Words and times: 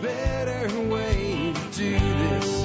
better 0.00 0.80
way 0.88 1.52
to 1.54 1.78
do 1.78 1.98
this. 1.98 2.62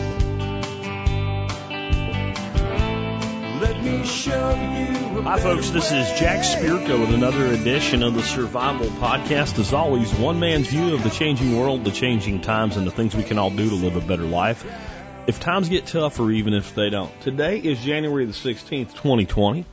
Let 3.62 3.84
me 3.84 4.06
show 4.06 4.50
you. 4.50 5.20
a 5.20 5.24
Hi, 5.24 5.40
folks. 5.40 5.70
This 5.70 5.92
is 5.92 6.20
Jack 6.20 6.44
Spirko 6.44 7.00
with 7.00 7.14
another 7.14 7.48
edition 7.48 8.04
of 8.04 8.16
the 8.16 8.24
Survival 8.24 8.88
Podcast. 8.88 9.60
As 9.60 9.72
always, 9.72 10.14
one 10.16 10.40
man's 10.40 10.68
view 10.68 10.94
of 10.94 11.04
the 11.04 11.10
changing 11.10 11.58
world, 11.58 11.84
the 11.86 11.92
changing 11.92 12.42
times, 12.42 12.76
and 12.76 12.86
the 12.86 12.92
things 12.92 13.16
we 13.16 13.24
can 13.24 13.38
all 13.38 13.52
do 13.52 13.70
to 13.70 13.76
live 13.76 13.96
a 13.96 14.02
better 14.02 14.26
life. 14.26 14.66
If 15.28 15.40
times 15.40 15.70
get 15.70 15.86
tough, 15.86 16.20
or 16.20 16.32
even 16.32 16.54
if 16.54 16.76
they 16.76 16.90
don't. 16.90 17.22
Today 17.22 17.60
is 17.60 17.80
January 17.80 18.26
the 18.26 18.34
16th, 18.34 18.94
2020. 18.94 19.66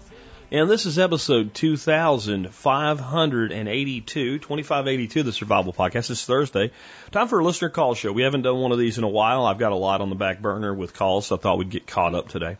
And 0.50 0.70
this 0.70 0.86
is 0.86 0.98
episode 0.98 1.52
2582, 1.52 4.38
2582 4.38 5.20
of 5.20 5.26
the 5.26 5.32
Survival 5.32 5.74
Podcast. 5.74 6.10
It's 6.10 6.24
Thursday. 6.24 6.70
Time 7.10 7.28
for 7.28 7.40
a 7.40 7.44
listener 7.44 7.68
call 7.68 7.94
show. 7.94 8.12
We 8.12 8.22
haven't 8.22 8.40
done 8.42 8.58
one 8.58 8.72
of 8.72 8.78
these 8.78 8.96
in 8.96 9.04
a 9.04 9.08
while. 9.08 9.44
I've 9.44 9.58
got 9.58 9.72
a 9.72 9.76
lot 9.76 10.00
on 10.00 10.08
the 10.08 10.16
back 10.16 10.40
burner 10.40 10.72
with 10.72 10.94
calls, 10.94 11.26
so 11.26 11.36
I 11.36 11.38
thought 11.38 11.58
we'd 11.58 11.68
get 11.68 11.86
caught 11.86 12.14
up 12.14 12.30
today. 12.30 12.56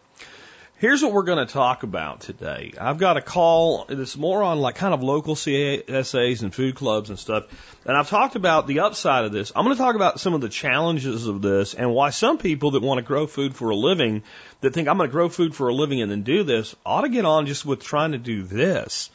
Here's 0.80 1.02
what 1.02 1.12
we're 1.12 1.24
going 1.24 1.44
to 1.44 1.52
talk 1.52 1.82
about 1.82 2.20
today. 2.20 2.72
I've 2.80 2.98
got 2.98 3.16
a 3.16 3.20
call 3.20 3.86
that's 3.88 4.16
more 4.16 4.44
on 4.44 4.60
like 4.60 4.76
kind 4.76 4.94
of 4.94 5.02
local 5.02 5.34
CSAs 5.34 6.42
and 6.42 6.54
food 6.54 6.76
clubs 6.76 7.10
and 7.10 7.18
stuff. 7.18 7.46
And 7.84 7.96
I've 7.96 8.08
talked 8.08 8.36
about 8.36 8.68
the 8.68 8.78
upside 8.78 9.24
of 9.24 9.32
this. 9.32 9.50
I'm 9.56 9.64
going 9.64 9.76
to 9.76 9.82
talk 9.82 9.96
about 9.96 10.20
some 10.20 10.34
of 10.34 10.40
the 10.40 10.48
challenges 10.48 11.26
of 11.26 11.42
this 11.42 11.74
and 11.74 11.92
why 11.92 12.10
some 12.10 12.38
people 12.38 12.70
that 12.72 12.82
want 12.82 12.98
to 12.98 13.02
grow 13.02 13.26
food 13.26 13.56
for 13.56 13.70
a 13.70 13.74
living, 13.74 14.22
that 14.60 14.72
think 14.72 14.86
I'm 14.86 14.98
going 14.98 15.08
to 15.08 15.12
grow 15.12 15.28
food 15.28 15.52
for 15.52 15.66
a 15.66 15.74
living 15.74 16.00
and 16.00 16.12
then 16.12 16.22
do 16.22 16.44
this, 16.44 16.76
ought 16.86 17.00
to 17.00 17.08
get 17.08 17.24
on 17.24 17.46
just 17.46 17.66
with 17.66 17.82
trying 17.82 18.12
to 18.12 18.18
do 18.18 18.44
this 18.44 19.10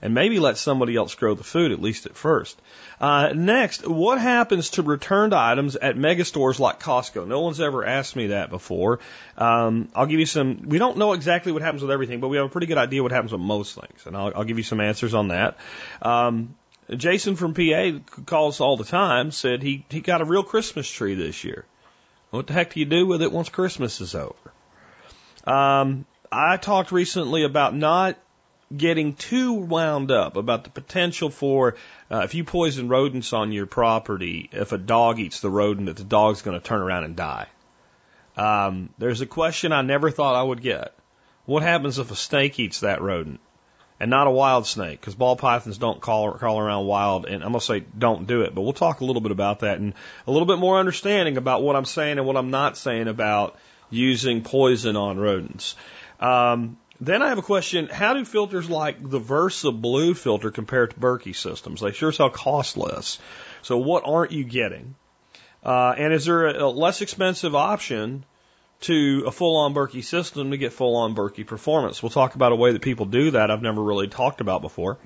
and 0.00 0.14
maybe 0.14 0.38
let 0.38 0.56
somebody 0.56 0.96
else 0.96 1.14
grow 1.14 1.34
the 1.34 1.44
food, 1.44 1.72
at 1.72 1.82
least 1.82 2.06
at 2.06 2.16
first. 2.16 2.58
Uh, 3.02 3.32
next, 3.34 3.84
what 3.84 4.20
happens 4.20 4.70
to 4.70 4.82
returned 4.82 5.34
items 5.34 5.74
at 5.74 5.96
megastores 5.96 6.60
like 6.60 6.78
Costco? 6.78 7.26
No 7.26 7.40
one's 7.40 7.60
ever 7.60 7.84
asked 7.84 8.14
me 8.14 8.28
that 8.28 8.48
before. 8.48 9.00
Um, 9.36 9.88
I'll 9.92 10.06
give 10.06 10.20
you 10.20 10.26
some, 10.26 10.68
we 10.68 10.78
don't 10.78 10.96
know 10.98 11.12
exactly 11.12 11.50
what 11.50 11.62
happens 11.62 11.82
with 11.82 11.90
everything, 11.90 12.20
but 12.20 12.28
we 12.28 12.36
have 12.36 12.46
a 12.46 12.48
pretty 12.48 12.68
good 12.68 12.78
idea 12.78 13.02
what 13.02 13.10
happens 13.10 13.32
with 13.32 13.40
most 13.40 13.74
things, 13.74 14.06
and 14.06 14.16
I'll, 14.16 14.30
I'll 14.36 14.44
give 14.44 14.56
you 14.56 14.62
some 14.62 14.80
answers 14.80 15.14
on 15.14 15.28
that. 15.28 15.56
Um, 16.00 16.54
Jason 16.96 17.34
from 17.34 17.54
PA 17.54 17.98
calls 18.24 18.60
all 18.60 18.76
the 18.76 18.84
time 18.84 19.32
said 19.32 19.64
he, 19.64 19.84
he 19.90 20.00
got 20.00 20.20
a 20.20 20.24
real 20.24 20.44
Christmas 20.44 20.88
tree 20.88 21.16
this 21.16 21.42
year. 21.42 21.64
What 22.30 22.46
the 22.46 22.52
heck 22.52 22.72
do 22.72 22.78
you 22.78 22.86
do 22.86 23.04
with 23.04 23.20
it 23.20 23.32
once 23.32 23.48
Christmas 23.48 24.00
is 24.00 24.14
over? 24.14 24.52
Um, 25.44 26.06
I 26.30 26.56
talked 26.56 26.92
recently 26.92 27.42
about 27.42 27.74
not 27.74 28.16
getting 28.76 29.14
too 29.14 29.52
wound 29.52 30.10
up 30.10 30.36
about 30.36 30.64
the 30.64 30.70
potential 30.70 31.30
for 31.30 31.76
uh, 32.10 32.20
if 32.20 32.34
you 32.34 32.44
poison 32.44 32.88
rodents 32.88 33.32
on 33.32 33.52
your 33.52 33.66
property, 33.66 34.48
if 34.52 34.72
a 34.72 34.78
dog 34.78 35.18
eats 35.18 35.40
the 35.40 35.50
rodent, 35.50 35.86
that 35.86 35.96
the 35.96 36.04
dog's 36.04 36.42
going 36.42 36.58
to 36.58 36.64
turn 36.64 36.80
around 36.80 37.04
and 37.04 37.16
die. 37.16 37.46
Um, 38.36 38.90
there's 38.98 39.20
a 39.20 39.26
question 39.26 39.72
I 39.72 39.82
never 39.82 40.10
thought 40.10 40.34
I 40.34 40.42
would 40.42 40.62
get. 40.62 40.94
What 41.44 41.62
happens 41.62 41.98
if 41.98 42.10
a 42.10 42.16
snake 42.16 42.58
eats 42.58 42.80
that 42.80 43.02
rodent? 43.02 43.40
And 44.00 44.10
not 44.10 44.26
a 44.26 44.32
wild 44.32 44.66
snake, 44.66 45.00
because 45.00 45.14
ball 45.14 45.36
pythons 45.36 45.78
don't 45.78 46.00
call, 46.00 46.32
call 46.32 46.58
around 46.58 46.86
wild, 46.86 47.24
and 47.24 47.44
I'm 47.44 47.52
going 47.52 47.60
to 47.60 47.64
say 47.64 47.84
don't 47.96 48.26
do 48.26 48.40
it, 48.42 48.52
but 48.52 48.62
we'll 48.62 48.72
talk 48.72 49.00
a 49.00 49.04
little 49.04 49.22
bit 49.22 49.30
about 49.30 49.60
that 49.60 49.78
and 49.78 49.94
a 50.26 50.32
little 50.32 50.46
bit 50.46 50.58
more 50.58 50.80
understanding 50.80 51.36
about 51.36 51.62
what 51.62 51.76
I'm 51.76 51.84
saying 51.84 52.18
and 52.18 52.26
what 52.26 52.36
I'm 52.36 52.50
not 52.50 52.76
saying 52.76 53.06
about 53.06 53.56
using 53.90 54.42
poison 54.42 54.96
on 54.96 55.18
rodents. 55.18 55.76
Um, 56.18 56.78
then 57.06 57.20
I 57.20 57.30
have 57.30 57.38
a 57.38 57.42
question. 57.42 57.88
How 57.88 58.14
do 58.14 58.24
filters 58.24 58.70
like 58.70 58.96
the 59.00 59.18
Versa 59.18 59.72
Blue 59.72 60.14
filter 60.14 60.52
compare 60.52 60.86
to 60.86 60.96
Berkey 60.96 61.34
systems? 61.34 61.80
They 61.80 61.90
sure 61.90 62.12
sell 62.12 62.30
cost 62.30 62.76
less. 62.76 63.18
So 63.62 63.78
what 63.78 64.04
aren't 64.06 64.30
you 64.30 64.44
getting? 64.44 64.94
Uh, 65.64 65.94
and 65.98 66.12
is 66.12 66.26
there 66.26 66.46
a, 66.46 66.64
a 66.64 66.68
less 66.68 67.02
expensive 67.02 67.56
option 67.56 68.24
to 68.82 69.24
a 69.26 69.32
full-on 69.32 69.74
Berkey 69.74 70.04
system 70.04 70.52
to 70.52 70.56
get 70.56 70.72
full-on 70.72 71.14
Berkey 71.16 71.44
performance? 71.44 72.02
We'll 72.02 72.10
talk 72.10 72.36
about 72.36 72.52
a 72.52 72.56
way 72.56 72.72
that 72.72 72.82
people 72.82 73.06
do 73.06 73.32
that 73.32 73.50
I've 73.50 73.62
never 73.62 73.82
really 73.82 74.08
talked 74.08 74.40
about 74.40 74.60
before. 74.60 74.98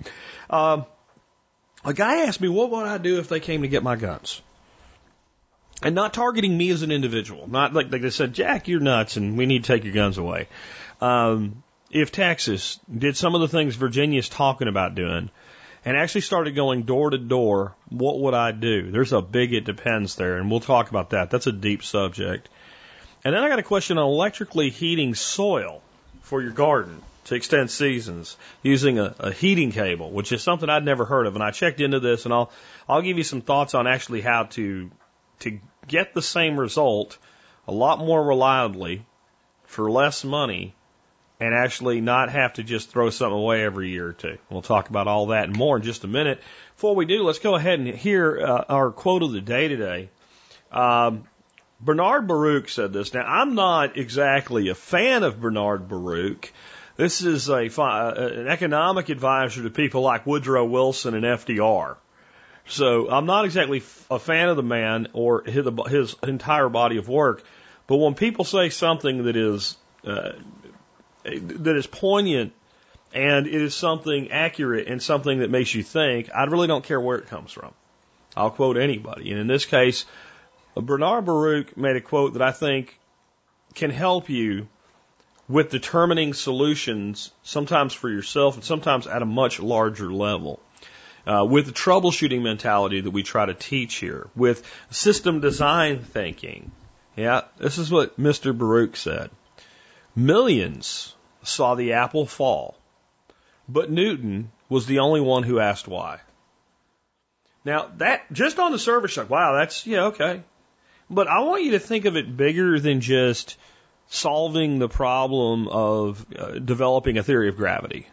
Um, 0.50 0.84
a 1.84 1.94
guy 1.94 2.26
asked 2.26 2.40
me, 2.40 2.48
what 2.48 2.70
would 2.70 2.86
I 2.86 2.98
do 2.98 3.18
if 3.20 3.28
they 3.28 3.40
came 3.40 3.62
to 3.62 3.68
get 3.68 3.82
my 3.82 3.96
guns? 3.96 4.42
And 5.82 5.94
not 5.94 6.14
targeting 6.14 6.56
me 6.56 6.70
as 6.70 6.82
an 6.82 6.90
individual. 6.90 7.48
Not 7.48 7.74
like, 7.74 7.92
like 7.92 8.02
they 8.02 8.10
said, 8.10 8.32
Jack, 8.32 8.68
you're 8.68 8.80
nuts 8.80 9.16
and 9.16 9.38
we 9.38 9.46
need 9.46 9.64
to 9.64 9.72
take 9.72 9.84
your 9.84 9.92
guns 9.92 10.18
away. 10.18 10.48
Um, 11.00 11.62
if 11.90 12.12
Texas 12.12 12.78
did 12.92 13.16
some 13.16 13.34
of 13.34 13.40
the 13.40 13.48
things 13.48 13.76
Virginia's 13.76 14.28
talking 14.28 14.68
about 14.68 14.94
doing 14.94 15.30
and 15.84 15.96
actually 15.96 16.22
started 16.22 16.54
going 16.54 16.82
door 16.82 17.10
to 17.10 17.18
door, 17.18 17.74
what 17.88 18.18
would 18.18 18.34
I 18.34 18.50
do? 18.52 18.90
There's 18.90 19.12
a 19.12 19.22
big 19.22 19.54
it 19.54 19.64
depends 19.64 20.16
there, 20.16 20.36
and 20.36 20.50
we'll 20.50 20.60
talk 20.60 20.90
about 20.90 21.10
that. 21.10 21.30
That's 21.30 21.46
a 21.46 21.52
deep 21.52 21.84
subject. 21.84 22.48
And 23.24 23.34
then 23.34 23.42
I 23.42 23.48
got 23.48 23.60
a 23.60 23.64
question 23.64 23.98
on 23.98 24.04
electrically 24.04 24.70
heating 24.70 25.14
soil 25.14 25.82
for 26.22 26.42
your 26.42 26.50
garden 26.50 27.02
to 27.26 27.34
extend 27.34 27.70
seasons 27.70 28.36
using 28.62 28.98
a, 28.98 29.14
a 29.18 29.32
heating 29.32 29.70
cable, 29.70 30.10
which 30.10 30.32
is 30.32 30.42
something 30.42 30.68
I'd 30.68 30.84
never 30.84 31.04
heard 31.04 31.26
of. 31.26 31.34
And 31.34 31.42
I 31.42 31.50
checked 31.52 31.80
into 31.80 32.00
this, 32.00 32.24
and 32.24 32.34
I'll 32.34 32.50
I'll 32.88 33.02
give 33.02 33.16
you 33.16 33.24
some 33.24 33.40
thoughts 33.40 33.74
on 33.74 33.86
actually 33.86 34.20
how 34.20 34.44
to 34.44 34.90
to 35.40 35.60
get 35.86 36.14
the 36.14 36.22
same 36.22 36.58
result 36.58 37.18
a 37.68 37.72
lot 37.72 37.98
more 37.98 38.24
reliably 38.24 39.04
for 39.64 39.90
less 39.90 40.24
money 40.24 40.74
and 41.38 41.54
actually 41.54 42.00
not 42.00 42.30
have 42.30 42.54
to 42.54 42.62
just 42.62 42.90
throw 42.90 43.10
something 43.10 43.36
away 43.36 43.64
every 43.64 43.90
year 43.90 44.08
or 44.08 44.12
two. 44.12 44.38
We'll 44.50 44.62
talk 44.62 44.88
about 44.88 45.06
all 45.06 45.26
that 45.26 45.44
and 45.44 45.56
more 45.56 45.76
in 45.76 45.82
just 45.82 46.04
a 46.04 46.08
minute. 46.08 46.40
Before 46.76 46.94
we 46.94 47.04
do, 47.04 47.22
let's 47.22 47.38
go 47.38 47.54
ahead 47.54 47.78
and 47.78 47.88
hear 47.88 48.40
uh, 48.40 48.64
our 48.68 48.90
quote 48.90 49.22
of 49.22 49.32
the 49.32 49.40
day 49.40 49.68
today. 49.68 50.08
Um, 50.72 51.24
Bernard 51.80 52.26
Baruch 52.26 52.68
said 52.70 52.92
this. 52.92 53.12
Now, 53.12 53.24
I'm 53.26 53.54
not 53.54 53.98
exactly 53.98 54.68
a 54.68 54.74
fan 54.74 55.22
of 55.22 55.40
Bernard 55.40 55.88
Baruch. 55.88 56.52
This 56.96 57.20
is 57.20 57.50
a 57.50 57.68
an 57.68 58.48
economic 58.48 59.10
advisor 59.10 59.62
to 59.62 59.70
people 59.70 60.00
like 60.00 60.26
Woodrow 60.26 60.64
Wilson 60.64 61.14
and 61.14 61.24
FDR. 61.24 61.96
So 62.66 63.10
I'm 63.10 63.26
not 63.26 63.44
exactly 63.44 63.82
a 64.10 64.18
fan 64.18 64.48
of 64.48 64.56
the 64.56 64.62
man 64.62 65.08
or 65.12 65.42
his, 65.44 65.66
his 65.88 66.16
entire 66.22 66.70
body 66.70 66.96
of 66.96 67.08
work. 67.08 67.44
But 67.86 67.98
when 67.98 68.14
people 68.14 68.44
say 68.44 68.70
something 68.70 69.24
that 69.24 69.36
is 69.36 69.76
uh, 70.04 70.32
that 71.26 71.76
is 71.76 71.86
poignant 71.86 72.52
and 73.12 73.46
it 73.46 73.54
is 73.54 73.74
something 73.74 74.30
accurate 74.30 74.88
and 74.88 75.02
something 75.02 75.38
that 75.38 75.50
makes 75.50 75.74
you 75.74 75.82
think, 75.82 76.28
I 76.34 76.44
really 76.44 76.66
don't 76.66 76.84
care 76.84 77.00
where 77.00 77.18
it 77.18 77.28
comes 77.28 77.52
from. 77.52 77.72
I'll 78.36 78.50
quote 78.50 78.76
anybody. 78.76 79.30
And 79.30 79.40
in 79.40 79.46
this 79.46 79.64
case, 79.64 80.04
Bernard 80.76 81.24
Baruch 81.24 81.76
made 81.76 81.96
a 81.96 82.00
quote 82.00 82.34
that 82.34 82.42
I 82.42 82.52
think 82.52 82.98
can 83.74 83.90
help 83.90 84.28
you 84.28 84.68
with 85.48 85.70
determining 85.70 86.34
solutions, 86.34 87.30
sometimes 87.42 87.94
for 87.94 88.10
yourself 88.10 88.56
and 88.56 88.64
sometimes 88.64 89.06
at 89.06 89.22
a 89.22 89.26
much 89.26 89.60
larger 89.60 90.12
level. 90.12 90.60
Uh, 91.26 91.44
with 91.44 91.66
the 91.66 91.72
troubleshooting 91.72 92.42
mentality 92.42 93.00
that 93.00 93.10
we 93.10 93.24
try 93.24 93.44
to 93.44 93.54
teach 93.54 93.96
here, 93.96 94.28
with 94.36 94.62
system 94.90 95.40
design 95.40 95.98
thinking. 95.98 96.70
Yeah, 97.16 97.42
this 97.58 97.78
is 97.78 97.90
what 97.90 98.20
Mr. 98.20 98.56
Baruch 98.56 98.94
said. 98.94 99.30
Millions 100.14 101.15
saw 101.46 101.74
the 101.74 101.94
apple 101.94 102.26
fall, 102.26 102.76
but 103.68 103.90
Newton 103.90 104.50
was 104.68 104.86
the 104.86 105.00
only 105.00 105.20
one 105.20 105.42
who 105.42 105.60
asked 105.60 105.88
why. 105.88 106.20
Now 107.64 107.90
that 107.96 108.32
just 108.32 108.58
on 108.58 108.72
the 108.72 108.78
surface, 108.78 109.16
like 109.16 109.30
wow, 109.30 109.54
that's 109.54 109.86
yeah 109.86 110.06
okay, 110.06 110.42
but 111.10 111.28
I 111.28 111.40
want 111.40 111.64
you 111.64 111.72
to 111.72 111.78
think 111.78 112.04
of 112.04 112.16
it 112.16 112.36
bigger 112.36 112.78
than 112.78 113.00
just 113.00 113.56
solving 114.08 114.78
the 114.78 114.88
problem 114.88 115.68
of 115.68 116.24
uh, 116.38 116.52
developing 116.52 117.18
a 117.18 117.22
theory 117.22 117.48
of 117.48 117.56
gravity. 117.56 118.06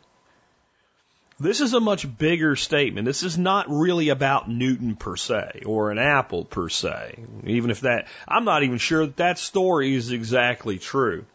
This 1.40 1.62
is 1.62 1.74
a 1.74 1.80
much 1.80 2.06
bigger 2.18 2.56
statement. 2.56 3.06
This 3.06 3.24
is 3.24 3.38
not 3.38 3.66
really 3.70 4.10
about 4.10 4.50
Newton 4.50 4.96
per 4.96 5.16
se 5.16 5.64
or 5.66 5.92
an 5.92 5.98
apple 5.98 6.46
per 6.46 6.70
se. 6.70 7.24
Even 7.46 7.70
if 7.70 7.82
that, 7.82 8.08
I'm 8.28 8.46
not 8.46 8.64
even 8.64 8.78
sure 8.78 9.06
that 9.06 9.18
that 9.18 9.40
story 9.40 9.94
is 9.94 10.12
exactly 10.12 10.80
true. 10.80 11.26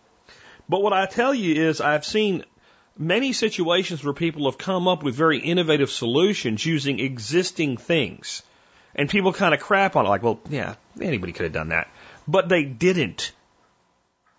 But 0.69 0.83
what 0.83 0.93
I 0.93 1.07
tell 1.07 1.35
you 1.35 1.69
is 1.69 1.81
I've 1.81 2.05
seen 2.05 2.45
many 2.97 3.33
situations 3.33 4.05
where 4.05 4.13
people 4.13 4.47
have 4.51 4.59
come 4.59 4.87
up 4.87 5.03
with 5.03 5.15
very 5.15 5.39
innovative 5.39 5.91
solutions 5.91 6.65
using 6.65 7.01
existing 7.01 7.77
things. 7.77 8.43
And 8.95 9.09
people 9.09 9.33
kind 9.33 9.55
of 9.55 9.61
crap 9.61 9.97
on 9.97 10.07
it, 10.07 10.09
like, 10.09 10.23
well, 10.23 10.41
yeah, 10.49 10.75
anybody 11.01 11.33
could 11.33 11.45
have 11.45 11.53
done 11.53 11.69
that. 11.69 11.89
But 12.27 12.49
they 12.49 12.65
didn't. 12.65 13.33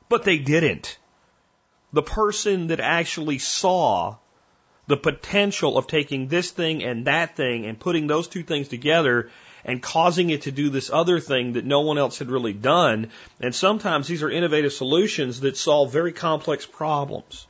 But 0.10 0.24
they 0.24 0.38
didn't. 0.38 0.98
The 1.94 2.04
person 2.04 2.68
that 2.68 2.80
actually 2.80 3.40
saw 3.40 4.18
the 4.88 4.98
potential 4.98 5.78
of 5.78 5.88
taking 5.88 6.28
this 6.28 6.52
thing 6.52 6.84
and 6.84 7.06
that 7.06 7.36
thing 7.36 7.66
and 7.66 7.80
putting 7.80 8.08
those 8.08 8.28
two 8.28 8.44
things 8.44 8.68
together 8.68 9.30
and 9.66 9.82
causing 9.82 10.30
it 10.30 10.44
to 10.44 10.52
do 10.52 10.70
this 10.70 10.90
other 10.90 11.20
thing 11.20 11.54
that 11.54 11.66
no 11.66 11.82
one 11.82 11.98
else 11.98 12.20
had 12.20 12.32
really 12.32 12.54
done. 12.54 13.12
And 13.40 13.54
sometimes 13.54 14.08
these 14.08 14.24
are 14.24 14.30
innovative 14.30 14.74
solutions 14.74 15.42
that 15.42 15.58
solve 15.58 15.92
very 15.92 16.14
complex 16.14 16.66
problems. 16.66 17.48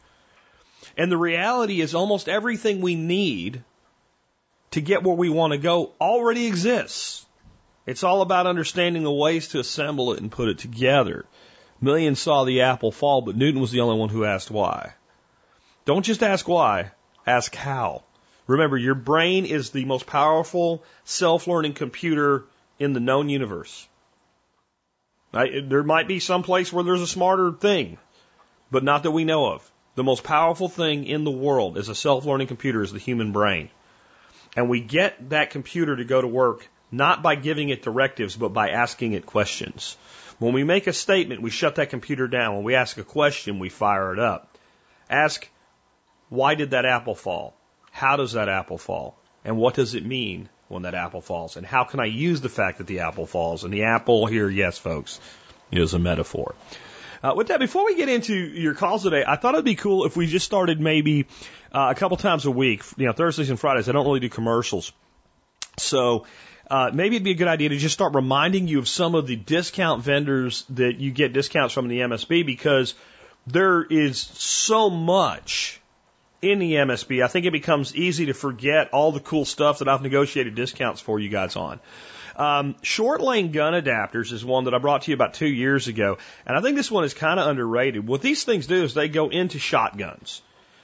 And 0.98 1.12
the 1.12 1.18
reality 1.18 1.82
is 1.82 1.96
almost 1.96 2.28
everything 2.28 2.82
we 2.82 2.96
need 2.96 3.64
to 4.72 4.82
get 4.82 5.04
where 5.04 5.16
we 5.16 5.30
want 5.30 5.54
to 5.54 5.58
go 5.58 5.94
already 6.00 6.48
exists. 6.48 7.26
It's 7.86 8.04
all 8.04 8.22
about 8.22 8.48
understanding 8.48 9.04
the 9.04 9.12
ways 9.12 9.50
to 9.50 9.60
assemble 9.60 10.14
it 10.14 10.22
and 10.22 10.32
put 10.32 10.50
it 10.50 10.60
together. 10.60 11.26
Millions 11.82 12.20
saw 12.20 12.44
the 12.44 12.62
apple 12.62 12.92
fall, 12.92 13.22
but 13.22 13.38
Newton 13.38 13.62
was 13.62 13.72
the 13.72 13.80
only 13.82 13.98
one 13.98 14.10
who 14.10 14.26
asked 14.26 14.52
why. 14.52 14.94
Don't 15.86 16.06
just 16.06 16.22
ask 16.22 16.48
why, 16.48 16.92
ask 17.26 17.56
how. 17.56 18.04
Remember, 18.50 18.78
your 18.78 18.96
brain 18.96 19.46
is 19.46 19.69
the 19.69 19.86
most 19.86 20.07
powerful 20.07 20.84
self-learning 21.04 21.74
computer 21.75 22.46
in 22.80 22.94
the 22.94 23.00
known 23.00 23.30
universe. 23.30 23.88
There 25.31 25.84
might 25.84 26.07
be 26.07 26.19
some 26.19 26.42
place 26.42 26.74
where 26.74 26.84
there's 26.84 27.04
a 27.04 27.06
smarter 27.06 27.51
thing, 27.51 28.00
but 28.72 28.84
not 28.84 29.04
that 29.04 29.12
we 29.12 29.24
know 29.24 29.46
of. 29.46 29.72
The 29.94 30.04
most 30.04 30.24
powerful 30.24 30.68
thing 30.68 31.06
in 31.06 31.25
the 31.25 31.30
world 31.30 31.78
as 31.78 31.90
a 31.90 31.96
self-learning 31.96 32.48
computer 32.48 32.81
is 32.81 32.92
the 32.92 32.98
human 32.98 33.34
brain. 33.34 33.69
And 34.57 34.68
we 34.68 34.81
get 34.81 35.30
that 35.30 35.52
computer 35.52 35.95
to 35.95 36.04
go 36.04 36.19
to 36.19 36.28
work 36.28 36.68
not 36.92 37.22
by 37.22 37.36
giving 37.36 37.69
it 37.69 37.84
directives, 37.84 38.36
but 38.36 38.50
by 38.50 38.69
asking 38.69 39.13
it 39.13 39.28
questions. 39.28 39.95
When 40.40 40.54
we 40.54 40.63
make 40.63 40.88
a 40.88 40.94
statement, 40.94 41.44
we 41.44 41.52
shut 41.52 41.75
that 41.75 41.92
computer 41.92 42.28
down. 42.28 42.56
When 42.56 42.63
we 42.63 42.74
ask 42.74 42.98
a 42.98 43.04
question, 43.04 43.60
we 43.60 43.69
fire 43.69 44.12
it 44.12 44.18
up. 44.18 44.57
Ask, 45.07 45.48
why 46.30 46.56
did 46.56 46.72
that 46.72 46.88
apple 46.88 47.13
fall? 47.13 47.54
How 48.00 48.16
does 48.16 48.31
that 48.31 48.48
apple 48.48 48.78
fall? 48.78 49.18
And 49.44 49.57
what 49.57 49.74
does 49.74 49.94
it 49.94 50.06
mean 50.06 50.48
when 50.69 50.84
that 50.84 50.96
apple 50.96 51.19
falls? 51.19 51.57
And 51.57 51.66
how 51.66 51.84
can 51.84 52.00
I 52.00 52.06
use 52.06 52.40
the 52.40 52.48
fact 52.48 52.78
that 52.78 52.88
the 52.88 53.00
apple 53.00 53.25
falls? 53.25 53.66
And 53.66 53.74
the 53.74 53.84
apple 53.84 54.25
here, 54.25 54.50
yes, 54.50 54.78
folks, 54.78 55.19
is 55.69 55.94
a 55.94 56.00
metaphor. 56.00 56.56
Uh, 57.22 57.34
with 57.36 57.48
that, 57.48 57.60
before 57.60 57.84
we 57.84 57.96
get 57.96 58.07
into 58.07 58.34
your 58.34 58.74
calls 58.74 59.04
today, 59.04 59.25
I 59.28 59.36
thought 59.36 59.54
it'd 59.54 59.66
be 59.66 59.75
cool 59.75 60.06
if 60.06 60.16
we 60.16 60.28
just 60.28 60.46
started 60.46 60.80
maybe 60.80 61.25
uh, 61.74 61.94
a 61.94 61.96
couple 61.96 62.16
times 62.16 62.46
a 62.46 62.51
week, 62.51 62.84
you 62.96 63.06
know, 63.06 63.12
Thursdays 63.12 63.50
and 63.50 63.60
Fridays. 63.60 63.90
I 63.90 63.92
don't 63.92 64.06
really 64.06 64.22
do 64.22 64.30
commercials. 64.30 64.94
So 65.75 66.25
uh, 66.72 66.92
maybe 66.94 67.18
it'd 67.18 67.25
be 67.25 67.31
a 67.31 67.42
good 67.44 67.50
idea 67.50 67.68
to 67.68 67.78
just 67.78 67.95
start 67.95 68.13
reminding 68.16 68.69
you 68.69 68.80
of 68.80 68.88
some 68.88 69.13
of 69.13 69.28
the 69.28 69.36
discount 69.36 70.04
vendors 70.04 70.63
that 70.69 71.02
you 71.02 71.12
get 71.12 71.34
discounts 71.34 71.74
from 71.74 71.84
in 71.84 71.90
the 71.90 72.16
MSB 72.16 72.45
because 72.45 72.95
there 73.45 73.84
is 73.84 74.22
so 74.22 74.90
much 74.90 75.79
in 76.42 76.60
the 76.60 76.74
MSB. 76.74 77.24
I 77.24 77.28
think 77.28 77.46
it 77.46 77.52
becomes 77.52 77.96
easy 77.96 78.28
to 78.28 78.34
forget 78.34 78.90
all 78.92 79.12
the 79.12 79.20
cool 79.20 79.46
stuff 79.46 79.80
that 79.80 79.88
I've 79.88 80.02
negotiated 80.02 80.56
discounts 80.56 81.02
for 81.02 81.20
you 81.20 81.30
guys 81.30 81.56
on. 81.56 81.80
Um, 82.36 82.76
short 82.82 83.22
lane 83.22 83.52
gun 83.52 83.74
adapters 83.74 84.32
is 84.32 84.46
one 84.46 84.64
that 84.64 84.74
I 84.74 84.78
brought 84.78 85.02
to 85.04 85.12
you 85.12 85.16
about 85.16 85.34
two 85.34 85.48
years 85.48 85.88
ago, 85.88 86.18
and 86.46 86.56
I 86.56 86.62
think 86.62 86.78
this 86.78 86.90
one 86.90 87.04
is 87.04 87.14
kind 87.14 87.40
of 87.40 87.48
underrated. 87.48 88.08
What 88.08 88.22
these 88.22 88.46
things 88.46 88.68
do 88.68 88.84
is 88.84 88.94
they 88.94 89.10
go 89.10 89.28
into 89.28 89.60
shotguns, 89.60 90.42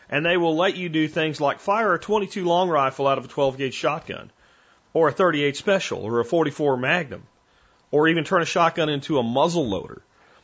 and 0.09 0.25
they 0.25 0.35
will 0.35 0.57
let 0.57 0.75
you 0.75 0.89
do 0.89 1.07
things 1.07 1.39
like 1.39 1.59
fire 1.59 1.93
a 1.93 1.99
22 1.99 2.43
long 2.43 2.69
rifle 2.69 3.07
out 3.07 3.17
of 3.17 3.25
a 3.25 3.29
12 3.29 3.57
gauge 3.57 3.73
shotgun 3.73 4.31
or 4.93 5.07
a 5.07 5.13
38 5.13 5.55
special 5.55 6.03
or 6.03 6.19
a 6.19 6.25
44 6.25 6.75
magnum 6.77 7.23
or 7.91 8.09
even 8.09 8.25
turn 8.25 8.41
a 8.41 8.45
shotgun 8.45 8.89
into 8.89 9.19
a 9.19 9.23
muzzle 9.23 9.67
loader. 9.67 10.01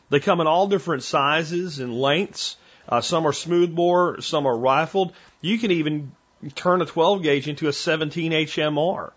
They 0.08 0.20
come 0.20 0.40
in 0.40 0.46
all 0.46 0.68
different 0.68 1.02
sizes 1.02 1.78
and 1.78 2.00
lengths. 2.00 2.56
Uh, 2.88 3.00
some 3.00 3.26
are 3.26 3.32
smoothbore, 3.32 4.20
some 4.20 4.46
are 4.46 4.56
rifled. 4.56 5.12
You 5.40 5.58
can 5.58 5.70
even 5.70 6.12
turn 6.54 6.82
a 6.82 6.86
12 6.86 7.22
gauge 7.22 7.48
into 7.48 7.68
a 7.68 7.72
17 7.72 8.32
HMR. 8.32 9.12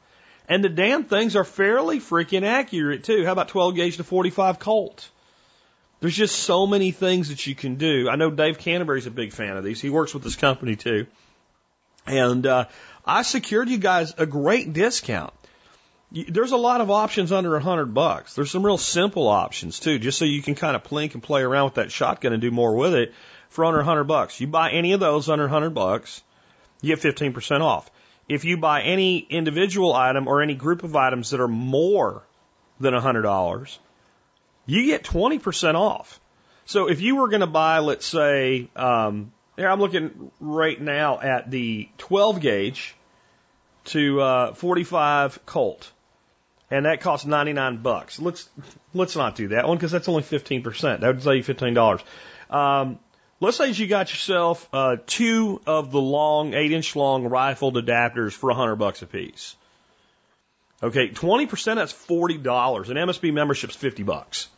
And 0.47 0.63
the 0.63 0.69
damn 0.69 1.05
things 1.05 1.35
are 1.35 1.43
fairly 1.43 1.99
freaking 1.99 2.43
accurate 2.43 3.03
too. 3.03 3.25
How 3.25 3.31
about 3.31 3.47
12 3.47 3.75
gauge 3.75 3.97
to 3.97 4.03
45 4.03 4.59
Colt? 4.59 5.09
There's 5.99 6.15
just 6.15 6.35
so 6.35 6.67
many 6.67 6.91
things 6.91 7.29
that 7.29 7.47
you 7.47 7.55
can 7.55 7.75
do. 7.75 8.09
I 8.09 8.15
know 8.15 8.29
Dave 8.29 8.59
Canterbury's 8.59 9.07
a 9.07 9.11
big 9.11 9.33
fan 9.33 9.57
of 9.57 9.63
these. 9.63 9.81
He 9.81 9.89
works 9.89 10.13
with 10.13 10.23
this 10.23 10.35
company 10.35 10.75
too. 10.75 11.07
And 12.05 12.45
uh, 12.45 12.65
I 13.03 13.23
secured 13.23 13.69
you 13.69 13.79
guys 13.79 14.13
a 14.17 14.27
great 14.27 14.73
discount. 14.73 15.33
There's 16.11 16.51
a 16.51 16.57
lot 16.57 16.81
of 16.81 16.91
options 16.91 17.31
under 17.31 17.55
a 17.55 17.59
hundred 17.59 17.93
bucks. 17.95 18.35
There's 18.35 18.51
some 18.51 18.63
real 18.63 18.77
simple 18.77 19.27
options 19.27 19.79
too, 19.79 19.97
just 19.97 20.19
so 20.19 20.25
you 20.25 20.43
can 20.43 20.53
kind 20.53 20.75
of 20.75 20.83
plink 20.83 21.15
and 21.15 21.23
play 21.23 21.41
around 21.41 21.65
with 21.65 21.73
that 21.75 21.91
shotgun 21.91 22.33
and 22.33 22.41
do 22.41 22.51
more 22.51 22.75
with 22.75 22.93
it 22.93 23.13
for 23.55 23.65
under 23.65 23.79
a 23.79 23.83
hundred 23.83 24.03
bucks. 24.03 24.39
You 24.39 24.47
buy 24.47 24.71
any 24.71 24.91
of 24.91 24.99
those 24.99 25.29
under 25.29 25.45
a 25.45 25.49
hundred 25.49 25.71
bucks, 25.71 26.21
you 26.81 26.95
get 26.95 27.03
15% 27.03 27.61
off. 27.61 27.89
If 28.27 28.43
you 28.43 28.57
buy 28.57 28.81
any 28.81 29.19
individual 29.19 29.93
item 29.93 30.27
or 30.27 30.41
any 30.41 30.55
group 30.55 30.83
of 30.83 30.95
items 30.95 31.29
that 31.29 31.39
are 31.39 31.47
more 31.47 32.23
than 32.79 32.93
a 32.93 33.01
hundred 33.01 33.23
dollars, 33.23 33.79
you 34.65 34.85
get 34.85 35.03
20% 35.03 35.75
off. 35.75 36.19
So 36.65 36.89
if 36.89 37.01
you 37.01 37.17
were 37.17 37.29
going 37.29 37.41
to 37.41 37.47
buy, 37.47 37.79
let's 37.79 38.05
say, 38.05 38.69
um, 38.75 39.31
here 39.55 39.69
I'm 39.69 39.79
looking 39.79 40.31
right 40.39 40.79
now 40.79 41.19
at 41.19 41.49
the 41.49 41.87
12 41.97 42.41
gauge 42.41 42.95
to 43.85 44.19
uh, 44.19 44.53
45 44.53 45.45
Colt, 45.45 45.91
and 46.71 46.85
that 46.85 47.01
costs 47.01 47.25
99 47.25 47.77
bucks. 47.77 48.19
Let's 48.19 48.49
let's 48.93 49.15
not 49.15 49.35
do 49.35 49.49
that 49.49 49.67
one 49.67 49.77
because 49.77 49.91
that's 49.91 50.09
only 50.09 50.23
15 50.23 50.63
percent. 50.63 51.01
That 51.01 51.07
would 51.07 51.23
save 51.23 51.37
you 51.37 51.43
15 51.43 51.73
dollars. 51.75 52.01
Um, 52.49 52.99
let's 53.39 53.57
say 53.57 53.69
you 53.71 53.87
got 53.87 54.09
yourself 54.09 54.67
uh, 54.73 54.97
two 55.05 55.61
of 55.65 55.91
the 55.91 56.01
long, 56.01 56.53
eight 56.53 56.71
inch 56.71 56.95
long 56.95 57.25
rifled 57.25 57.75
adapters 57.75 58.33
for 58.33 58.49
a 58.49 58.53
100 58.53 58.75
bucks 58.75 59.01
a 59.01 59.07
piece. 59.07 59.55
Okay, 60.83 61.09
20 61.09 61.45
percent 61.45 61.77
that's 61.77 61.91
40 61.91 62.37
dollars. 62.37 62.89
An 62.89 62.97
MSB 62.97 63.33
membership's 63.33 63.75
50 63.75 64.03
bucks. 64.03 64.49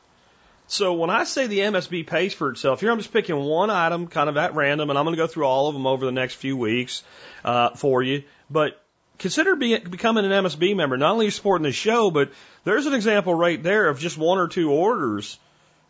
So 0.70 0.96
when 0.96 1.10
I 1.10 1.24
say 1.24 1.48
the 1.48 1.60
MSB 1.60 2.06
pays 2.06 2.34
for 2.34 2.50
itself, 2.50 2.82
here 2.82 2.92
I'm 2.92 2.98
just 2.98 3.14
picking 3.14 3.38
one 3.38 3.70
item 3.70 4.08
kind 4.08 4.30
of 4.30 4.36
at 4.36 4.54
random, 4.54 4.90
and 4.90 5.00
I'm 5.00 5.06
going 5.06 5.16
to 5.16 5.22
go 5.22 5.28
through 5.28 5.46
all 5.46 5.70
of 5.70 5.74
them 5.74 5.88
over 5.88 6.06
the 6.06 6.12
next 6.12 6.36
few 6.36 6.58
weeks 6.58 7.04
uh, 7.46 7.70
for 7.70 8.04
you. 8.04 8.24
But 8.50 8.82
consider 9.18 9.56
being, 9.56 9.90
becoming 9.90 10.26
an 10.26 10.32
MSB 10.32 10.76
member. 10.76 10.98
Not 10.98 11.14
only 11.14 11.30
supporting 11.30 11.64
the 11.64 11.72
show, 11.72 12.12
but 12.12 12.32
there's 12.66 12.86
an 12.86 12.94
example 12.94 13.34
right 13.34 13.62
there 13.64 13.88
of 13.88 14.00
just 14.00 14.18
one 14.18 14.40
or 14.40 14.50
two 14.50 14.70
orders 14.70 15.40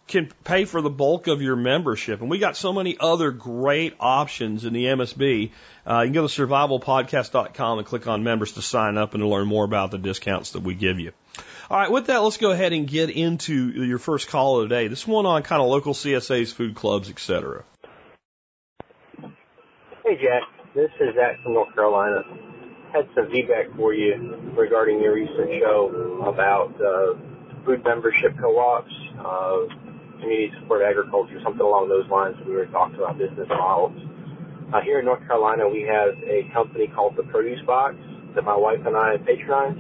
can 0.07 0.30
pay 0.44 0.65
for 0.65 0.81
the 0.81 0.89
bulk 0.89 1.27
of 1.27 1.42
your 1.42 1.56
membership. 1.56 2.21
And 2.21 2.30
we 2.30 2.39
got 2.39 2.56
so 2.56 2.71
many 2.71 2.98
other 3.00 3.31
great 3.31 3.95
options 4.00 4.63
in 4.65 4.74
the 4.74 4.86
MSB. 4.86 5.51
Uh, 5.86 6.01
you 6.01 6.06
can 6.07 6.13
go 6.13 6.27
to 6.27 6.48
survivalpodcast.com 6.48 7.80
and 7.80 7.88
click 7.88 8.07
on 8.07 8.24
members 8.24 8.54
to 8.54 8.62
sign 8.62 8.98
up 8.98 9.13
and 9.13 9.21
to 9.21 9.27
learn 9.27 9.48
more 9.48 9.65
about 9.65 9.92
the 9.92 9.98
discounts 9.98 10.51
that 10.51 10.62
we 10.62 10.75
give 10.75 11.00
you. 11.00 11.12
All 11.69 11.77
right, 11.77 11.92
with 11.92 12.07
that, 12.07 12.19
let's 12.19 12.38
go 12.38 12.51
ahead 12.51 12.71
and 12.71 12.88
get 12.88 13.09
into 13.09 13.83
your 13.83 14.00
first 14.00 14.30
call 14.30 14.62
of 14.62 14.69
the 14.69 14.75
day. 14.75 14.88
This 14.88 15.06
one 15.06 15.25
on 15.25 15.44
kind 15.44 15.62
of 15.62 15.68
local 15.68 15.94
CSAs, 15.94 16.53
food 16.53 16.75
clubs, 16.75 17.10
etc. 17.10 17.65
Hey, 20.06 20.15
Jack. 20.15 20.44
This 20.74 20.92
is 21.01 21.15
Zach 21.15 21.42
from 21.44 21.53
North 21.53 21.74
Carolina. 21.74 22.21
Had 22.94 23.10
some 23.15 23.30
feedback 23.31 23.75
for 23.75 23.94
you 23.94 24.39
regarding 24.56 25.01
your 25.01 25.15
recent 25.15 25.50
show 25.60 26.24
about 26.25 26.80
uh, 26.80 27.19
food 27.65 27.83
membership 27.83 28.38
co-ops, 28.39 28.93
uh, 29.20 29.87
community 30.19 30.51
support 30.62 30.81
agriculture, 30.83 31.39
something 31.43 31.65
along 31.65 31.89
those 31.89 32.09
lines. 32.09 32.36
We 32.45 32.53
were 32.53 32.67
talking 32.67 32.97
about 32.97 33.17
business 33.17 33.47
models. 33.50 33.95
Uh, 34.74 34.81
here 34.83 35.00
in 35.00 35.05
North 35.05 35.24
Carolina, 35.25 35.67
we 35.67 35.88
have 35.88 36.12
a 36.27 36.50
company 36.51 36.91
called 36.91 37.15
the 37.15 37.24
Produce 37.24 37.62
Box 37.65 37.95
that 38.36 38.43
my 38.43 38.55
wife 38.55 38.83
and 38.86 38.95
I 38.95 39.15
patronize. 39.24 39.79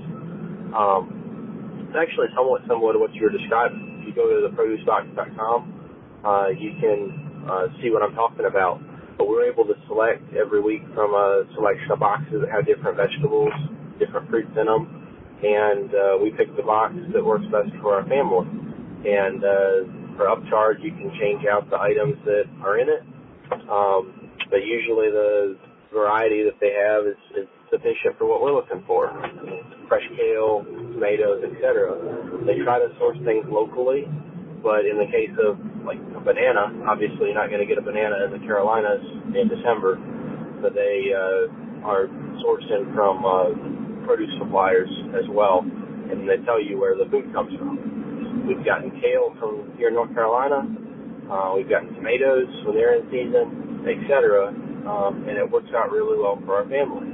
Um, 0.71 1.87
it's 1.87 1.95
actually 1.95 2.27
somewhat 2.35 2.61
similar 2.67 2.93
to 2.93 2.99
what 2.99 3.13
you 3.13 3.23
were 3.23 3.35
describing. 3.35 3.99
If 4.01 4.07
you 4.07 4.13
go 4.15 4.27
to 4.27 4.47
theproducebox.com, 4.47 5.59
uh, 6.23 6.47
you 6.55 6.71
can 6.79 7.45
uh, 7.47 7.67
see 7.81 7.91
what 7.91 8.01
I'm 8.01 8.15
talking 8.15 8.45
about. 8.45 8.79
But 9.17 9.27
we're 9.27 9.49
able 9.49 9.65
to 9.65 9.73
select 9.87 10.21
every 10.33 10.61
week 10.61 10.83
from 10.93 11.13
a 11.13 11.43
selection 11.55 11.91
of 11.91 11.99
boxes 11.99 12.41
that 12.41 12.51
have 12.51 12.65
different 12.65 12.97
vegetables, 12.97 13.51
different 13.99 14.29
fruits 14.29 14.51
in 14.55 14.65
them, 14.65 15.07
and 15.43 15.89
uh, 15.93 16.17
we 16.21 16.31
pick 16.31 16.55
the 16.55 16.63
box 16.63 16.93
that 17.13 17.23
works 17.23 17.45
best 17.51 17.69
for 17.81 17.95
our 17.95 18.05
family. 18.07 18.45
And 19.05 19.43
uh, 19.43 19.96
for 20.17 20.25
upcharge, 20.25 20.83
you 20.83 20.91
can 20.91 21.13
change 21.21 21.45
out 21.45 21.69
the 21.69 21.77
items 21.77 22.17
that 22.25 22.49
are 22.65 22.79
in 22.79 22.89
it. 22.89 23.01
Um, 23.69 24.33
but 24.49 24.65
usually 24.65 25.09
the 25.13 25.57
variety 25.93 26.43
that 26.43 26.59
they 26.59 26.73
have 26.73 27.05
is, 27.05 27.19
is 27.37 27.47
sufficient 27.71 28.17
for 28.17 28.25
what 28.27 28.41
we're 28.41 28.53
looking 28.53 28.83
for. 28.85 29.13
Fresh 29.87 30.03
kale, 30.17 30.65
tomatoes, 30.65 31.43
etc. 31.45 31.95
They 32.45 32.59
try 32.63 32.79
to 32.79 32.89
source 32.99 33.17
things 33.23 33.45
locally, 33.47 34.03
but 34.63 34.83
in 34.83 34.97
the 34.97 35.07
case 35.07 35.31
of 35.39 35.59
like 35.85 35.99
a 36.15 36.19
banana, 36.19 36.73
obviously 36.89 37.31
you're 37.31 37.39
not 37.39 37.47
going 37.47 37.61
to 37.61 37.69
get 37.69 37.77
a 37.77 37.85
banana 37.85 38.25
in 38.25 38.31
the 38.35 38.43
Carolinas 38.43 39.03
in 39.31 39.47
December. 39.47 39.95
So 40.61 40.69
they 40.73 41.13
uh, 41.15 41.87
are 41.87 42.11
sourcing 42.43 42.91
from 42.95 43.23
uh, 43.23 43.53
produce 44.05 44.31
suppliers 44.39 44.89
as 45.15 45.29
well, 45.29 45.63
and 45.63 46.27
they 46.27 46.43
tell 46.43 46.61
you 46.61 46.79
where 46.79 46.97
the 46.97 47.05
food 47.09 47.31
comes 47.31 47.55
from. 47.57 47.86
We've 48.45 48.63
gotten 48.63 48.91
kale 49.01 49.33
from 49.39 49.73
here 49.77 49.89
in 49.89 49.95
North 49.95 50.13
Carolina. 50.13 50.67
Uh, 51.31 51.53
we've 51.55 51.69
gotten 51.69 51.93
tomatoes 51.95 52.47
when 52.65 52.75
they're 52.75 52.99
in 52.99 53.07
season, 53.09 53.87
etc. 53.87 54.53
Um, 54.87 55.25
and 55.27 55.37
it 55.37 55.49
works 55.49 55.69
out 55.75 55.91
really 55.91 56.17
well 56.19 56.39
for 56.45 56.55
our 56.55 56.67
family. 56.69 57.07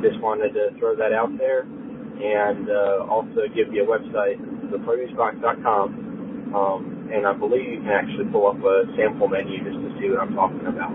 Just 0.00 0.20
wanted 0.20 0.52
to 0.54 0.70
throw 0.78 0.96
that 0.96 1.12
out 1.12 1.36
there 1.36 1.62
and 1.62 2.70
uh, 2.70 3.04
also 3.10 3.48
give 3.54 3.72
you 3.72 3.84
a 3.84 3.88
website, 3.88 4.40
theproducebox.com. 4.70 6.54
Um, 6.54 7.10
and 7.12 7.26
I 7.26 7.32
believe 7.32 7.68
you 7.68 7.80
can 7.80 7.92
actually 7.92 8.30
pull 8.32 8.46
up 8.48 8.60
a 8.62 8.84
sample 8.96 9.28
menu 9.28 9.58
just 9.64 9.76
to 9.76 9.90
see 10.00 10.08
what 10.08 10.20
I'm 10.20 10.34
talking 10.34 10.66
about. 10.66 10.92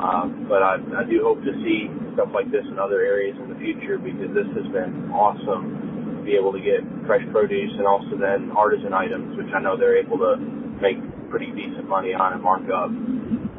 Um, 0.00 0.46
but 0.48 0.62
I, 0.62 0.80
I 0.96 1.04
do 1.04 1.20
hope 1.22 1.44
to 1.44 1.52
see 1.64 1.88
stuff 2.14 2.28
like 2.32 2.50
this 2.50 2.64
in 2.66 2.78
other 2.78 3.00
areas 3.00 3.36
in 3.36 3.48
the 3.52 3.58
future 3.60 3.98
because 3.98 4.32
this 4.34 4.48
has 4.56 4.66
been 4.72 5.12
awesome 5.12 5.91
be 6.24 6.36
able 6.36 6.52
to 6.52 6.60
get 6.60 6.80
fresh 7.06 7.22
produce 7.30 7.72
and 7.76 7.86
also 7.86 8.16
then 8.16 8.50
artisan 8.56 8.92
items, 8.92 9.36
which 9.36 9.52
I 9.54 9.60
know 9.60 9.76
they're 9.76 9.98
able 9.98 10.18
to 10.18 10.36
make 10.80 10.98
pretty 11.30 11.50
decent 11.52 11.88
money 11.88 12.14
on 12.14 12.34
and 12.34 12.42
mark 12.42 12.62
up. 12.68 12.90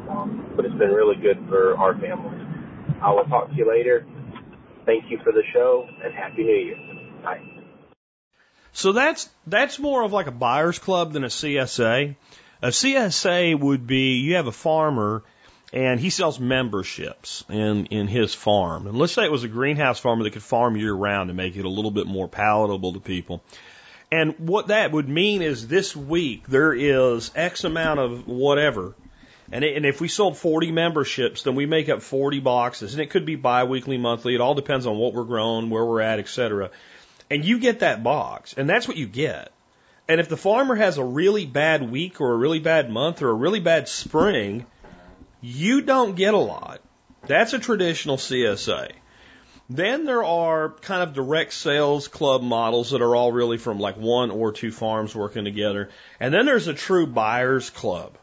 Um, 0.08 0.52
but 0.56 0.64
it's 0.64 0.74
been 0.74 0.90
really 0.90 1.16
good 1.16 1.38
for 1.48 1.76
our 1.76 1.94
family. 1.98 2.38
I 3.02 3.10
will 3.10 3.24
talk 3.24 3.50
to 3.50 3.54
you 3.54 3.68
later. 3.68 4.06
Thank 4.86 5.10
you 5.10 5.18
for 5.24 5.32
the 5.32 5.42
show 5.52 5.86
and 6.02 6.14
Happy 6.14 6.42
New 6.42 6.54
Year. 6.54 6.76
Bye. 7.22 7.40
So 8.72 8.92
that's 8.92 9.30
that's 9.46 9.78
more 9.78 10.02
of 10.02 10.12
like 10.12 10.26
a 10.26 10.32
buyer's 10.32 10.78
club 10.78 11.12
than 11.12 11.24
a 11.24 11.28
CSA. 11.28 12.16
A 12.60 12.68
CSA 12.68 13.58
would 13.58 13.86
be 13.86 14.18
you 14.18 14.34
have 14.34 14.46
a 14.46 14.52
farmer 14.52 15.22
and 15.72 15.98
he 15.98 16.10
sells 16.10 16.38
memberships 16.38 17.44
in 17.48 17.86
in 17.86 18.06
his 18.06 18.34
farm. 18.34 18.86
And 18.86 18.98
let's 18.98 19.12
say 19.12 19.24
it 19.24 19.32
was 19.32 19.44
a 19.44 19.48
greenhouse 19.48 19.98
farmer 19.98 20.24
that 20.24 20.30
could 20.30 20.42
farm 20.42 20.76
year 20.76 20.92
round 20.92 21.30
and 21.30 21.36
make 21.36 21.56
it 21.56 21.64
a 21.64 21.68
little 21.68 21.90
bit 21.90 22.06
more 22.06 22.28
palatable 22.28 22.92
to 22.92 23.00
people. 23.00 23.42
And 24.12 24.38
what 24.38 24.68
that 24.68 24.92
would 24.92 25.08
mean 25.08 25.42
is 25.42 25.66
this 25.66 25.96
week 25.96 26.46
there 26.46 26.72
is 26.72 27.30
X 27.34 27.64
amount 27.64 28.00
of 28.00 28.28
whatever. 28.28 28.94
And, 29.50 29.64
it, 29.64 29.76
and 29.76 29.84
if 29.84 30.00
we 30.00 30.08
sold 30.08 30.38
40 30.38 30.72
memberships, 30.72 31.42
then 31.42 31.54
we 31.54 31.66
make 31.66 31.88
up 31.88 32.00
40 32.00 32.40
boxes. 32.40 32.94
And 32.94 33.02
it 33.02 33.10
could 33.10 33.26
be 33.26 33.36
biweekly, 33.36 33.98
monthly. 33.98 34.34
It 34.34 34.40
all 34.40 34.54
depends 34.54 34.86
on 34.86 34.96
what 34.96 35.14
we're 35.14 35.24
growing, 35.24 35.68
where 35.68 35.84
we're 35.84 36.00
at, 36.00 36.18
et 36.18 36.28
cetera. 36.28 36.70
And 37.30 37.44
you 37.44 37.58
get 37.58 37.80
that 37.80 38.02
box, 38.02 38.54
and 38.54 38.68
that's 38.68 38.86
what 38.86 38.96
you 38.96 39.06
get. 39.06 39.50
And 40.08 40.20
if 40.20 40.28
the 40.28 40.36
farmer 40.36 40.74
has 40.74 40.98
a 40.98 41.04
really 41.04 41.46
bad 41.46 41.90
week 41.90 42.20
or 42.20 42.32
a 42.32 42.36
really 42.36 42.58
bad 42.58 42.90
month 42.90 43.22
or 43.22 43.30
a 43.30 43.34
really 43.34 43.60
bad 43.60 43.88
spring, 43.88 44.66
you 45.44 45.82
don't 45.82 46.16
get 46.16 46.32
a 46.32 46.38
lot. 46.38 46.80
That's 47.26 47.52
a 47.52 47.58
traditional 47.58 48.16
CSA. 48.16 48.92
Then 49.68 50.06
there 50.06 50.24
are 50.24 50.70
kind 50.70 51.02
of 51.02 51.14
direct 51.14 51.52
sales 51.52 52.08
club 52.08 52.42
models 52.42 52.92
that 52.92 53.02
are 53.02 53.14
all 53.14 53.30
really 53.30 53.58
from 53.58 53.78
like 53.78 53.96
one 53.96 54.30
or 54.30 54.52
two 54.52 54.72
farms 54.72 55.14
working 55.14 55.44
together. 55.44 55.90
And 56.18 56.32
then 56.32 56.46
there's 56.46 56.66
a 56.66 56.72
true 56.72 57.06
buyers 57.06 57.68
club. 57.68 58.16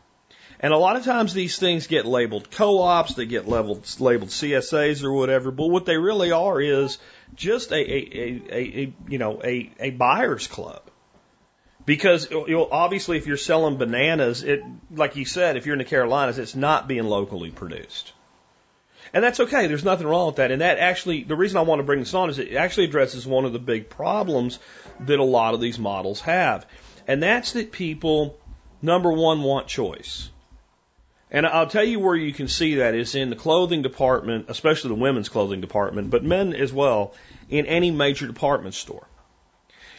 And 0.59 0.73
a 0.73 0.77
lot 0.77 0.95
of 0.95 1.05
times 1.05 1.33
these 1.33 1.59
things 1.59 1.85
get 1.85 2.05
labeled 2.07 2.49
co-ops, 2.49 3.13
they 3.13 3.27
get 3.27 3.47
labeled, 3.47 3.87
labeled 3.99 4.29
CSAs 4.29 5.03
or 5.03 5.11
whatever, 5.11 5.51
but 5.51 5.67
what 5.67 5.85
they 5.85 5.97
really 5.97 6.31
are 6.31 6.59
is 6.59 6.97
just 7.35 7.71
a, 7.71 7.75
a, 7.75 8.41
a, 8.51 8.59
a 8.59 8.93
you 9.07 9.19
know, 9.19 9.41
a, 9.43 9.71
a 9.79 9.89
buyer's 9.91 10.47
club. 10.47 10.81
Because 11.91 12.31
you 12.31 12.48
know, 12.48 12.69
obviously, 12.71 13.17
if 13.17 13.27
you're 13.27 13.36
selling 13.36 13.75
bananas, 13.75 14.43
it 14.43 14.63
like 14.95 15.17
you 15.17 15.25
said, 15.25 15.57
if 15.57 15.65
you're 15.65 15.74
in 15.74 15.79
the 15.79 15.83
Carolinas, 15.83 16.38
it's 16.38 16.55
not 16.55 16.88
being 16.88 17.03
locally 17.03 17.51
produced, 17.51 18.13
and 19.13 19.21
that's 19.21 19.41
okay. 19.41 19.67
There's 19.67 19.83
nothing 19.83 20.07
wrong 20.07 20.27
with 20.27 20.38
that. 20.38 20.51
And 20.51 20.62
that 20.62 20.77
actually, 20.77 21.25
the 21.25 21.36
reason 21.36 21.57
I 21.57 21.63
want 21.63 21.79
to 21.79 21.83
bring 21.83 22.00
this 22.00 22.13
on 22.13 22.29
is 22.29 22.39
it 22.39 22.53
actually 22.53 22.86
addresses 22.86 23.27
one 23.27 23.43
of 23.43 23.51
the 23.51 23.60
big 23.60 23.89
problems 23.89 24.57
that 25.01 25.19
a 25.19 25.24
lot 25.25 25.53
of 25.53 25.60
these 25.60 25.77
models 25.77 26.21
have, 26.21 26.65
and 27.10 27.21
that's 27.21 27.51
that 27.51 27.74
people, 27.74 28.39
number 28.81 29.12
one, 29.12 29.43
want 29.43 29.67
choice. 29.67 30.29
And 31.29 31.45
I'll 31.45 31.67
tell 31.67 31.83
you 31.83 32.00
where 32.00 32.15
you 32.15 32.31
can 32.31 32.48
see 32.48 32.75
that 32.75 32.95
is 32.95 33.15
in 33.15 33.29
the 33.29 33.36
clothing 33.36 33.81
department, 33.81 34.45
especially 34.48 34.88
the 34.91 35.01
women's 35.01 35.27
clothing 35.27 35.60
department, 35.60 36.10
but 36.10 36.24
men 36.24 36.53
as 36.53 36.71
well, 36.71 37.15
in 37.50 37.65
any 37.65 37.91
major 37.91 38.27
department 38.27 38.75
store. 38.75 39.05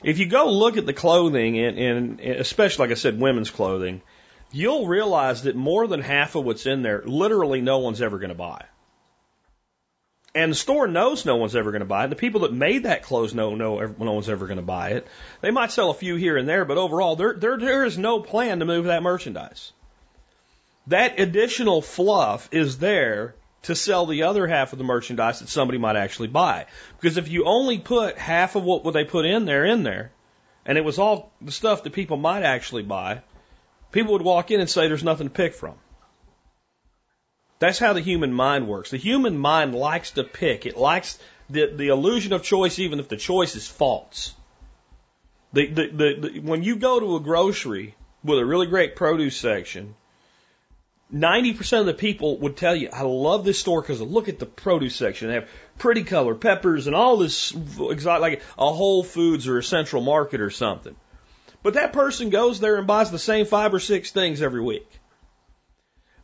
If 0.02 0.18
you 0.18 0.26
go 0.26 0.50
look 0.50 0.76
at 0.76 0.86
the 0.86 0.92
clothing, 0.92 1.58
and, 1.58 1.78
and 1.78 2.20
especially, 2.20 2.84
like 2.84 2.90
I 2.90 2.98
said, 2.98 3.20
women's 3.20 3.50
clothing, 3.50 4.02
you'll 4.50 4.86
realize 4.86 5.44
that 5.44 5.56
more 5.56 5.86
than 5.86 6.00
half 6.00 6.34
of 6.34 6.44
what's 6.44 6.66
in 6.66 6.82
there, 6.82 7.02
literally 7.04 7.60
no 7.60 7.78
one's 7.78 8.02
ever 8.02 8.18
going 8.18 8.30
to 8.30 8.34
buy. 8.34 8.64
And 10.34 10.52
the 10.52 10.56
store 10.56 10.86
knows 10.86 11.26
no 11.26 11.36
one's 11.36 11.54
ever 11.54 11.72
going 11.72 11.80
to 11.80 11.86
buy 11.86 12.04
it. 12.04 12.08
The 12.08 12.16
people 12.16 12.40
that 12.40 12.54
made 12.54 12.84
that 12.84 13.02
clothes 13.02 13.34
know 13.34 13.54
no, 13.54 13.78
no 13.98 14.12
one's 14.12 14.30
ever 14.30 14.46
going 14.46 14.56
to 14.56 14.62
buy 14.62 14.90
it. 14.90 15.06
They 15.42 15.50
might 15.50 15.72
sell 15.72 15.90
a 15.90 15.94
few 15.94 16.16
here 16.16 16.38
and 16.38 16.48
there, 16.48 16.64
but 16.64 16.78
overall, 16.78 17.16
there, 17.16 17.34
there, 17.34 17.58
there 17.58 17.84
is 17.84 17.98
no 17.98 18.20
plan 18.20 18.60
to 18.60 18.64
move 18.64 18.86
that 18.86 19.02
merchandise. 19.02 19.72
That 20.86 21.20
additional 21.20 21.82
fluff 21.82 22.48
is 22.50 22.78
there 22.78 23.34
to 23.62 23.74
sell 23.74 24.06
the 24.06 24.24
other 24.24 24.46
half 24.46 24.72
of 24.72 24.78
the 24.78 24.84
merchandise 24.84 25.40
that 25.40 25.48
somebody 25.48 25.78
might 25.78 25.96
actually 25.96 26.28
buy. 26.28 26.66
Because 27.00 27.16
if 27.16 27.28
you 27.28 27.44
only 27.44 27.78
put 27.78 28.18
half 28.18 28.56
of 28.56 28.64
what 28.64 28.92
they 28.92 29.04
put 29.04 29.24
in 29.24 29.44
there 29.44 29.64
in 29.64 29.82
there, 29.82 30.10
and 30.66 30.78
it 30.78 30.84
was 30.84 30.98
all 30.98 31.32
the 31.40 31.52
stuff 31.52 31.84
that 31.84 31.92
people 31.92 32.16
might 32.16 32.42
actually 32.42 32.82
buy, 32.82 33.22
people 33.92 34.12
would 34.12 34.22
walk 34.22 34.50
in 34.50 34.60
and 34.60 34.68
say 34.68 34.88
there's 34.88 35.04
nothing 35.04 35.28
to 35.28 35.34
pick 35.34 35.54
from. 35.54 35.74
That's 37.58 37.78
how 37.78 37.92
the 37.92 38.00
human 38.00 38.32
mind 38.32 38.66
works. 38.66 38.90
The 38.90 38.96
human 38.96 39.38
mind 39.38 39.74
likes 39.74 40.12
to 40.12 40.24
pick. 40.24 40.66
It 40.66 40.76
likes 40.76 41.18
the, 41.48 41.66
the 41.66 41.88
illusion 41.88 42.32
of 42.32 42.42
choice, 42.42 42.80
even 42.80 42.98
if 42.98 43.08
the 43.08 43.16
choice 43.16 43.54
is 43.54 43.68
false. 43.68 44.34
The, 45.52 45.66
the, 45.66 45.86
the, 45.86 46.14
the, 46.20 46.40
when 46.40 46.64
you 46.64 46.76
go 46.76 46.98
to 46.98 47.16
a 47.16 47.20
grocery 47.20 47.94
with 48.24 48.38
a 48.38 48.44
really 48.44 48.66
great 48.66 48.96
produce 48.96 49.36
section 49.36 49.94
90% 51.12 51.80
of 51.80 51.86
the 51.86 51.94
people 51.94 52.38
would 52.38 52.56
tell 52.56 52.74
you, 52.74 52.88
I 52.90 53.02
love 53.02 53.44
this 53.44 53.60
store 53.60 53.82
because 53.82 54.00
look 54.00 54.28
at 54.28 54.38
the 54.38 54.46
produce 54.46 54.96
section. 54.96 55.28
They 55.28 55.34
have 55.34 55.48
pretty 55.78 56.04
color 56.04 56.34
peppers 56.34 56.86
and 56.86 56.96
all 56.96 57.18
this 57.18 57.52
exotic, 57.52 58.22
like 58.22 58.42
a 58.58 58.72
Whole 58.72 59.04
Foods 59.04 59.46
or 59.46 59.58
a 59.58 59.62
Central 59.62 60.02
Market 60.02 60.40
or 60.40 60.50
something. 60.50 60.96
But 61.62 61.74
that 61.74 61.92
person 61.92 62.30
goes 62.30 62.60
there 62.60 62.76
and 62.76 62.86
buys 62.86 63.10
the 63.10 63.18
same 63.18 63.44
five 63.44 63.74
or 63.74 63.78
six 63.78 64.10
things 64.10 64.40
every 64.40 64.62
week. 64.62 64.88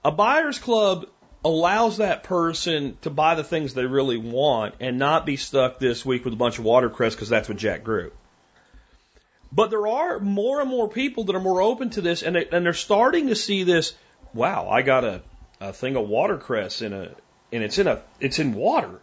A 0.05 0.11
buyer's 0.11 0.59
club 0.59 1.07
allows 1.45 1.99
that 1.99 2.25
person 2.25 2.97
to 3.03 3.11
buy 3.11 3.35
the 3.35 3.45
things 3.45 3.75
they 3.75 3.87
really 3.87 4.17
want 4.17 4.75
and 4.81 4.99
not 4.99 5.27
be 5.27 5.37
stuck 5.37 5.79
this 5.79 6.05
week 6.05 6.25
with 6.25 6.35
a 6.35 6.37
bunch 6.37 6.59
of 6.59 6.65
watercress 6.65 7.15
because 7.15 7.29
that's 7.29 7.49
what 7.49 7.59
Jack 7.59 7.85
grew. 7.85 8.11
But 9.53 9.71
there 9.71 9.87
are 9.87 10.19
more 10.19 10.61
and 10.61 10.69
more 10.69 10.89
people 10.89 11.25
that 11.25 11.37
are 11.37 11.41
more 11.41 11.63
open 11.63 11.91
to 11.91 12.01
this 12.01 12.23
and, 12.23 12.37
they, 12.37 12.47
and 12.49 12.65
they're 12.65 12.73
starting 12.73 13.29
to 13.29 13.37
see 13.37 13.63
this 13.63 13.95
wow, 14.39 14.69
I 14.71 14.83
got 14.83 15.05
a, 15.05 15.21
a 15.61 15.73
thing 15.73 15.97
of 15.97 16.09
watercress 16.09 16.81
in 16.81 16.93
a, 16.93 17.11
and 17.53 17.63
it's 17.65 17.79
in 17.79 17.89
a, 17.89 18.01
it's 18.21 18.39
in 18.39 18.55
water. 18.55 19.01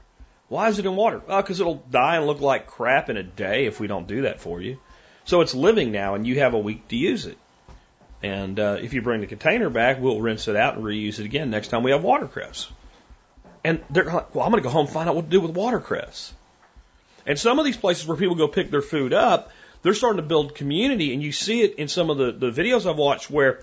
Why 0.47 0.69
is 0.69 0.79
it 0.79 0.85
in 0.85 0.95
water? 0.95 1.19
Because 1.19 1.59
it'll 1.59 1.83
die 1.91 2.17
and 2.17 2.25
look 2.25 2.39
like 2.39 2.67
crap 2.67 3.09
in 3.09 3.17
a 3.17 3.23
day 3.23 3.65
if 3.65 3.79
we 3.79 3.87
don't 3.87 4.07
do 4.07 4.21
that 4.23 4.39
for 4.39 4.61
you. 4.61 4.79
So 5.25 5.41
it's 5.41 5.53
living 5.53 5.91
now, 5.91 6.15
and 6.15 6.25
you 6.25 6.39
have 6.39 6.53
a 6.53 6.59
week 6.59 6.87
to 6.87 6.95
use 6.95 7.25
it. 7.25 7.37
And 8.23 8.59
uh, 8.59 8.77
if 8.81 8.93
you 8.93 9.01
bring 9.01 9.21
the 9.21 9.27
container 9.27 9.69
back, 9.69 9.99
we'll 9.99 10.21
rinse 10.21 10.47
it 10.47 10.55
out 10.55 10.75
and 10.75 10.83
reuse 10.83 11.19
it 11.19 11.25
again 11.25 11.49
next 11.49 11.67
time 11.67 11.83
we 11.83 11.91
have 11.91 12.03
watercress. 12.03 12.71
And 13.63 13.83
they're 13.89 14.05
like, 14.05 14.33
well, 14.33 14.45
I'm 14.45 14.51
going 14.51 14.63
to 14.63 14.67
go 14.67 14.71
home 14.71 14.85
and 14.85 14.93
find 14.93 15.09
out 15.09 15.15
what 15.15 15.25
to 15.25 15.31
do 15.31 15.41
with 15.41 15.51
watercress. 15.51 16.31
And 17.25 17.37
some 17.37 17.59
of 17.59 17.65
these 17.65 17.77
places 17.77 18.07
where 18.07 18.15
people 18.15 18.35
go 18.35 18.47
pick 18.47 18.69
their 18.69 18.83
food 18.83 19.13
up, 19.13 19.51
they're 19.81 19.95
starting 19.95 20.17
to 20.17 20.27
build 20.27 20.55
community, 20.55 21.13
and 21.13 21.21
you 21.21 21.31
see 21.31 21.61
it 21.61 21.75
in 21.75 21.87
some 21.87 22.09
of 22.09 22.17
the, 22.17 22.31
the 22.31 22.51
videos 22.51 22.89
I've 22.89 22.97
watched 22.97 23.29
where 23.29 23.61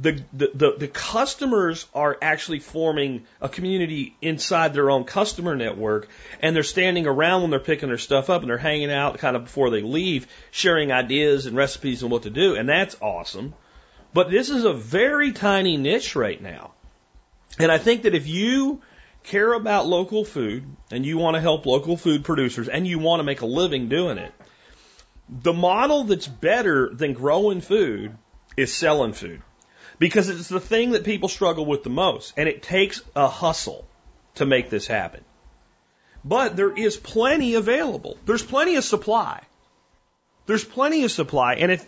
the, 0.00 0.22
the, 0.32 0.74
the, 0.78 0.88
customers 0.88 1.86
are 1.94 2.18
actually 2.20 2.58
forming 2.58 3.24
a 3.40 3.48
community 3.48 4.14
inside 4.20 4.74
their 4.74 4.90
own 4.90 5.04
customer 5.04 5.56
network 5.56 6.08
and 6.40 6.54
they're 6.54 6.62
standing 6.62 7.06
around 7.06 7.42
when 7.42 7.50
they're 7.50 7.60
picking 7.60 7.88
their 7.88 7.96
stuff 7.96 8.28
up 8.28 8.42
and 8.42 8.50
they're 8.50 8.58
hanging 8.58 8.92
out 8.92 9.18
kind 9.18 9.36
of 9.36 9.44
before 9.44 9.70
they 9.70 9.80
leave, 9.80 10.26
sharing 10.50 10.92
ideas 10.92 11.46
and 11.46 11.56
recipes 11.56 12.02
and 12.02 12.10
what 12.10 12.24
to 12.24 12.30
do. 12.30 12.56
And 12.56 12.68
that's 12.68 12.96
awesome. 13.00 13.54
But 14.12 14.30
this 14.30 14.50
is 14.50 14.64
a 14.64 14.74
very 14.74 15.32
tiny 15.32 15.78
niche 15.78 16.14
right 16.14 16.40
now. 16.40 16.72
And 17.58 17.72
I 17.72 17.78
think 17.78 18.02
that 18.02 18.14
if 18.14 18.26
you 18.26 18.82
care 19.24 19.54
about 19.54 19.86
local 19.86 20.26
food 20.26 20.64
and 20.90 21.06
you 21.06 21.16
want 21.16 21.36
to 21.36 21.40
help 21.40 21.64
local 21.64 21.96
food 21.96 22.22
producers 22.22 22.68
and 22.68 22.86
you 22.86 22.98
want 22.98 23.20
to 23.20 23.24
make 23.24 23.40
a 23.40 23.46
living 23.46 23.88
doing 23.88 24.18
it, 24.18 24.32
the 25.28 25.54
model 25.54 26.04
that's 26.04 26.28
better 26.28 26.90
than 26.92 27.14
growing 27.14 27.62
food 27.62 28.16
is 28.58 28.74
selling 28.74 29.14
food 29.14 29.42
because 29.98 30.28
it's 30.28 30.48
the 30.48 30.60
thing 30.60 30.92
that 30.92 31.04
people 31.04 31.28
struggle 31.28 31.66
with 31.66 31.84
the 31.84 31.90
most, 31.90 32.34
and 32.36 32.48
it 32.48 32.62
takes 32.62 33.00
a 33.14 33.28
hustle 33.28 33.86
to 34.36 34.46
make 34.46 34.70
this 34.70 34.86
happen. 34.86 35.24
But 36.24 36.56
there 36.56 36.76
is 36.76 36.96
plenty 36.96 37.54
available. 37.54 38.18
There's 38.26 38.42
plenty 38.42 38.76
of 38.76 38.84
supply. 38.84 39.42
There's 40.46 40.64
plenty 40.64 41.04
of 41.04 41.10
supply, 41.10 41.54
and 41.54 41.72
if 41.72 41.86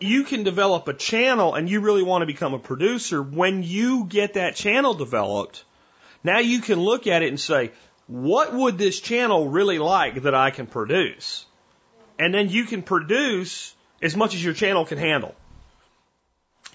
you 0.00 0.24
can 0.24 0.42
develop 0.42 0.88
a 0.88 0.94
channel 0.94 1.54
and 1.54 1.68
you 1.68 1.80
really 1.80 2.02
want 2.02 2.22
to 2.22 2.26
become 2.26 2.54
a 2.54 2.58
producer, 2.58 3.22
when 3.22 3.62
you 3.62 4.04
get 4.04 4.34
that 4.34 4.56
channel 4.56 4.94
developed, 4.94 5.64
now 6.22 6.38
you 6.38 6.60
can 6.60 6.80
look 6.80 7.06
at 7.06 7.22
it 7.22 7.28
and 7.28 7.40
say, 7.40 7.70
what 8.06 8.52
would 8.52 8.78
this 8.78 9.00
channel 9.00 9.48
really 9.48 9.78
like 9.78 10.22
that 10.22 10.34
I 10.34 10.50
can 10.50 10.66
produce? 10.66 11.44
And 12.18 12.32
then 12.32 12.48
you 12.48 12.64
can 12.64 12.82
produce 12.82 13.74
as 14.02 14.16
much 14.16 14.34
as 14.34 14.44
your 14.44 14.54
channel 14.54 14.84
can 14.84 14.98
handle. 14.98 15.34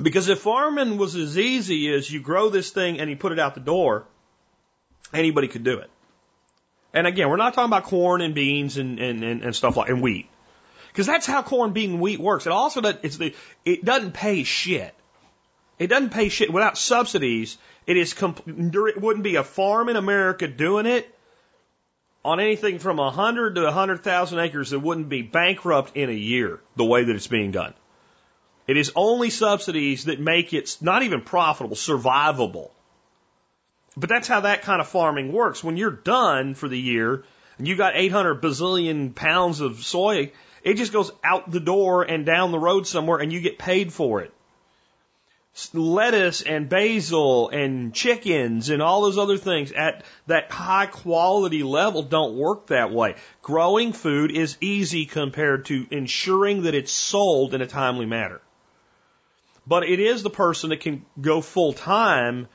Because 0.02 0.30
if 0.30 0.40
farming 0.40 0.98
was 0.98 1.16
as 1.16 1.38
easy 1.38 1.94
as 1.94 2.10
you 2.10 2.22
grow 2.22 2.50
this 2.50 2.72
thing 2.72 3.00
and 3.00 3.10
you 3.10 3.16
put 3.16 3.32
it 3.32 3.40
out 3.40 3.56
the 3.56 3.62
door, 3.62 4.06
anybody 5.14 5.48
could 5.48 5.64
do 5.64 5.80
it. 5.80 5.90
And 6.94 7.08
again, 7.08 7.30
we're 7.30 7.38
not 7.38 7.54
talking 7.54 7.70
about 7.70 7.84
corn 7.84 8.22
and 8.22 8.36
beans 8.36 8.78
and, 8.78 9.00
and, 9.00 9.24
and, 9.24 9.44
and 9.44 9.56
stuff 9.56 9.78
like 9.78 9.90
and 9.90 10.02
wheat. 10.02 10.30
Because 10.90 11.06
that's 11.06 11.26
how 11.26 11.42
corn, 11.42 11.72
bean, 11.72 11.92
and 11.92 12.02
wheat 12.02 12.20
works. 12.20 12.46
It 12.46 12.52
also 12.52 12.82
does, 12.82 12.96
it's 13.02 13.18
the, 13.18 13.34
it 13.64 13.86
doesn't 13.86 14.14
pay 14.14 14.44
shit. 14.44 14.94
It 15.80 15.88
doesn't 15.88 16.10
pay 16.10 16.30
shit 16.30 16.52
without 16.52 16.78
subsidies. 16.78 17.58
It 17.88 17.98
is 17.98 18.14
comp- 18.14 18.48
it 18.48 19.02
wouldn't 19.02 19.24
be 19.24 19.36
a 19.36 19.44
farm 19.44 19.90
in 19.90 19.96
America 19.96 20.48
doing 20.48 20.86
it 20.86 21.10
on 22.24 22.40
anything 22.40 22.78
from 22.78 22.98
100 22.98 23.56
to 23.56 23.64
100,000 23.64 24.40
acres 24.40 24.70
that 24.72 24.80
wouldn't 24.80 25.10
be 25.10 25.22
bankrupt 25.22 25.96
in 25.96 26.10
a 26.10 26.14
year 26.14 26.60
the 26.76 26.86
way 26.86 27.04
that 27.04 27.16
it's 27.16 27.28
being 27.28 27.52
done. 27.52 27.74
It 28.68 28.78
is 28.78 28.92
only 28.96 29.30
subsidies 29.30 30.06
that 30.06 30.20
make 30.20 30.54
it 30.54 30.78
not 30.82 31.04
even 31.04 31.22
profitable, 31.22 31.76
survivable. 31.76 32.70
But 33.98 34.10
that's 34.10 34.28
how 34.28 34.42
that 34.42 34.62
kind 34.62 34.80
of 34.80 34.88
farming 34.88 35.34
works. 35.34 35.64
When 35.64 35.78
you're 35.78 35.92
done 35.92 36.54
for 36.54 36.70
the 36.70 36.80
year 36.80 37.24
and 37.58 37.68
you've 37.68 37.78
got 37.78 37.96
800 37.96 38.42
bazillion 38.42 39.14
pounds 39.14 39.60
of 39.60 39.84
soy, 39.84 40.32
it 40.64 40.76
just 40.76 40.94
goes 40.94 41.12
out 41.24 41.52
the 41.52 41.60
door 41.60 42.04
and 42.04 42.26
down 42.26 42.52
the 42.52 42.60
road 42.60 42.88
somewhere 42.88 43.18
and 43.18 43.34
you 43.34 43.42
get 43.42 43.60
paid 43.60 43.92
for 43.92 44.22
it. 44.22 44.32
Lettuce 45.74 46.42
and 46.42 46.70
basil 46.70 47.50
and 47.50 47.94
chickens 47.94 48.70
and 48.70 48.82
all 48.82 49.02
those 49.02 49.18
other 49.18 49.38
things 49.38 49.74
at 49.74 50.06
that 50.28 50.50
high 50.50 50.86
quality 50.86 51.64
level 51.64 52.04
don't 52.04 52.38
work 52.38 52.68
that 52.68 52.94
way. 52.94 53.16
Growing 53.42 53.92
food 53.92 54.32
is 54.32 54.58
easy 54.62 55.06
compared 55.06 55.66
to 55.66 55.88
ensuring 55.92 56.64
that 56.64 56.76
it's 56.76 56.94
sold 56.94 57.54
in 57.54 57.62
a 57.62 57.68
timely 57.68 58.06
manner. 58.06 58.40
But 59.72 59.88
it 59.88 60.02
is 60.02 60.22
the 60.22 60.30
person 60.30 60.72
that 60.72 60.82
can 60.82 61.06
go 61.22 61.40
full 61.40 61.72
time 61.72 62.50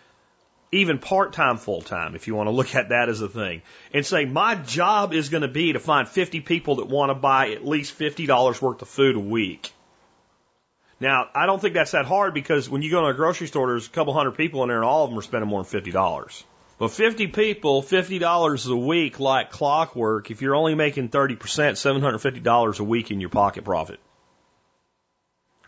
even 0.71 0.99
part 0.99 1.33
time, 1.33 1.57
full 1.57 1.81
time, 1.81 2.15
if 2.15 2.27
you 2.27 2.35
want 2.35 2.49
to 2.49 2.51
look 2.51 2.75
at 2.75 2.91
that 2.91 3.09
as 3.09 3.23
a 3.23 3.29
thing, 3.31 3.63
and 3.95 4.05
say, 4.05 4.27
my 4.27 4.55
job 4.55 5.15
is 5.15 5.31
going 5.31 5.41
to 5.41 5.49
be 5.49 5.73
to 5.73 5.79
find 5.79 6.07
50 6.07 6.43
people 6.43 6.75
that 6.75 6.89
want 6.89 7.09
to 7.09 7.15
buy 7.15 7.53
at 7.53 7.67
least 7.67 7.99
$50 7.99 8.61
worth 8.61 8.83
of 8.83 8.89
food 8.89 9.17
a 9.17 9.19
week. 9.19 9.73
Now, 11.01 11.31
I 11.35 11.47
don't 11.47 11.59
think 11.59 11.73
that's 11.73 11.93
that 11.93 12.05
hard 12.05 12.35
because 12.35 12.69
when 12.69 12.83
you 12.83 12.91
go 12.91 13.01
to 13.01 13.07
a 13.07 13.15
grocery 13.15 13.47
store, 13.47 13.69
there's 13.69 13.87
a 13.87 13.91
couple 13.91 14.13
hundred 14.13 14.33
people 14.33 14.63
in 14.65 14.69
there 14.69 14.77
and 14.77 14.85
all 14.85 15.05
of 15.05 15.09
them 15.09 15.19
are 15.19 15.23
spending 15.23 15.49
more 15.49 15.65
than 15.65 15.81
$50. 15.81 16.45
But 16.79 16.91
50 16.91 17.29
people, 17.29 17.83
$50 17.83 18.71
a 18.71 18.77
week 18.77 19.21
like 19.21 19.51
clockwork, 19.51 20.31
if 20.31 20.43
you're 20.43 20.55
only 20.55 20.75
making 20.75 21.09
30%, 21.09 21.39
$750 21.39 22.79
a 22.79 22.85
week 22.85 23.11
in 23.11 23.21
your 23.23 23.31
pocket 23.31 23.65
profit. 23.65 24.01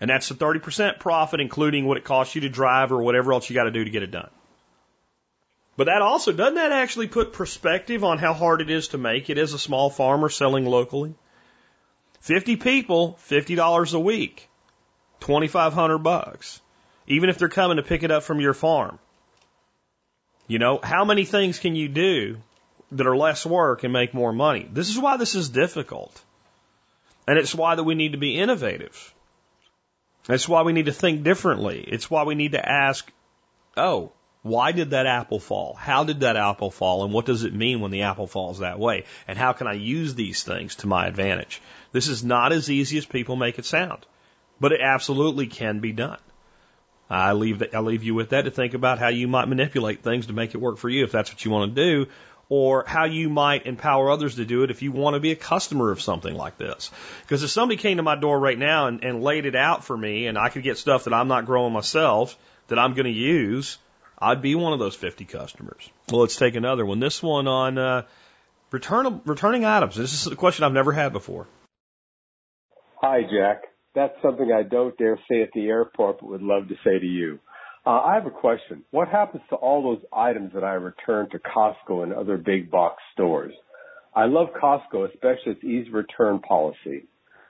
And 0.00 0.08
that's 0.08 0.28
the 0.28 0.34
30% 0.34 1.00
profit, 1.00 1.40
including 1.40 1.86
what 1.86 1.96
it 1.96 2.04
costs 2.04 2.34
you 2.34 2.42
to 2.42 2.48
drive 2.48 2.92
or 2.92 3.02
whatever 3.02 3.32
else 3.32 3.50
you 3.50 3.54
got 3.54 3.64
to 3.64 3.70
do 3.70 3.84
to 3.84 3.90
get 3.90 4.02
it 4.02 4.10
done. 4.10 4.30
But 5.76 5.84
that 5.84 6.02
also, 6.02 6.32
doesn't 6.32 6.56
that 6.56 6.72
actually 6.72 7.06
put 7.06 7.32
perspective 7.32 8.02
on 8.02 8.18
how 8.18 8.32
hard 8.32 8.60
it 8.60 8.70
is 8.70 8.88
to 8.88 8.98
make 8.98 9.30
it 9.30 9.38
as 9.38 9.52
a 9.52 9.58
small 9.58 9.90
farmer 9.90 10.28
selling 10.28 10.66
locally? 10.66 11.14
50 12.20 12.56
people, 12.56 13.18
$50 13.28 13.94
a 13.94 14.00
week, 14.00 14.48
2500 15.20 15.98
bucks. 15.98 16.60
Even 17.06 17.30
if 17.30 17.38
they're 17.38 17.48
coming 17.48 17.76
to 17.76 17.82
pick 17.82 18.02
it 18.02 18.10
up 18.10 18.22
from 18.22 18.40
your 18.40 18.54
farm. 18.54 18.98
You 20.48 20.58
know, 20.58 20.80
how 20.82 21.04
many 21.04 21.24
things 21.24 21.58
can 21.58 21.76
you 21.76 21.88
do 21.88 22.38
that 22.92 23.06
are 23.06 23.16
less 23.16 23.46
work 23.46 23.84
and 23.84 23.92
make 23.92 24.12
more 24.14 24.32
money? 24.32 24.68
This 24.70 24.88
is 24.88 24.98
why 24.98 25.16
this 25.16 25.34
is 25.34 25.48
difficult. 25.48 26.20
And 27.26 27.38
it's 27.38 27.54
why 27.54 27.76
that 27.76 27.84
we 27.84 27.94
need 27.94 28.12
to 28.12 28.18
be 28.18 28.36
innovative. 28.38 29.14
It's 30.28 30.48
why 30.48 30.62
we 30.62 30.72
need 30.72 30.86
to 30.86 30.92
think 30.92 31.22
differently. 31.22 31.82
It's 31.86 32.10
why 32.10 32.24
we 32.24 32.34
need 32.34 32.52
to 32.52 32.68
ask, 32.68 33.10
oh, 33.76 34.12
why 34.42 34.72
did 34.72 34.90
that 34.90 35.06
apple 35.06 35.40
fall? 35.40 35.74
How 35.74 36.04
did 36.04 36.20
that 36.20 36.36
apple 36.36 36.70
fall? 36.70 37.04
And 37.04 37.12
what 37.12 37.26
does 37.26 37.44
it 37.44 37.54
mean 37.54 37.80
when 37.80 37.90
the 37.90 38.02
apple 38.02 38.26
falls 38.26 38.58
that 38.58 38.78
way? 38.78 39.04
And 39.26 39.38
how 39.38 39.52
can 39.52 39.66
I 39.66 39.72
use 39.72 40.14
these 40.14 40.42
things 40.42 40.76
to 40.76 40.86
my 40.86 41.06
advantage? 41.06 41.60
This 41.92 42.08
is 42.08 42.22
not 42.22 42.52
as 42.52 42.70
easy 42.70 42.98
as 42.98 43.06
people 43.06 43.36
make 43.36 43.58
it 43.58 43.64
sound, 43.64 44.06
but 44.60 44.72
it 44.72 44.80
absolutely 44.80 45.46
can 45.46 45.80
be 45.80 45.92
done. 45.92 46.18
I 47.10 47.32
leave, 47.32 47.62
I 47.72 47.80
leave 47.80 48.04
you 48.04 48.14
with 48.14 48.30
that 48.30 48.42
to 48.42 48.50
think 48.50 48.74
about 48.74 48.98
how 48.98 49.08
you 49.08 49.28
might 49.28 49.48
manipulate 49.48 50.02
things 50.02 50.26
to 50.26 50.34
make 50.34 50.54
it 50.54 50.60
work 50.60 50.76
for 50.76 50.90
you 50.90 51.04
if 51.04 51.12
that's 51.12 51.32
what 51.32 51.44
you 51.44 51.50
want 51.50 51.74
to 51.74 51.82
do, 51.82 52.10
or 52.48 52.84
how 52.86 53.04
you 53.04 53.28
might 53.28 53.66
empower 53.66 54.10
others 54.10 54.36
to 54.36 54.44
do 54.44 54.62
it 54.62 54.70
if 54.70 54.82
you 54.82 54.90
want 54.90 55.14
to 55.14 55.20
be 55.20 55.32
a 55.32 55.36
customer 55.36 55.90
of 55.90 56.00
something 56.00 56.34
like 56.34 56.56
this. 56.56 56.90
Because 57.22 57.42
if 57.42 57.50
somebody 57.50 57.76
came 57.76 57.98
to 57.98 58.02
my 58.02 58.16
door 58.16 58.38
right 58.40 58.58
now 58.58 58.86
and, 58.86 59.04
and 59.04 59.22
laid 59.22 59.44
it 59.44 59.54
out 59.54 59.84
for 59.84 59.96
me 59.96 60.26
and 60.26 60.38
I 60.38 60.48
could 60.48 60.62
get 60.62 60.78
stuff 60.78 61.04
that 61.04 61.12
I'm 61.12 61.28
not 61.28 61.44
growing 61.46 61.72
myself 61.72 62.36
that 62.68 62.78
I'm 62.78 62.94
going 62.94 63.04
to 63.04 63.10
use, 63.10 63.78
I'd 64.18 64.42
be 64.42 64.54
one 64.54 64.72
of 64.72 64.78
those 64.78 64.96
50 64.96 65.24
customers. 65.26 65.88
Well, 66.10 66.22
let's 66.22 66.36
take 66.36 66.54
another 66.54 66.86
one. 66.86 67.00
This 67.00 67.22
one 67.22 67.46
on 67.46 67.78
uh, 67.78 68.02
return, 68.70 69.20
returning 69.24 69.64
items. 69.64 69.96
This 69.96 70.12
is 70.12 70.26
a 70.26 70.36
question 70.36 70.64
I've 70.64 70.72
never 70.72 70.92
had 70.92 71.12
before. 71.12 71.46
Hi, 73.00 73.22
Jack. 73.22 73.62
That's 73.94 74.14
something 74.22 74.52
I 74.52 74.62
don't 74.62 74.96
dare 74.96 75.18
say 75.30 75.42
at 75.42 75.50
the 75.54 75.66
airport, 75.66 76.20
but 76.20 76.28
would 76.28 76.42
love 76.42 76.68
to 76.68 76.74
say 76.84 76.98
to 76.98 77.06
you. 77.06 77.40
Uh, 77.88 78.02
I 78.02 78.14
have 78.16 78.26
a 78.26 78.30
question. 78.30 78.84
What 78.90 79.08
happens 79.08 79.42
to 79.48 79.56
all 79.56 79.82
those 79.82 80.04
items 80.12 80.52
that 80.52 80.62
I 80.62 80.74
return 80.74 81.30
to 81.30 81.38
Costco 81.38 82.02
and 82.02 82.12
other 82.12 82.36
big 82.36 82.70
box 82.70 83.02
stores? 83.14 83.54
I 84.14 84.26
love 84.26 84.48
Costco, 84.62 85.08
especially 85.08 85.52
its 85.52 85.64
easy 85.64 85.90
return 85.90 86.40
policy. 86.40 87.06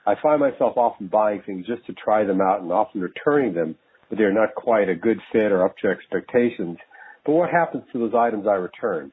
I 0.07 0.15
find 0.23 0.39
myself 0.39 0.77
often 0.77 1.07
buying 1.07 1.41
things 1.45 1.67
just 1.67 1.85
to 1.87 1.93
try 1.93 2.23
them 2.23 2.39
out 2.39 2.61
and 2.61 2.71
often 2.71 3.01
returning 3.01 3.53
them 3.53 3.75
but 4.09 4.17
they're 4.17 4.33
not 4.33 4.55
quite 4.55 4.89
a 4.89 4.95
good 4.95 5.19
fit 5.31 5.51
or 5.51 5.63
up 5.63 5.77
to 5.77 5.87
expectations. 5.87 6.77
But 7.25 7.33
what 7.33 7.49
happens 7.49 7.83
to 7.91 7.99
those 7.99 8.13
items 8.17 8.47
I 8.47 8.55
return? 8.55 9.11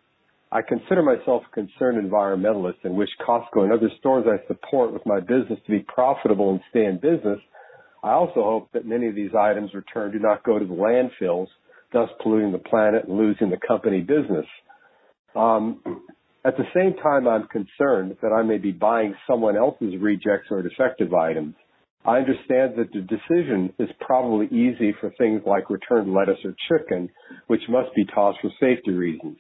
I 0.51 0.63
consider 0.63 1.03
myself 1.03 1.43
a 1.47 1.55
concerned 1.55 2.03
environmentalist 2.03 2.85
and 2.85 2.97
wish 2.97 3.11
Costco 3.27 3.65
and 3.65 3.73
other 3.73 3.91
stores 3.99 4.27
I 4.27 4.47
support 4.47 4.93
with 4.93 5.05
my 5.05 5.21
business 5.21 5.59
to 5.67 5.71
be 5.71 5.81
profitable 5.81 6.51
and 6.51 6.61
stay 6.71 6.87
in 6.87 6.99
business. 6.99 7.41
I 8.03 8.13
also 8.13 8.43
hope 8.43 8.69
that 8.73 8.87
many 8.87 9.09
of 9.09 9.15
these 9.15 9.31
items 9.39 9.75
returned 9.75 10.13
do 10.13 10.19
not 10.19 10.45
go 10.45 10.59
to 10.59 10.65
the 10.65 10.75
landfills, 10.75 11.49
thus 11.93 12.09
polluting 12.23 12.53
the 12.53 12.59
planet 12.59 13.07
and 13.07 13.17
losing 13.17 13.51
the 13.51 13.59
company 13.67 14.01
business. 14.01 14.47
Um, 15.35 15.81
at 16.45 16.57
the 16.57 16.65
same 16.75 16.95
time, 17.03 17.27
I'm 17.27 17.49
concerned 17.49 18.17
that 18.23 18.33
I 18.33 18.43
may 18.43 18.59
be 18.59 18.71
buying 18.71 19.15
someone 19.27 19.57
else's 19.57 19.95
rejects 20.01 20.47
or 20.51 20.63
defective 20.63 21.13
items. 21.13 21.55
I 22.05 22.19
understand 22.19 22.75
that 22.77 22.93
the 22.93 23.01
decision 23.01 23.73
is 23.81 23.89
probably 24.01 24.47
easy 24.47 24.95
for 25.01 25.11
things 25.19 25.43
like 25.45 25.71
returned 25.71 26.15
lettuce 26.15 26.39
or 26.45 26.55
chicken, 26.69 27.11
which 27.49 27.63
must 27.69 27.93
be 27.97 28.05
tossed 28.05 28.39
for 28.41 28.51
safety 28.61 28.93
reasons. 28.93 29.39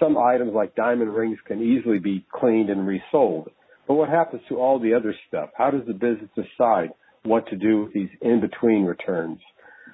Some 0.00 0.18
items 0.18 0.52
like 0.54 0.74
diamond 0.74 1.14
rings 1.14 1.38
can 1.46 1.62
easily 1.62 2.00
be 2.00 2.26
cleaned 2.34 2.68
and 2.68 2.84
resold. 2.84 3.48
But 3.86 3.94
what 3.94 4.08
happens 4.08 4.42
to 4.48 4.58
all 4.58 4.80
the 4.80 4.92
other 4.92 5.14
stuff? 5.28 5.50
How 5.56 5.70
does 5.70 5.86
the 5.86 5.92
business 5.92 6.30
decide 6.34 6.90
what 7.24 7.46
to 7.48 7.56
do 7.56 7.84
with 7.84 7.92
these 7.92 8.10
in-between 8.20 8.84
returns? 8.84 9.40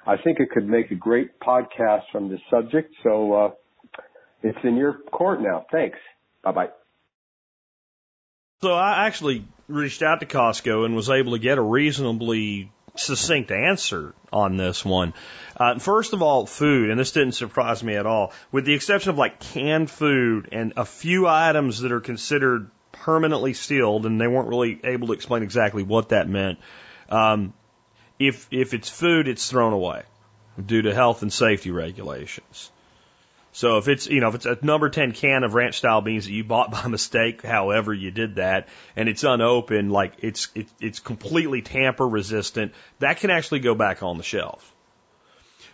I 0.05 0.17
think 0.17 0.39
it 0.39 0.51
could 0.51 0.67
make 0.67 0.91
a 0.91 0.95
great 0.95 1.39
podcast 1.39 2.03
from 2.11 2.29
this 2.29 2.41
subject, 2.49 2.93
so 3.03 3.33
uh, 3.33 3.51
it's 4.43 4.57
in 4.63 4.75
your 4.75 4.93
court 5.11 5.41
now. 5.41 5.65
Thanks. 5.71 5.97
Bye 6.43 6.51
bye. 6.51 6.69
So 8.61 8.73
I 8.73 9.07
actually 9.07 9.45
reached 9.67 10.01
out 10.01 10.19
to 10.19 10.25
Costco 10.25 10.85
and 10.85 10.95
was 10.95 11.09
able 11.09 11.31
to 11.33 11.39
get 11.39 11.57
a 11.57 11.61
reasonably 11.61 12.71
succinct 12.95 13.51
answer 13.51 14.13
on 14.31 14.57
this 14.57 14.83
one. 14.83 15.13
Uh, 15.55 15.79
first 15.79 16.13
of 16.13 16.21
all, 16.21 16.45
food, 16.45 16.89
and 16.89 16.99
this 16.99 17.11
didn't 17.11 17.33
surprise 17.33 17.83
me 17.83 17.95
at 17.95 18.05
all, 18.05 18.33
with 18.51 18.65
the 18.65 18.73
exception 18.73 19.11
of 19.11 19.17
like 19.17 19.39
canned 19.39 19.89
food 19.89 20.49
and 20.51 20.73
a 20.77 20.85
few 20.85 21.27
items 21.27 21.79
that 21.81 21.91
are 21.91 22.01
considered 22.01 22.69
permanently 22.91 23.53
sealed, 23.53 24.05
and 24.05 24.19
they 24.19 24.27
weren't 24.27 24.49
really 24.49 24.79
able 24.83 25.07
to 25.07 25.13
explain 25.13 25.43
exactly 25.43 25.83
what 25.83 26.09
that 26.09 26.27
meant. 26.27 26.59
Um, 27.11 27.53
if 28.17 28.47
if 28.51 28.73
it's 28.73 28.89
food, 28.89 29.27
it's 29.27 29.49
thrown 29.49 29.73
away 29.73 30.03
due 30.63 30.83
to 30.83 30.93
health 30.93 31.21
and 31.21 31.31
safety 31.31 31.71
regulations. 31.71 32.71
So 33.53 33.77
if 33.77 33.89
it's, 33.89 34.07
you 34.07 34.21
know, 34.21 34.29
if 34.29 34.35
it's 34.35 34.45
a 34.45 34.57
number 34.61 34.89
10 34.89 35.11
can 35.11 35.43
of 35.43 35.55
ranch 35.55 35.77
style 35.77 36.01
beans 36.01 36.25
that 36.25 36.31
you 36.31 36.43
bought 36.43 36.71
by 36.71 36.87
mistake, 36.87 37.41
however 37.41 37.93
you 37.93 38.11
did 38.11 38.35
that, 38.35 38.69
and 38.95 39.09
it's 39.09 39.23
unopened, 39.23 39.91
like 39.91 40.13
it's, 40.19 40.47
it, 40.55 40.67
it's 40.79 40.99
completely 40.99 41.61
tamper 41.61 42.07
resistant, 42.07 42.73
that 42.99 43.17
can 43.17 43.29
actually 43.29 43.59
go 43.59 43.75
back 43.75 44.03
on 44.03 44.17
the 44.17 44.23
shelf. 44.23 44.73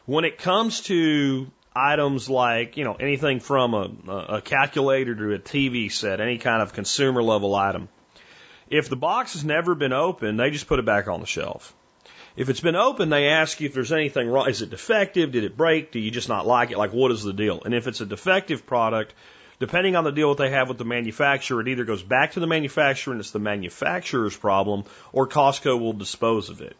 When 0.05 0.25
it 0.25 0.37
comes 0.39 0.81
to 0.83 1.51
items 1.75 2.29
like, 2.29 2.77
you 2.77 2.83
know, 2.83 2.95
anything 2.95 3.39
from 3.39 3.73
a, 3.73 4.35
a 4.37 4.41
calculator 4.41 5.13
to 5.13 5.33
a 5.33 5.39
TV 5.39 5.91
set, 5.91 6.19
any 6.19 6.39
kind 6.39 6.63
of 6.63 6.73
consumer 6.73 7.21
level 7.21 7.53
item, 7.53 7.89
if 8.69 8.89
the 8.89 8.95
box 8.95 9.33
has 9.33 9.43
never 9.43 9.75
been 9.75 9.93
opened, 9.93 10.39
they 10.39 10.49
just 10.49 10.67
put 10.67 10.79
it 10.79 10.85
back 10.85 11.07
on 11.07 11.19
the 11.19 11.25
shelf. 11.25 11.73
If 12.35 12.49
it's 12.49 12.59
been 12.59 12.75
open, 12.75 13.09
they 13.09 13.29
ask 13.29 13.59
you 13.59 13.67
if 13.67 13.73
there's 13.73 13.91
anything 13.91 14.29
wrong. 14.29 14.47
Is 14.47 14.61
it 14.61 14.69
defective? 14.69 15.31
Did 15.31 15.43
it 15.43 15.57
break? 15.57 15.91
Do 15.91 15.99
you 15.99 16.11
just 16.11 16.29
not 16.29 16.45
like 16.45 16.69
it? 16.69 16.77
Like, 16.77 16.93
what 16.93 17.11
is 17.11 17.23
the 17.23 17.33
deal? 17.33 17.63
And 17.63 17.73
if 17.73 17.87
it's 17.87 17.99
a 17.99 18.05
defective 18.05 18.67
product, 18.67 19.15
depending 19.59 19.95
on 19.95 20.03
the 20.03 20.11
deal 20.11 20.35
that 20.35 20.43
they 20.43 20.51
have 20.51 20.69
with 20.69 20.77
the 20.77 20.85
manufacturer, 20.85 21.61
it 21.61 21.67
either 21.67 21.83
goes 21.83 22.03
back 22.03 22.33
to 22.33 22.39
the 22.39 22.45
manufacturer 22.45 23.13
and 23.13 23.19
it's 23.19 23.31
the 23.31 23.39
manufacturer's 23.39 24.37
problem, 24.37 24.83
or 25.11 25.27
Costco 25.27 25.79
will 25.79 25.93
dispose 25.93 26.49
of 26.49 26.61
it. 26.61 26.77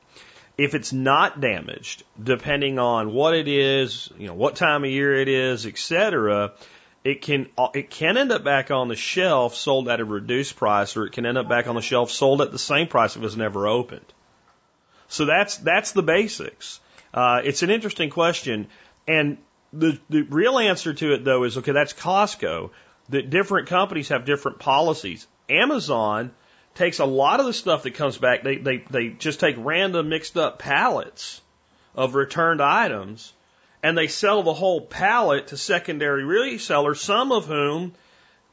If 0.59 0.75
it's 0.75 0.93
not 0.93 1.41
damaged, 1.41 2.03
depending 2.21 2.77
on 2.77 3.13
what 3.13 3.33
it 3.33 3.47
is, 3.47 4.11
you 4.17 4.27
know, 4.27 4.33
what 4.35 4.55
time 4.55 4.83
of 4.83 4.91
year 4.91 5.15
it 5.15 5.27
is, 5.27 5.65
etc., 5.65 6.51
it 7.07 7.21
can 7.21 7.47
it 7.73 7.89
can 7.89 8.17
end 8.17 8.33
up 8.33 8.43
back 8.43 8.69
on 8.69 8.89
the 8.89 8.95
shelf 8.95 9.55
sold 9.55 9.87
at 9.87 10.01
a 10.01 10.05
reduced 10.05 10.57
price, 10.57 10.97
or 10.97 11.05
it 11.05 11.13
can 11.13 11.25
end 11.25 11.37
up 11.37 11.47
back 11.47 11.67
on 11.67 11.75
the 11.75 11.81
shelf 11.81 12.11
sold 12.11 12.41
at 12.41 12.51
the 12.51 12.59
same 12.59 12.87
price 12.87 13.15
it 13.15 13.21
was 13.21 13.37
never 13.37 13.65
opened. 13.65 14.13
So 15.07 15.23
that's 15.23 15.55
that's 15.57 15.93
the 15.93 16.03
basics. 16.03 16.81
Uh, 17.13 17.41
it's 17.45 17.63
an 17.63 17.69
interesting 17.69 18.09
question, 18.09 18.67
and 19.07 19.37
the 19.71 19.97
the 20.09 20.23
real 20.23 20.59
answer 20.59 20.93
to 20.93 21.13
it 21.13 21.23
though 21.23 21.45
is 21.45 21.57
okay. 21.57 21.71
That's 21.71 21.93
Costco. 21.93 22.71
that 23.07 23.29
different 23.29 23.69
companies 23.69 24.09
have 24.09 24.25
different 24.25 24.59
policies. 24.59 25.27
Amazon 25.49 26.31
takes 26.75 26.99
a 26.99 27.05
lot 27.05 27.39
of 27.39 27.45
the 27.45 27.53
stuff 27.53 27.83
that 27.83 27.95
comes 27.95 28.17
back, 28.17 28.43
they, 28.43 28.57
they, 28.57 28.83
they 28.89 29.09
just 29.09 29.39
take 29.39 29.55
random 29.57 30.09
mixed 30.09 30.37
up 30.37 30.59
pallets 30.59 31.41
of 31.95 32.15
returned 32.15 32.61
items 32.61 33.33
and 33.83 33.97
they 33.97 34.07
sell 34.07 34.43
the 34.43 34.53
whole 34.53 34.81
pallet 34.81 35.47
to 35.47 35.57
secondary 35.57 36.23
resellers, 36.23 36.97
some 36.97 37.31
of 37.31 37.45
whom 37.45 37.93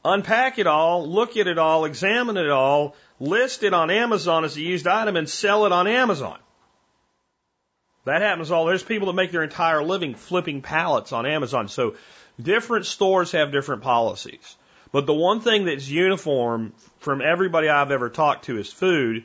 unpack 0.03 0.59
it 0.59 0.67
all, 0.67 1.09
look 1.09 1.35
at 1.35 1.47
it 1.47 1.57
all, 1.57 1.85
examine 1.85 2.37
it 2.37 2.49
all, 2.49 2.95
list 3.19 3.63
it 3.63 3.73
on 3.73 3.89
Amazon 3.89 4.45
as 4.45 4.55
a 4.55 4.61
used 4.61 4.87
item 4.87 5.15
and 5.15 5.27
sell 5.27 5.65
it 5.65 5.71
on 5.71 5.87
Amazon. 5.87 6.37
That 8.05 8.21
happens 8.21 8.51
all. 8.51 8.65
There's 8.65 8.83
people 8.83 9.07
that 9.07 9.13
make 9.13 9.31
their 9.31 9.43
entire 9.43 9.83
living 9.83 10.13
flipping 10.13 10.61
pallets 10.61 11.11
on 11.11 11.25
Amazon. 11.25 11.69
So 11.69 11.95
different 12.39 12.85
stores 12.85 13.31
have 13.31 13.51
different 13.51 13.81
policies. 13.81 14.55
But 14.91 15.07
the 15.07 15.13
one 15.13 15.41
thing 15.41 15.65
that's 15.65 15.89
uniform 15.89 16.73
from 16.99 17.21
everybody 17.21 17.67
I've 17.67 17.91
ever 17.91 18.09
talked 18.09 18.45
to 18.45 18.59
is 18.59 18.71
food. 18.71 19.23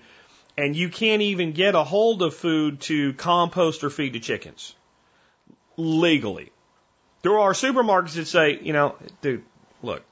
And 0.57 0.75
you 0.75 0.89
can't 0.89 1.21
even 1.21 1.53
get 1.53 1.75
a 1.75 1.85
hold 1.85 2.23
of 2.23 2.35
food 2.35 2.81
to 2.83 3.13
compost 3.13 3.85
or 3.85 3.91
feed 3.91 4.15
to 4.15 4.21
chickens 4.21 4.75
legally. 5.81 6.53
There 7.23 7.39
are 7.39 7.53
supermarkets 7.53 8.15
that 8.15 8.27
say, 8.27 8.59
you 8.61 8.73
know, 8.73 8.97
dude, 9.23 9.45
look, 9.83 10.03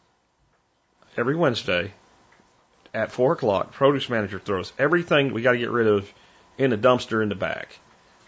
every 1.17 1.37
Wednesday 1.37 1.93
at 2.95 3.13
four 3.13 3.33
o'clock, 3.33 3.73
produce 3.73 4.09
manager 4.09 4.39
throws 4.39 4.73
everything 4.79 5.33
we 5.33 5.43
got 5.43 5.53
to 5.53 5.59
get 5.59 5.71
rid 5.71 5.87
of 5.87 6.13
in 6.57 6.71
the 6.71 6.79
dumpster 6.79 7.23
in 7.23 7.29
the 7.29 7.35
back. 7.35 7.79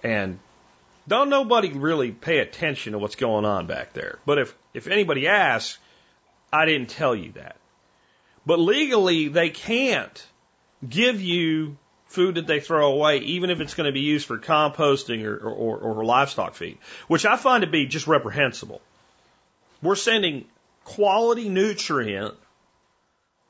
And 0.02 0.38
don't 1.08 1.28
nobody 1.28 1.72
really 1.72 2.12
pay 2.12 2.38
attention 2.38 2.92
to 2.92 2.98
what's 2.98 3.16
going 3.16 3.44
on 3.44 3.66
back 3.66 3.92
there. 3.92 4.18
But 4.24 4.38
if, 4.38 4.54
if 4.74 4.86
anybody 4.86 5.26
asks, 5.26 5.78
I 6.52 6.66
didn't 6.66 6.90
tell 6.90 7.14
you 7.14 7.32
that. 7.32 7.56
But 8.46 8.58
legally, 8.58 9.28
they 9.28 9.50
can't 9.50 10.26
give 10.86 11.20
you 11.20 11.76
food 12.10 12.34
that 12.34 12.46
they 12.48 12.58
throw 12.58 12.92
away, 12.92 13.18
even 13.18 13.50
if 13.50 13.60
it's 13.60 13.74
going 13.74 13.86
to 13.86 13.92
be 13.92 14.00
used 14.00 14.26
for 14.26 14.36
composting 14.36 15.24
or, 15.24 15.38
or, 15.38 15.78
or 15.78 16.04
livestock 16.04 16.54
feed, 16.54 16.76
which 17.06 17.24
I 17.24 17.36
find 17.36 17.62
to 17.62 17.70
be 17.70 17.86
just 17.86 18.08
reprehensible. 18.08 18.80
We're 19.80 19.94
sending 19.94 20.44
quality 20.84 21.48
nutrient 21.48 22.34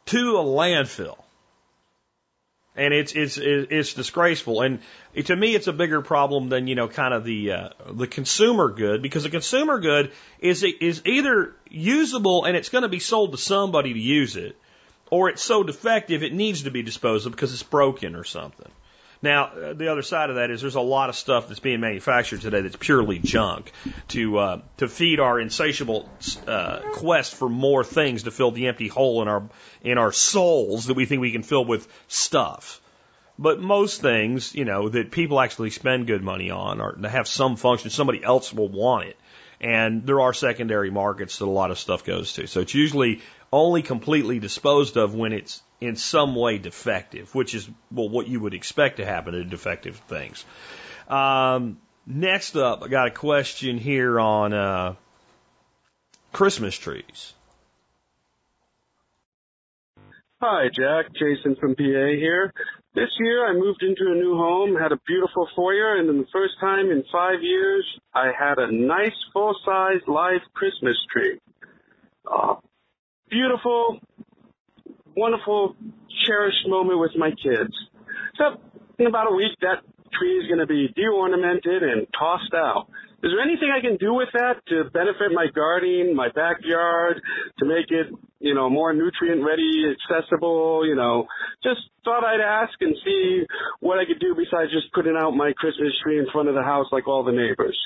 to 0.06 0.36
a 0.36 0.44
landfill. 0.44 1.16
And 2.76 2.94
it's 2.94 3.12
it's 3.14 3.36
it's 3.36 3.94
disgraceful, 3.94 4.60
and 4.62 4.78
to 5.24 5.34
me, 5.34 5.56
it's 5.56 5.66
a 5.66 5.72
bigger 5.72 6.02
problem 6.02 6.48
than 6.50 6.68
you 6.68 6.76
know, 6.76 6.86
kind 6.86 7.12
of 7.12 7.24
the 7.24 7.52
uh, 7.52 7.68
the 7.90 8.06
consumer 8.06 8.68
good, 8.68 9.02
because 9.02 9.24
the 9.24 9.30
consumer 9.30 9.80
good 9.80 10.12
is 10.38 10.62
is 10.62 11.02
either 11.04 11.52
usable 11.68 12.44
and 12.44 12.56
it's 12.56 12.68
going 12.68 12.82
to 12.82 12.88
be 12.88 13.00
sold 13.00 13.32
to 13.32 13.38
somebody 13.38 13.92
to 13.92 13.98
use 13.98 14.36
it, 14.36 14.56
or 15.10 15.28
it's 15.28 15.42
so 15.42 15.62
defective 15.62 16.22
it 16.22 16.32
needs 16.32 16.62
to 16.62 16.70
be 16.70 16.82
disposed 16.82 17.26
of 17.26 17.32
because 17.32 17.52
it's 17.52 17.62
broken 17.62 18.14
or 18.14 18.24
something. 18.24 18.70
Now, 19.22 19.46
uh, 19.46 19.72
the 19.74 19.88
other 19.88 20.02
side 20.02 20.30
of 20.30 20.36
that 20.36 20.50
is 20.50 20.62
there's 20.62 20.76
a 20.76 20.80
lot 20.80 21.10
of 21.10 21.16
stuff 21.16 21.48
that's 21.48 21.60
being 21.60 21.80
manufactured 21.80 22.40
today 22.40 22.62
that's 22.62 22.76
purely 22.76 23.18
junk 23.18 23.70
to 24.08 24.38
uh, 24.38 24.60
to 24.78 24.88
feed 24.88 25.20
our 25.20 25.38
insatiable 25.38 26.08
uh, 26.46 26.80
quest 26.94 27.34
for 27.34 27.48
more 27.48 27.84
things 27.84 28.22
to 28.22 28.30
fill 28.30 28.50
the 28.50 28.68
empty 28.68 28.88
hole 28.88 29.20
in 29.20 29.28
our 29.28 29.42
in 29.82 29.98
our 29.98 30.12
souls 30.12 30.86
that 30.86 30.94
we 30.94 31.04
think 31.04 31.20
we 31.20 31.32
can 31.32 31.42
fill 31.42 31.66
with 31.66 31.86
stuff. 32.08 32.80
But 33.38 33.60
most 33.60 34.00
things, 34.00 34.54
you 34.54 34.64
know, 34.64 34.88
that 34.88 35.10
people 35.10 35.40
actually 35.40 35.70
spend 35.70 36.06
good 36.06 36.22
money 36.22 36.50
on 36.50 36.80
or 36.80 36.96
have 37.08 37.26
some 37.28 37.56
function, 37.56 37.90
somebody 37.90 38.22
else 38.22 38.52
will 38.52 38.68
want 38.68 39.08
it. 39.08 39.16
And 39.60 40.06
there 40.06 40.20
are 40.20 40.32
secondary 40.32 40.90
markets 40.90 41.38
that 41.38 41.44
a 41.44 41.50
lot 41.50 41.70
of 41.70 41.78
stuff 41.78 42.04
goes 42.04 42.32
to. 42.34 42.46
So 42.46 42.60
it's 42.60 42.74
usually 42.74 43.20
only 43.52 43.82
completely 43.82 44.38
disposed 44.38 44.96
of 44.96 45.14
when 45.14 45.32
it's 45.32 45.62
in 45.80 45.96
some 45.96 46.34
way 46.34 46.58
defective, 46.58 47.34
which 47.34 47.54
is 47.54 47.68
well 47.90 48.08
what 48.08 48.28
you 48.28 48.40
would 48.40 48.54
expect 48.54 48.98
to 48.98 49.04
happen 49.04 49.34
to 49.34 49.44
defective 49.44 49.96
things. 50.08 50.44
Um, 51.08 51.78
next 52.06 52.56
up, 52.56 52.82
I 52.82 52.88
got 52.88 53.08
a 53.08 53.10
question 53.10 53.76
here 53.78 54.18
on 54.18 54.52
uh, 54.54 54.94
Christmas 56.32 56.76
trees. 56.76 57.34
Hi, 60.40 60.68
Jack. 60.74 61.12
Jason 61.12 61.56
from 61.60 61.74
PA 61.74 61.82
here. 61.82 62.54
This 62.94 63.08
year 63.20 63.46
I 63.46 63.52
moved 63.52 63.82
into 63.82 64.10
a 64.10 64.14
new 64.14 64.34
home, 64.34 64.74
had 64.74 64.90
a 64.90 64.98
beautiful 65.06 65.48
foyer, 65.54 65.96
and 65.96 66.08
then 66.08 66.18
the 66.18 66.26
first 66.32 66.54
time 66.60 66.90
in 66.90 67.04
five 67.12 67.40
years 67.40 67.86
I 68.14 68.32
had 68.36 68.58
a 68.58 68.72
nice 68.72 69.14
full-size 69.32 70.00
live 70.08 70.40
Christmas 70.54 70.96
tree. 71.12 71.38
Uh, 72.26 72.56
beautiful, 73.30 74.00
wonderful, 75.16 75.76
cherished 76.26 76.66
moment 76.66 76.98
with 76.98 77.12
my 77.16 77.30
kids. 77.30 77.72
So 78.36 78.60
in 78.98 79.06
about 79.06 79.30
a 79.30 79.34
week, 79.34 79.52
that 79.60 79.84
tree 80.18 80.38
is 80.38 80.48
going 80.48 80.58
to 80.58 80.66
be 80.66 80.88
de-ornamented 80.96 81.82
and 81.84 82.08
tossed 82.18 82.54
out. 82.54 82.88
Is 83.22 83.30
there 83.30 83.40
anything 83.40 83.70
I 83.70 83.80
can 83.80 83.98
do 83.98 84.14
with 84.14 84.28
that 84.32 84.54
to 84.68 84.90
benefit 84.90 85.30
my 85.32 85.46
gardening, 85.54 86.16
my 86.16 86.28
backyard, 86.34 87.20
to 87.58 87.64
make 87.66 87.90
it, 87.90 88.08
you 88.40 88.54
know, 88.54 88.70
more 88.70 88.92
nutrient 88.92 89.44
ready, 89.44 89.84
accessible, 89.92 90.86
you 90.86 90.96
know, 90.96 91.26
just 91.62 91.80
thought 92.04 92.24
I'd 92.24 92.40
ask 92.40 92.72
and 92.80 92.96
see 93.04 93.44
what 93.80 93.98
I 93.98 94.06
could 94.06 94.18
do 94.18 94.34
besides 94.34 94.72
just 94.72 94.92
putting 94.94 95.16
out 95.16 95.32
my 95.32 95.52
Christmas 95.56 95.92
tree 96.02 96.18
in 96.18 96.26
front 96.32 96.48
of 96.48 96.54
the 96.54 96.62
house 96.62 96.86
like 96.90 97.06
all 97.06 97.22
the 97.22 97.32
neighbors. 97.32 97.78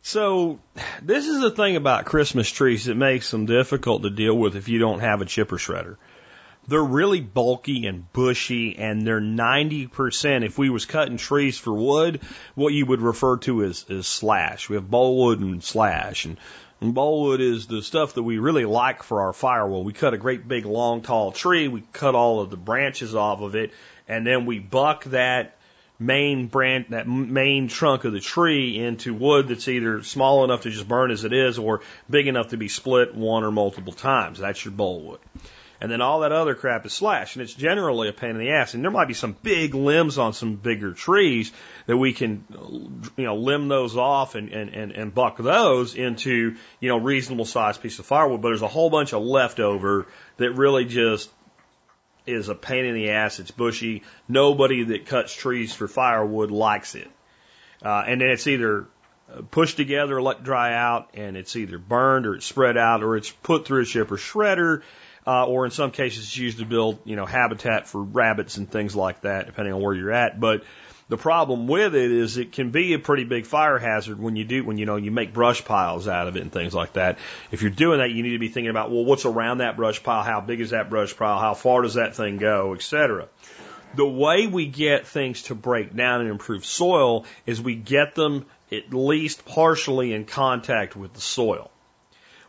So, 0.00 0.58
this 1.02 1.26
is 1.26 1.42
the 1.42 1.50
thing 1.50 1.76
about 1.76 2.06
Christmas 2.06 2.48
trees 2.50 2.86
that 2.86 2.94
makes 2.94 3.30
them 3.30 3.44
difficult 3.44 4.02
to 4.04 4.10
deal 4.10 4.36
with 4.36 4.56
if 4.56 4.68
you 4.68 4.78
don't 4.78 5.00
have 5.00 5.20
a 5.20 5.26
chipper 5.26 5.58
shredder. 5.58 5.96
They're 6.66 6.82
really 6.82 7.20
bulky 7.20 7.86
and 7.86 8.10
bushy 8.12 8.78
and 8.78 9.06
they're 9.06 9.20
90%, 9.20 10.46
if 10.46 10.56
we 10.56 10.70
was 10.70 10.86
cutting 10.86 11.16
trees 11.18 11.58
for 11.58 11.74
wood, 11.74 12.20
what 12.54 12.72
you 12.72 12.86
would 12.86 13.02
refer 13.02 13.38
to 13.38 13.64
as, 13.64 13.84
as 13.90 14.06
slash. 14.06 14.68
We 14.68 14.76
have 14.76 14.90
bolewood 14.90 15.40
and 15.40 15.62
slash 15.62 16.24
and, 16.24 16.38
and 16.80 16.94
bolewood 16.94 17.40
is 17.40 17.66
the 17.66 17.82
stuff 17.82 18.14
that 18.14 18.22
we 18.22 18.38
really 18.38 18.64
like 18.64 19.02
for 19.02 19.22
our 19.22 19.32
firewood. 19.32 19.84
We 19.84 19.92
cut 19.92 20.14
a 20.14 20.18
great 20.18 20.46
big 20.46 20.64
long 20.64 21.02
tall 21.02 21.32
tree, 21.32 21.68
we 21.68 21.82
cut 21.92 22.14
all 22.14 22.40
of 22.40 22.50
the 22.50 22.56
branches 22.56 23.14
off 23.14 23.40
of 23.40 23.54
it, 23.56 23.72
and 24.06 24.26
then 24.26 24.46
we 24.46 24.58
buck 24.58 25.04
that 25.04 25.56
main 25.98 26.46
branch, 26.46 26.88
that 26.90 27.08
main 27.08 27.68
trunk 27.68 28.04
of 28.04 28.12
the 28.12 28.20
tree 28.20 28.78
into 28.78 29.12
wood 29.12 29.48
that's 29.48 29.66
either 29.66 30.02
small 30.02 30.44
enough 30.44 30.62
to 30.62 30.70
just 30.70 30.86
burn 30.86 31.10
as 31.10 31.24
it 31.24 31.32
is 31.32 31.58
or 31.58 31.80
big 32.08 32.28
enough 32.28 32.48
to 32.50 32.56
be 32.56 32.68
split 32.68 33.14
one 33.14 33.42
or 33.42 33.50
multiple 33.50 33.92
times. 33.92 34.38
That's 34.38 34.64
your 34.64 34.72
bolewood. 34.72 35.20
And 35.80 35.92
then 35.92 36.00
all 36.00 36.20
that 36.20 36.32
other 36.32 36.56
crap 36.56 36.84
is 36.86 36.92
slash, 36.92 37.36
and 37.36 37.42
it's 37.42 37.54
generally 37.54 38.08
a 38.08 38.12
pain 38.12 38.30
in 38.30 38.38
the 38.38 38.50
ass. 38.50 38.74
And 38.74 38.82
there 38.82 38.90
might 38.90 39.06
be 39.06 39.14
some 39.14 39.36
big 39.42 39.74
limbs 39.74 40.18
on 40.18 40.32
some 40.32 40.56
bigger 40.56 40.92
trees 40.92 41.52
that 41.86 41.96
we 41.96 42.12
can, 42.12 42.44
you 43.16 43.24
know, 43.24 43.36
limb 43.36 43.68
those 43.68 43.96
off 43.96 44.34
and, 44.34 44.50
and, 44.50 44.70
and, 44.74 44.90
and 44.90 45.14
buck 45.14 45.36
those 45.38 45.94
into, 45.94 46.56
you 46.80 46.88
know, 46.88 46.98
reasonable 46.98 47.44
sized 47.44 47.80
piece 47.80 48.00
of 48.00 48.06
firewood. 48.06 48.42
But 48.42 48.48
there's 48.48 48.62
a 48.62 48.68
whole 48.68 48.90
bunch 48.90 49.12
of 49.12 49.22
leftover 49.22 50.06
that 50.38 50.50
really 50.52 50.84
just 50.84 51.30
is 52.26 52.48
a 52.48 52.56
pain 52.56 52.84
in 52.84 52.94
the 52.94 53.10
ass. 53.10 53.38
It's 53.38 53.52
bushy. 53.52 54.02
Nobody 54.26 54.82
that 54.84 55.06
cuts 55.06 55.32
trees 55.32 55.72
for 55.72 55.86
firewood 55.86 56.50
likes 56.50 56.96
it. 56.96 57.08
Uh, 57.84 58.02
and 58.04 58.20
then 58.20 58.30
it's 58.30 58.48
either 58.48 58.88
pushed 59.50 59.76
together, 59.76 60.20
let 60.20 60.42
dry 60.42 60.74
out, 60.74 61.10
and 61.14 61.36
it's 61.36 61.54
either 61.56 61.78
burned 61.78 62.26
or 62.26 62.34
it's 62.34 62.46
spread 62.46 62.76
out 62.76 63.02
or 63.02 63.16
it's 63.16 63.30
put 63.30 63.66
through 63.66 63.82
a 63.82 63.86
chipper 63.86 64.16
shredder, 64.16 64.82
uh, 65.28 65.44
or 65.44 65.66
in 65.66 65.70
some 65.70 65.90
cases 65.90 66.24
it's 66.24 66.36
used 66.38 66.58
to 66.58 66.64
build, 66.64 67.00
you 67.04 67.14
know, 67.14 67.26
habitat 67.26 67.86
for 67.86 68.02
rabbits 68.02 68.56
and 68.56 68.70
things 68.70 68.96
like 68.96 69.20
that, 69.20 69.44
depending 69.44 69.74
on 69.74 69.82
where 69.82 69.92
you're 69.92 70.10
at. 70.10 70.40
But 70.40 70.64
the 71.10 71.18
problem 71.18 71.66
with 71.66 71.94
it 71.94 72.10
is 72.10 72.38
it 72.38 72.52
can 72.52 72.70
be 72.70 72.94
a 72.94 72.98
pretty 72.98 73.24
big 73.24 73.44
fire 73.44 73.78
hazard 73.78 74.18
when 74.18 74.36
you 74.36 74.44
do, 74.44 74.64
when 74.64 74.78
you 74.78 74.86
know, 74.86 74.96
you 74.96 75.10
make 75.10 75.34
brush 75.34 75.62
piles 75.66 76.08
out 76.08 76.28
of 76.28 76.36
it 76.36 76.40
and 76.40 76.50
things 76.50 76.72
like 76.72 76.94
that. 76.94 77.18
If 77.52 77.60
you're 77.60 77.70
doing 77.70 77.98
that, 77.98 78.10
you 78.10 78.22
need 78.22 78.32
to 78.32 78.38
be 78.38 78.48
thinking 78.48 78.70
about, 78.70 78.90
well, 78.90 79.04
what's 79.04 79.26
around 79.26 79.58
that 79.58 79.76
brush 79.76 80.02
pile? 80.02 80.22
How 80.22 80.40
big 80.40 80.62
is 80.62 80.70
that 80.70 80.88
brush 80.88 81.14
pile? 81.14 81.38
How 81.38 81.52
far 81.52 81.82
does 81.82 81.94
that 81.94 82.16
thing 82.16 82.38
go, 82.38 82.72
etc. 82.74 83.28
The 83.96 84.08
way 84.08 84.46
we 84.46 84.66
get 84.66 85.06
things 85.06 85.42
to 85.44 85.54
break 85.54 85.94
down 85.94 86.22
and 86.22 86.30
improve 86.30 86.64
soil 86.64 87.26
is 87.44 87.60
we 87.60 87.74
get 87.74 88.14
them 88.14 88.46
at 88.72 88.94
least 88.94 89.44
partially 89.44 90.14
in 90.14 90.24
contact 90.24 90.96
with 90.96 91.12
the 91.12 91.20
soil. 91.20 91.70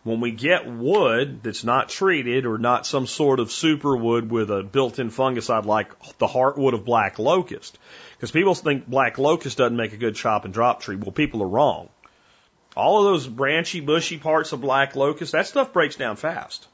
When 0.04 0.22
we 0.22 0.32
get 0.32 0.66
wood 0.66 1.44
that's 1.44 1.64
not 1.64 1.90
treated 1.90 2.46
or 2.46 2.58
not 2.58 2.88
some 2.88 3.06
sort 3.06 3.40
of 3.40 3.52
super 3.52 3.96
wood 3.98 4.32
with 4.32 4.50
a 4.50 4.64
built-in 4.64 5.10
fungicide 5.10 5.66
like 5.66 5.90
the 6.18 6.28
heartwood 6.28 6.74
of 6.74 6.86
black 6.86 7.20
locust, 7.20 7.78
because 8.16 8.32
people 8.32 8.56
think 8.56 8.88
black 8.88 9.18
locust 9.18 9.58
doesn't 9.58 9.76
make 9.76 9.94
a 9.94 9.98
good 9.98 10.16
chop 10.16 10.46
and 10.46 10.54
drop 10.54 10.82
tree. 10.82 10.96
Well, 10.96 11.12
people 11.12 11.44
are 11.44 11.48
wrong. 11.48 11.90
All 12.78 13.00
of 13.00 13.06
those 13.06 13.28
branchy, 13.28 13.82
bushy 13.82 14.18
parts 14.18 14.54
of 14.54 14.62
black 14.62 14.96
locust, 14.96 15.34
that 15.34 15.48
stuff 15.48 15.74
breaks 15.74 15.98
down 15.98 16.16
fast. 16.16 16.68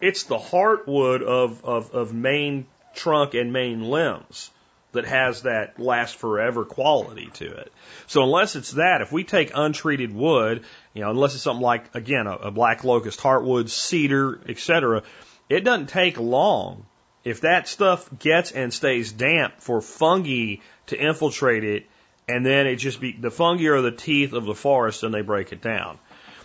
It's 0.00 0.24
the 0.24 0.38
heartwood 0.38 1.22
of, 1.22 1.64
of, 1.64 1.90
of 1.92 2.14
main 2.14 2.66
trunk 2.94 3.34
and 3.34 3.52
main 3.52 3.82
limbs 3.82 4.50
that 4.92 5.04
has 5.04 5.42
that 5.42 5.78
last 5.78 6.16
forever 6.16 6.64
quality 6.64 7.30
to 7.34 7.46
it. 7.46 7.72
So 8.06 8.22
unless 8.22 8.56
it's 8.56 8.72
that, 8.72 9.02
if 9.02 9.12
we 9.12 9.24
take 9.24 9.52
untreated 9.54 10.14
wood, 10.14 10.64
you 10.94 11.02
know, 11.02 11.10
unless 11.10 11.34
it's 11.34 11.42
something 11.42 11.62
like 11.62 11.94
again 11.94 12.26
a, 12.26 12.36
a 12.36 12.50
black 12.50 12.84
locust, 12.84 13.20
heartwood, 13.20 13.68
cedar, 13.68 14.40
etc., 14.48 15.02
it 15.48 15.64
doesn't 15.64 15.88
take 15.88 16.18
long. 16.18 16.86
If 17.22 17.42
that 17.42 17.68
stuff 17.68 18.08
gets 18.18 18.50
and 18.50 18.72
stays 18.72 19.12
damp 19.12 19.60
for 19.60 19.80
fungi 19.80 20.56
to 20.86 20.96
infiltrate 20.96 21.64
it, 21.64 21.86
and 22.28 22.46
then 22.46 22.66
it 22.66 22.76
just 22.76 23.00
be 23.00 23.12
the 23.12 23.30
fungi 23.30 23.66
are 23.66 23.82
the 23.82 23.90
teeth 23.90 24.32
of 24.32 24.44
the 24.44 24.54
forest 24.54 25.02
and 25.02 25.12
they 25.12 25.22
break 25.22 25.52
it 25.52 25.60
down. 25.60 25.98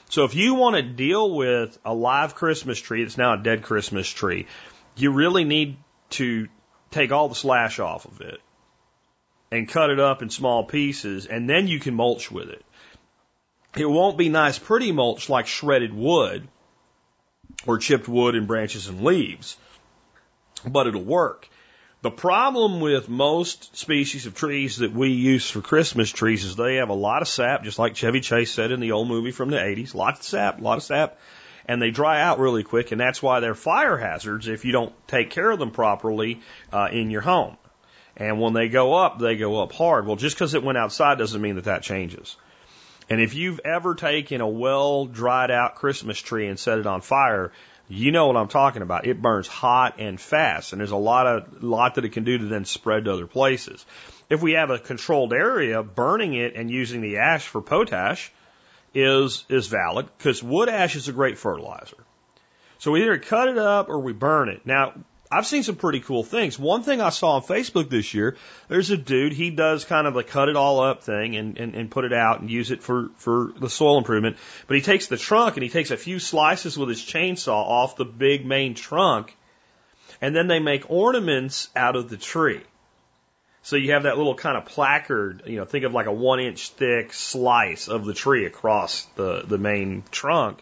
So 0.10 0.24
if 0.24 0.36
you 0.36 0.56
want 0.56 0.76
to 0.76 0.84
deal 0.84 1.34
with 1.34 1.78
a 1.84 1.94
live 1.94 2.36
Christmas 2.36 2.80
tree 2.80 3.04
that's 3.04 3.18
now 3.18 3.34
a 3.34 3.38
dead 3.38 3.64
Christmas 3.64 4.08
tree, 4.08 4.48
you 4.96 5.12
really 5.12 5.44
need 5.44 5.78
to 6.12 6.48
take 6.96 7.12
all 7.12 7.30
the 7.30 7.36
slash 7.36 7.80
off 7.80 8.06
of 8.06 8.22
it 8.22 8.40
and 9.52 9.68
cut 9.68 9.90
it 9.90 10.00
up 10.00 10.22
in 10.22 10.30
small 10.30 10.64
pieces, 10.64 11.26
and 11.26 11.50
then 11.50 11.68
you 11.68 11.80
can 11.80 11.94
mulch 11.94 12.32
with 12.32 12.50
it. 12.50 12.66
It 13.78 13.86
won't 13.86 14.18
be 14.18 14.30
nice, 14.30 14.58
pretty 14.58 14.92
mulch 14.92 15.30
like 15.30 15.48
shredded 15.48 15.94
wood 15.94 16.48
or 17.68 17.78
chipped 17.78 18.08
wood 18.08 18.36
and 18.36 18.48
branches 18.48 18.88
and 18.88 19.04
leaves, 19.04 19.58
but 20.66 20.88
it'll 20.88 21.04
work. 21.04 21.50
The 22.02 22.12
problem 22.12 22.82
with 22.82 23.10
most 23.10 23.76
species 23.76 24.26
of 24.26 24.36
trees 24.36 24.78
that 24.78 24.94
we 24.94 25.10
use 25.10 25.50
for 25.50 25.62
Christmas 25.62 26.12
trees 26.12 26.46
is 26.46 26.56
they 26.56 26.76
have 26.76 26.90
a 26.90 26.94
lot 26.94 27.22
of 27.22 27.28
sap, 27.28 27.64
just 27.64 27.80
like 27.80 27.96
Chevy 27.96 28.22
Chase 28.22 28.52
said 28.52 28.72
in 28.72 28.80
the 28.80 28.92
old 28.92 29.08
movie 29.08 29.32
from 29.32 29.50
the 29.50 29.58
80s. 29.58 29.96
Lots 29.96 30.20
of 30.20 30.26
sap, 30.26 30.60
a 30.60 30.64
lot 30.64 30.78
of 30.78 30.84
sap, 30.84 31.18
and 31.68 31.82
they 31.82 31.92
dry 31.92 32.22
out 32.22 32.40
really 32.40 32.64
quick, 32.64 32.92
and 32.92 33.02
that's 33.02 33.22
why 33.22 33.40
they're 33.40 33.56
fire 33.56 33.98
hazards 33.98 34.48
if 34.48 34.66
you 34.66 34.72
don't 34.72 34.94
take 35.08 35.32
care 35.32 35.50
of 35.50 35.60
them 35.60 35.72
properly 35.72 36.42
uh, 36.72 36.90
in 36.92 37.10
your 37.10 37.22
home. 37.22 37.58
And 38.18 38.40
when 38.40 38.54
they 38.54 38.70
go 38.70 38.94
up, 38.94 39.20
they 39.20 39.36
go 39.36 39.62
up 39.62 39.74
hard. 39.74 40.06
Well, 40.06 40.16
just 40.16 40.36
because 40.36 40.54
it 40.54 40.64
went 40.64 40.78
outside 40.78 41.18
doesn't 41.18 41.42
mean 41.42 41.56
that 41.56 41.66
that 41.66 41.84
changes. 41.84 42.38
And 43.10 43.22
if 43.22 43.36
you've 43.36 43.60
ever 43.66 43.94
taken 43.94 44.42
a 44.42 44.48
well 44.48 45.06
dried 45.06 45.52
out 45.52 45.76
Christmas 45.76 46.20
tree 46.20 46.48
and 46.48 46.58
set 46.58 46.80
it 46.80 46.88
on 46.88 47.02
fire, 47.02 47.52
you 47.88 48.12
know 48.12 48.28
what 48.28 48.38
I'm 48.38 48.48
talking 48.48 48.82
about. 48.82 49.06
It 49.06 49.22
burns 49.22 49.48
hot 49.48 50.00
and 50.00 50.20
fast, 50.20 50.72
and 50.72 50.80
there's 50.80 50.92
a 50.92 50.98
lot 50.98 51.28
of 51.28 51.64
lot 51.64 51.96
that 51.96 52.06
it 52.06 52.14
can 52.14 52.24
do 52.24 52.38
to 52.38 52.46
then 52.46 52.66
spread 52.66 53.06
to 53.06 53.14
other 53.14 53.28
places. 53.28 53.86
If 54.28 54.42
we 54.42 54.54
have 54.54 54.72
a 54.72 54.80
controlled 54.80 55.34
area, 55.34 55.84
burning 55.84 56.34
it 56.34 56.56
and 56.56 56.72
using 56.72 57.02
the 57.02 57.18
ash 57.18 57.46
for 57.46 57.62
potash 57.62 58.32
is 58.96 59.46
is 59.50 59.68
valid 59.68 60.08
because 60.18 60.42
wood 60.42 60.70
ash 60.70 60.96
is 60.96 61.08
a 61.08 61.14
great 61.14 61.38
fertilizer. 61.38 61.98
So 62.80 62.92
we 62.92 63.04
either 63.04 63.18
cut 63.18 63.50
it 63.50 63.58
up 63.58 63.90
or 63.90 64.00
we 64.00 64.14
burn 64.14 64.50
it. 64.50 64.66
Now, 64.66 64.94
I've 65.32 65.46
seen 65.46 65.64
some 65.64 65.76
pretty 65.76 66.02
cool 66.02 66.24
things. 66.24 66.58
One 66.58 66.84
thing 66.84 67.02
I 67.02 67.10
saw 67.10 67.36
on 67.36 67.42
Facebook 67.42 67.90
this 67.90 68.14
year, 68.14 68.38
there's 68.68 68.92
a 68.92 68.98
dude, 68.98 69.34
he 69.34 69.50
does 69.50 69.84
kind 69.84 70.08
of 70.08 70.16
a 70.16 70.24
cut 70.24 70.50
it 70.50 70.56
all 70.56 70.82
up 70.82 71.04
thing 71.04 71.36
and, 71.36 71.58
and, 71.58 71.76
and 71.76 71.92
put 71.92 72.06
it 72.06 72.14
out 72.14 72.42
and 72.42 72.50
use 72.50 72.72
it 72.72 72.84
for, 72.84 73.10
for 73.16 73.52
the 73.60 73.70
soil 73.70 73.98
improvement. 73.98 74.38
But 74.68 74.76
he 74.76 74.82
takes 74.82 75.08
the 75.08 75.18
trunk 75.18 75.56
and 75.56 75.64
he 75.64 75.70
takes 75.70 75.92
a 75.92 75.98
few 75.98 76.20
slices 76.20 76.78
with 76.78 76.90
his 76.90 77.02
chainsaw 77.02 77.54
off 77.54 77.96
the 77.96 78.06
big 78.06 78.46
main 78.46 78.76
trunk 78.76 79.36
and 80.22 80.36
then 80.36 80.48
they 80.48 80.60
make 80.60 80.90
ornaments 80.90 81.70
out 81.76 81.96
of 81.96 82.10
the 82.10 82.18
tree. 82.18 82.62
So 83.66 83.78
you 83.78 83.94
have 83.94 84.04
that 84.04 84.16
little 84.16 84.36
kind 84.36 84.58
of 84.58 84.66
placard, 84.66 85.42
you 85.48 85.58
know, 85.58 85.66
think 85.66 85.86
of 85.86 85.92
like 85.92 86.06
a 86.06 86.12
one 86.12 86.40
inch 86.40 86.70
thick 86.70 87.14
slice 87.14 87.88
of 87.88 88.06
the 88.06 88.14
tree 88.14 88.46
across 88.46 89.06
the, 89.16 89.42
the 89.42 89.58
main 89.58 90.04
trunk 90.12 90.62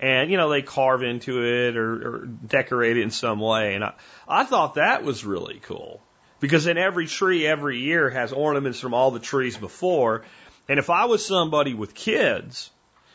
and 0.00 0.32
you 0.32 0.36
know 0.36 0.50
they 0.50 0.60
carve 0.60 1.04
into 1.04 1.44
it 1.44 1.76
or, 1.76 1.92
or 1.92 2.26
decorate 2.26 2.96
it 2.96 3.02
in 3.02 3.12
some 3.12 3.38
way. 3.38 3.76
And 3.76 3.84
I, 3.84 3.92
I 4.26 4.42
thought 4.42 4.74
that 4.74 5.04
was 5.04 5.24
really 5.24 5.60
cool 5.62 6.02
because 6.40 6.66
in 6.66 6.76
every 6.76 7.06
tree 7.06 7.46
every 7.46 7.78
year 7.78 8.10
has 8.10 8.32
ornaments 8.32 8.80
from 8.80 8.94
all 8.94 9.12
the 9.12 9.20
trees 9.20 9.56
before. 9.56 10.24
And 10.68 10.80
if 10.80 10.90
I 10.90 11.04
was 11.04 11.24
somebody 11.24 11.74
with 11.74 11.94
kids 11.94 12.70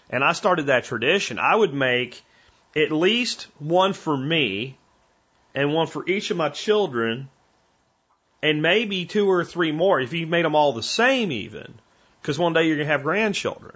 and 0.09 0.23
I 0.23 0.31
started 0.31 0.67
that 0.67 0.85
tradition, 0.85 1.39
I 1.39 1.55
would 1.55 1.73
make 1.73 2.23
at 2.73 2.93
least 2.93 3.47
one 3.59 3.91
for 3.91 4.15
me 4.15 4.77
and 5.53 5.73
one 5.73 5.87
for 5.87 6.07
each 6.07 6.31
of 6.31 6.37
my 6.37 6.47
children 6.47 7.27
and 8.41 8.61
maybe 8.61 9.05
two 9.05 9.29
or 9.29 9.43
three 9.43 9.71
more 9.71 9.99
if 9.99 10.13
you 10.13 10.27
made 10.27 10.45
them 10.45 10.55
all 10.55 10.73
the 10.73 10.83
same 10.83 11.31
even 11.31 11.73
because 12.21 12.39
one 12.39 12.53
day 12.53 12.63
you're 12.63 12.77
going 12.77 12.87
to 12.87 12.91
have 12.91 13.03
grandchildren. 13.03 13.75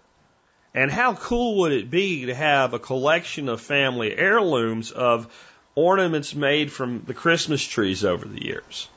And 0.73 0.91
how 0.91 1.15
cool 1.15 1.59
would 1.59 1.71
it 1.71 1.89
be 1.89 2.27
to 2.27 2.35
have 2.35 2.73
a 2.73 2.79
collection 2.79 3.49
of 3.49 3.61
family 3.61 4.15
heirlooms 4.15 4.91
of 4.91 5.27
ornaments 5.75 6.35
made 6.35 6.71
from 6.71 7.03
the 7.05 7.13
Christmas 7.13 7.63
trees 7.63 8.05
over 8.05 8.25
the 8.25 8.43
years? 8.43 8.87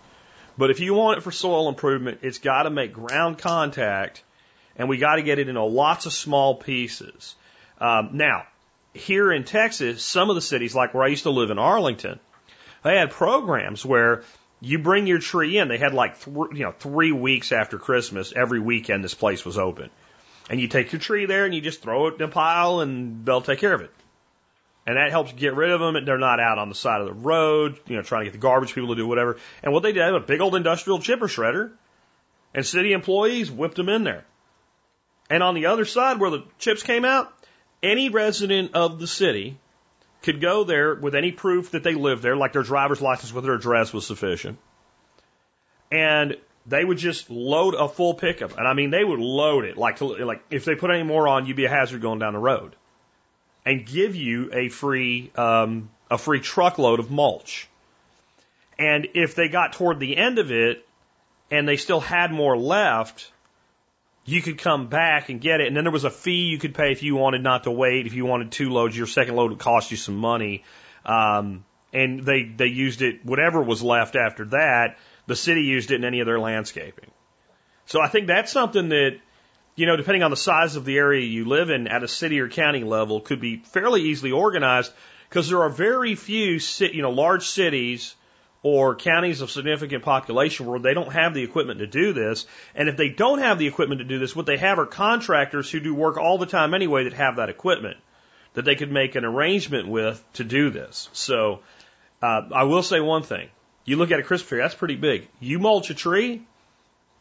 But 0.58 0.70
if 0.70 0.80
you 0.80 0.94
want 0.94 1.18
it 1.18 1.20
for 1.22 1.32
soil 1.32 1.68
improvement, 1.68 2.18
it's 2.22 2.38
got 2.38 2.64
to 2.64 2.70
make 2.70 2.92
ground 2.92 3.38
contact 3.38 4.22
and 4.76 4.88
we 4.88 4.98
got 4.98 5.16
to 5.16 5.22
get 5.22 5.38
it 5.38 5.48
into 5.48 5.62
lots 5.62 6.06
of 6.06 6.12
small 6.12 6.54
pieces. 6.54 7.34
Um, 7.78 8.10
now, 8.14 8.46
here 8.94 9.32
in 9.32 9.44
Texas, 9.44 10.02
some 10.02 10.30
of 10.30 10.34
the 10.34 10.42
cities, 10.42 10.74
like 10.74 10.94
where 10.94 11.04
I 11.04 11.08
used 11.08 11.24
to 11.24 11.30
live 11.30 11.50
in 11.50 11.58
Arlington, 11.58 12.20
they 12.82 12.96
had 12.96 13.10
programs 13.10 13.84
where 13.84 14.24
you 14.62 14.78
bring 14.78 15.06
your 15.06 15.18
tree 15.18 15.58
in. 15.58 15.68
They 15.68 15.76
had 15.76 15.92
like 15.92 16.24
th- 16.24 16.36
you 16.52 16.64
know 16.64 16.72
three 16.72 17.12
weeks 17.12 17.52
after 17.52 17.78
Christmas, 17.78 18.32
every 18.34 18.60
weekend 18.60 19.04
this 19.04 19.14
place 19.14 19.44
was 19.44 19.58
open. 19.58 19.90
And 20.48 20.60
you 20.60 20.68
take 20.68 20.92
your 20.92 21.00
tree 21.00 21.26
there 21.26 21.44
and 21.44 21.54
you 21.54 21.60
just 21.60 21.82
throw 21.82 22.06
it 22.06 22.14
in 22.14 22.22
a 22.22 22.28
pile 22.28 22.80
and 22.80 23.24
they'll 23.26 23.42
take 23.42 23.58
care 23.58 23.74
of 23.74 23.80
it. 23.80 23.90
And 24.86 24.96
that 24.96 25.10
helps 25.10 25.32
get 25.32 25.54
rid 25.54 25.70
of 25.70 25.80
them. 25.80 25.96
And 25.96 26.06
they're 26.06 26.18
not 26.18 26.40
out 26.40 26.58
on 26.58 26.68
the 26.68 26.74
side 26.74 27.00
of 27.00 27.06
the 27.06 27.12
road, 27.12 27.78
you 27.86 27.96
know, 27.96 28.02
trying 28.02 28.22
to 28.22 28.24
get 28.26 28.32
the 28.32 28.38
garbage 28.38 28.74
people 28.74 28.90
to 28.90 28.96
do 28.96 29.06
whatever. 29.06 29.38
And 29.62 29.72
what 29.72 29.82
they 29.82 29.92
did, 29.92 30.00
they 30.00 30.04
had 30.04 30.14
a 30.14 30.20
big 30.20 30.40
old 30.40 30.54
industrial 30.54 30.98
chipper 30.98 31.28
shredder 31.28 31.70
and 32.54 32.66
city 32.66 32.92
employees 32.92 33.50
whipped 33.50 33.76
them 33.76 33.88
in 33.88 34.04
there. 34.04 34.24
And 35.30 35.42
on 35.42 35.54
the 35.54 35.66
other 35.66 35.84
side 35.84 36.18
where 36.18 36.30
the 36.30 36.44
chips 36.58 36.82
came 36.82 37.04
out, 37.04 37.32
any 37.82 38.10
resident 38.10 38.74
of 38.74 38.98
the 38.98 39.06
city 39.06 39.58
could 40.22 40.40
go 40.40 40.64
there 40.64 40.94
with 40.94 41.14
any 41.14 41.32
proof 41.32 41.72
that 41.72 41.82
they 41.82 41.94
lived 41.94 42.22
there, 42.22 42.36
like 42.36 42.52
their 42.52 42.62
driver's 42.62 43.00
license 43.00 43.32
with 43.32 43.44
their 43.44 43.54
address 43.54 43.92
was 43.92 44.06
sufficient. 44.06 44.58
And 45.90 46.36
they 46.66 46.84
would 46.84 46.98
just 46.98 47.28
load 47.28 47.74
a 47.74 47.88
full 47.88 48.14
pickup, 48.14 48.56
and 48.56 48.66
I 48.66 48.74
mean 48.74 48.90
they 48.90 49.02
would 49.02 49.18
load 49.18 49.64
it 49.64 49.76
like 49.76 49.96
to, 49.96 50.06
like 50.06 50.42
if 50.50 50.64
they 50.64 50.74
put 50.74 50.90
any 50.90 51.02
more 51.02 51.26
on, 51.26 51.46
you'd 51.46 51.56
be 51.56 51.64
a 51.64 51.68
hazard 51.68 52.00
going 52.00 52.20
down 52.20 52.34
the 52.34 52.38
road, 52.38 52.76
and 53.66 53.84
give 53.84 54.14
you 54.14 54.50
a 54.52 54.68
free 54.68 55.32
um, 55.34 55.90
a 56.10 56.18
free 56.18 56.40
truckload 56.40 57.00
of 57.00 57.10
mulch. 57.10 57.68
And 58.78 59.08
if 59.14 59.34
they 59.34 59.48
got 59.48 59.72
toward 59.72 59.98
the 59.98 60.16
end 60.16 60.38
of 60.38 60.50
it, 60.50 60.86
and 61.50 61.68
they 61.68 61.76
still 61.76 62.00
had 62.00 62.32
more 62.32 62.56
left, 62.56 63.31
you 64.24 64.40
could 64.40 64.58
come 64.58 64.88
back 64.88 65.28
and 65.28 65.40
get 65.40 65.60
it. 65.60 65.66
And 65.66 65.76
then 65.76 65.84
there 65.84 65.92
was 65.92 66.04
a 66.04 66.10
fee 66.10 66.46
you 66.46 66.58
could 66.58 66.74
pay 66.74 66.92
if 66.92 67.02
you 67.02 67.16
wanted 67.16 67.42
not 67.42 67.64
to 67.64 67.70
wait. 67.70 68.06
If 68.06 68.14
you 68.14 68.24
wanted 68.24 68.52
two 68.52 68.70
loads, 68.70 68.96
your 68.96 69.06
second 69.06 69.34
load 69.34 69.50
would 69.50 69.58
cost 69.58 69.90
you 69.90 69.96
some 69.96 70.16
money. 70.16 70.64
Um, 71.04 71.64
and 71.92 72.24
they 72.24 72.44
they 72.44 72.66
used 72.66 73.02
it 73.02 73.24
whatever 73.24 73.60
was 73.60 73.82
left 73.82 74.16
after 74.16 74.46
that 74.46 74.96
the 75.26 75.36
city 75.36 75.62
used 75.62 75.90
it 75.90 75.96
in 75.96 76.04
any 76.04 76.20
of 76.20 76.26
their 76.26 76.40
landscaping. 76.40 77.10
So 77.86 78.00
I 78.00 78.08
think 78.08 78.26
that's 78.26 78.50
something 78.50 78.88
that, 78.90 79.18
you 79.76 79.86
know, 79.86 79.96
depending 79.96 80.22
on 80.22 80.30
the 80.30 80.36
size 80.36 80.76
of 80.76 80.84
the 80.84 80.96
area 80.96 81.24
you 81.24 81.44
live 81.44 81.70
in 81.70 81.88
at 81.88 82.02
a 82.02 82.08
city 82.08 82.40
or 82.40 82.48
county 82.48 82.84
level 82.84 83.20
could 83.20 83.40
be 83.40 83.58
fairly 83.58 84.02
easily 84.02 84.32
organized 84.32 84.92
because 85.28 85.48
there 85.48 85.62
are 85.62 85.68
very 85.68 86.14
few, 86.14 86.58
you 86.80 87.02
know, 87.02 87.10
large 87.10 87.46
cities 87.46 88.14
or 88.62 88.94
counties 88.94 89.40
of 89.40 89.50
significant 89.50 90.04
population 90.04 90.66
where 90.66 90.78
they 90.78 90.94
don't 90.94 91.12
have 91.12 91.34
the 91.34 91.42
equipment 91.42 91.80
to 91.80 91.86
do 91.86 92.12
this. 92.12 92.46
And 92.74 92.88
if 92.88 92.96
they 92.96 93.08
don't 93.08 93.40
have 93.40 93.58
the 93.58 93.66
equipment 93.66 93.98
to 93.98 94.04
do 94.04 94.18
this, 94.18 94.36
what 94.36 94.46
they 94.46 94.56
have 94.56 94.78
are 94.78 94.86
contractors 94.86 95.70
who 95.70 95.80
do 95.80 95.94
work 95.94 96.16
all 96.16 96.38
the 96.38 96.46
time 96.46 96.72
anyway 96.72 97.04
that 97.04 97.12
have 97.14 97.36
that 97.36 97.48
equipment 97.48 97.96
that 98.54 98.64
they 98.64 98.76
could 98.76 98.92
make 98.92 99.14
an 99.14 99.24
arrangement 99.24 99.88
with 99.88 100.22
to 100.34 100.44
do 100.44 100.70
this. 100.70 101.08
So 101.12 101.60
uh, 102.22 102.42
I 102.54 102.64
will 102.64 102.82
say 102.82 103.00
one 103.00 103.22
thing. 103.22 103.48
You 103.84 103.96
look 103.96 104.10
at 104.12 104.20
a 104.20 104.22
Christmas 104.22 104.48
tree, 104.48 104.58
that's 104.60 104.74
pretty 104.74 104.96
big. 104.96 105.28
You 105.40 105.58
mulch 105.58 105.90
a 105.90 105.94
tree, 105.94 106.42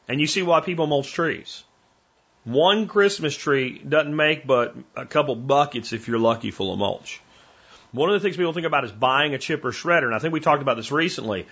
and 0.08 0.22
you 0.22 0.28
see 0.28 0.44
why 0.44 0.62
people 0.62 0.86
mulch 0.86 1.12
trees. 1.12 1.64
One 2.44 2.88
Christmas 2.88 3.36
tree 3.36 3.80
doesn't 3.80 4.16
make 4.16 4.46
but 4.46 4.76
a 4.96 5.06
couple 5.06 5.36
buckets 5.36 5.94
if 5.94 6.08
you're 6.08 6.20
lucky 6.20 6.52
full 6.52 6.74
of 6.74 6.80
mulch. 6.80 7.22
One 7.92 8.10
of 8.10 8.14
the 8.14 8.20
things 8.22 8.38
people 8.38 8.54
think 8.54 8.68
about 8.68 8.86
is 8.86 8.92
buying 8.92 9.34
a 9.34 9.38
chipper 9.38 9.72
shredder, 9.72 10.06
and 10.06 10.16
I 10.16 10.20
think 10.20 10.34
we 10.34 10.40
talked 10.40 10.62
about 10.62 10.78
this 10.78 10.92
recently. 10.92 11.48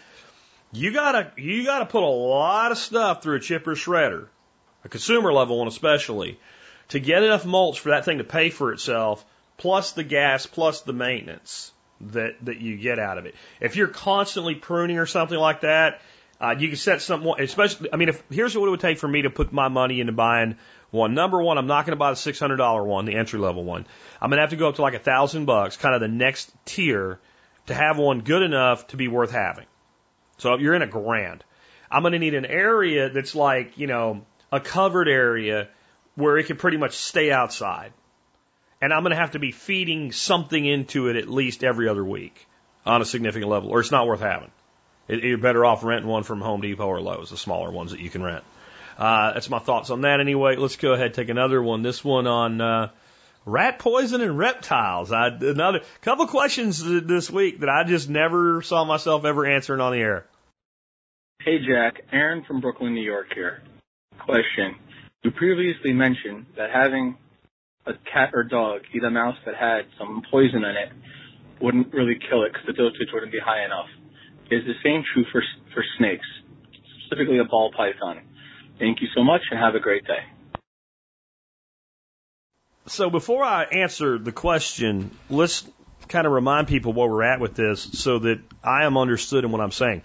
You 0.71 0.93
gotta 0.93 1.31
you 1.37 1.65
gotta 1.65 1.85
put 1.85 2.03
a 2.03 2.07
lot 2.07 2.71
of 2.71 2.77
stuff 2.77 3.23
through 3.23 3.37
a 3.37 3.39
chipper 3.39 3.75
shredder, 3.75 4.27
a 4.85 4.89
consumer 4.89 5.33
level 5.33 5.59
one 5.59 5.67
especially, 5.67 6.39
to 6.89 6.99
get 6.99 7.23
enough 7.23 7.45
mulch 7.45 7.79
for 7.79 7.89
that 7.89 8.05
thing 8.05 8.19
to 8.19 8.23
pay 8.23 8.49
for 8.49 8.71
itself, 8.71 9.25
plus 9.57 9.91
the 9.93 10.03
gas, 10.03 10.45
plus 10.45 10.81
the 10.81 10.93
maintenance 10.93 11.73
that 12.01 12.35
that 12.45 12.61
you 12.61 12.77
get 12.77 12.99
out 12.99 13.17
of 13.17 13.25
it. 13.25 13.35
If 13.59 13.75
you're 13.75 13.87
constantly 13.87 14.55
pruning 14.55 14.97
or 14.97 15.05
something 15.05 15.37
like 15.37 15.61
that, 15.61 16.01
uh, 16.39 16.55
you 16.57 16.69
can 16.69 16.77
set 16.77 17.01
something. 17.01 17.33
Especially, 17.39 17.89
I 17.91 17.97
mean, 17.97 18.09
if 18.09 18.23
here's 18.29 18.57
what 18.57 18.67
it 18.67 18.69
would 18.69 18.79
take 18.79 18.99
for 18.99 19.07
me 19.07 19.23
to 19.23 19.29
put 19.29 19.51
my 19.51 19.67
money 19.67 19.99
into 19.99 20.13
buying 20.13 20.55
one. 20.91 21.13
Number 21.13 21.41
one, 21.41 21.57
I'm 21.57 21.67
not 21.67 21.85
going 21.85 21.95
to 21.95 21.99
buy 21.99 22.11
the 22.11 22.15
six 22.17 22.39
hundred 22.39 22.57
dollar 22.57 22.83
one, 22.83 23.05
the 23.05 23.15
entry 23.15 23.39
level 23.39 23.63
one. 23.63 23.85
I'm 24.21 24.29
going 24.29 24.37
to 24.37 24.41
have 24.41 24.51
to 24.51 24.55
go 24.55 24.69
up 24.69 24.75
to 24.75 24.81
like 24.81 24.93
a 24.93 24.99
thousand 24.99 25.45
bucks, 25.45 25.77
kind 25.77 25.95
of 25.95 26.01
the 26.01 26.07
next 26.07 26.51
tier, 26.65 27.19
to 27.67 27.73
have 27.73 27.97
one 27.97 28.21
good 28.21 28.41
enough 28.41 28.87
to 28.87 28.97
be 28.97 29.07
worth 29.07 29.31
having. 29.31 29.65
So 30.37 30.53
if 30.53 30.61
you're 30.61 30.75
in 30.75 30.81
a 30.81 30.87
grand. 30.87 31.43
I'm 31.91 32.03
going 32.03 32.13
to 32.13 32.19
need 32.19 32.35
an 32.35 32.45
area 32.45 33.09
that's 33.09 33.33
like, 33.33 33.77
you 33.77 33.87
know, 33.87 34.23
a 34.51 34.59
covered 34.59 35.07
area 35.07 35.69
where 36.15 36.37
it 36.37 36.45
can 36.45 36.57
pretty 36.57 36.77
much 36.77 36.93
stay 36.93 37.31
outside. 37.31 37.93
And 38.81 38.93
I'm 38.93 39.01
going 39.01 39.11
to 39.11 39.17
have 39.17 39.31
to 39.31 39.39
be 39.39 39.51
feeding 39.51 40.11
something 40.11 40.63
into 40.63 41.07
it 41.09 41.15
at 41.15 41.27
least 41.27 41.63
every 41.63 41.89
other 41.89 42.05
week 42.05 42.47
on 42.85 43.01
a 43.01 43.05
significant 43.05 43.49
level, 43.49 43.69
or 43.69 43.79
it's 43.79 43.91
not 43.91 44.07
worth 44.07 44.21
having. 44.21 44.51
You're 45.07 45.39
better 45.39 45.65
off 45.65 45.83
renting 45.83 46.07
one 46.07 46.23
from 46.23 46.41
Home 46.41 46.61
Depot 46.61 46.85
or 46.85 47.01
Lowe's, 47.01 47.31
the 47.31 47.37
smaller 47.37 47.71
ones 47.71 47.91
that 47.91 47.99
you 47.99 48.11
can 48.11 48.21
rent. 48.21 48.43
Uh, 48.99 49.31
that's 49.33 49.49
my 49.49 49.59
thoughts 49.59 49.89
on 49.91 50.01
that 50.01 50.19
anyway. 50.19 50.57
Let's 50.57 50.75
go 50.75 50.91
ahead 50.91 51.05
and 51.07 51.15
take 51.15 51.29
another 51.29 51.63
one. 51.63 51.83
This 51.83 52.03
one 52.03 52.27
on 52.27 52.59
uh, 52.59 52.89
rat 53.45 53.79
poison 53.79 54.19
and 54.19 54.37
reptiles. 54.37 55.13
I, 55.13 55.27
another 55.27 55.81
couple 56.01 56.27
questions 56.27 56.83
this 56.83 57.31
week 57.31 57.61
that 57.61 57.69
I 57.69 57.85
just 57.85 58.09
never 58.09 58.61
saw 58.61 58.83
myself 58.83 59.23
ever 59.23 59.45
answering 59.45 59.79
on 59.79 59.93
the 59.93 59.99
air. 59.99 60.25
Hey 61.41 61.59
Jack, 61.65 62.01
Aaron 62.11 62.43
from 62.43 62.59
Brooklyn, 62.59 62.93
New 62.93 63.01
York 63.01 63.27
here. 63.33 63.61
Question. 64.19 64.75
You 65.23 65.31
previously 65.31 65.93
mentioned 65.93 66.47
that 66.57 66.69
having 66.69 67.17
a 67.85 67.93
cat 68.11 68.31
or 68.33 68.43
dog 68.43 68.81
eat 68.93 69.03
a 69.05 69.09
mouse 69.09 69.37
that 69.45 69.55
had 69.55 69.87
some 69.97 70.23
poison 70.29 70.65
in 70.65 70.75
it 70.75 70.89
wouldn't 71.61 71.93
really 71.93 72.19
kill 72.29 72.43
it 72.43 72.51
because 72.51 72.67
the 72.67 72.73
dosage 72.73 73.07
wouldn't 73.13 73.31
be 73.31 73.39
high 73.39 73.63
enough. 73.63 73.87
Is 74.51 74.65
the 74.65 74.75
same 74.83 75.03
true 75.13 75.23
for 75.31 75.41
for 75.73 75.85
snakes, 75.97 76.27
specifically 77.07 77.39
a 77.39 77.45
ball 77.45 77.71
python? 77.71 78.19
Thank 78.79 79.01
you 79.01 79.09
so 79.13 79.23
much 79.23 79.41
and 79.51 79.59
have 79.59 79.75
a 79.75 79.79
great 79.79 80.05
day. 80.05 80.23
So 82.87 83.09
before 83.09 83.43
I 83.43 83.65
answer 83.65 84.17
the 84.17 84.31
question, 84.31 85.11
let's 85.29 85.67
kind 86.07 86.25
of 86.25 86.33
remind 86.33 86.67
people 86.67 86.93
where 86.93 87.07
we're 87.07 87.23
at 87.23 87.39
with 87.39 87.53
this 87.55 87.81
so 87.81 88.19
that 88.19 88.39
I 88.63 88.85
am 88.85 88.97
understood 88.97 89.43
in 89.43 89.51
what 89.51 89.61
I'm 89.61 89.71
saying. 89.71 90.01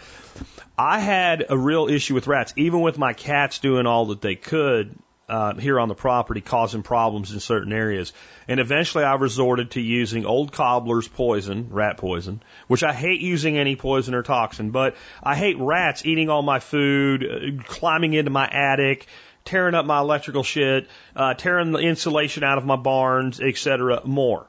I 0.77 0.99
had 0.99 1.47
a 1.49 1.57
real 1.57 1.89
issue 1.89 2.15
with 2.15 2.27
rats, 2.27 2.53
even 2.57 2.81
with 2.81 2.99
my 2.99 3.13
cats 3.13 3.61
doing 3.61 3.87
all 3.87 4.07
that 4.07 4.21
they 4.21 4.35
could 4.35 4.95
uh, 5.29 5.55
here 5.55 5.81
on 5.81 5.89
the 5.89 5.95
property, 5.95 6.41
causing 6.41 6.83
problems 6.83 7.33
in 7.33 7.41
certain 7.41 7.73
areas. 7.73 8.13
And 8.47 8.61
eventually 8.61 9.05
I 9.05 9.15
resorted 9.15 9.73
to 9.73 9.81
using 9.81 10.27
old 10.27 10.53
cobbler's 10.53 11.09
poison, 11.09 11.69
rat 11.71 11.97
poison, 11.97 12.43
which 12.67 12.83
I 12.83 12.93
hate 12.93 13.21
using 13.21 13.57
any 13.57 13.77
poison 13.77 14.15
or 14.15 14.23
toxin, 14.23 14.71
but 14.71 14.97
I 15.23 15.35
hate 15.35 15.57
rats 15.59 16.05
eating 16.05 16.29
all 16.29 16.43
my 16.43 16.61
food, 16.61 17.25
uh, 17.25 17.63
climbing 17.65 18.13
into 18.13 18.31
my 18.31 18.47
attic, 18.47 19.07
tearing 19.45 19.75
up 19.75 19.87
my 19.87 20.01
electrical 20.01 20.43
shit, 20.43 20.89
uh, 21.17 21.35
tearing 21.35 21.73
the 21.73 21.79
insulation 21.79 22.45
out 22.45 22.59
of 22.59 22.65
my 22.65 22.77
barns, 22.77 23.41
etc. 23.41 24.03
more. 24.05 24.47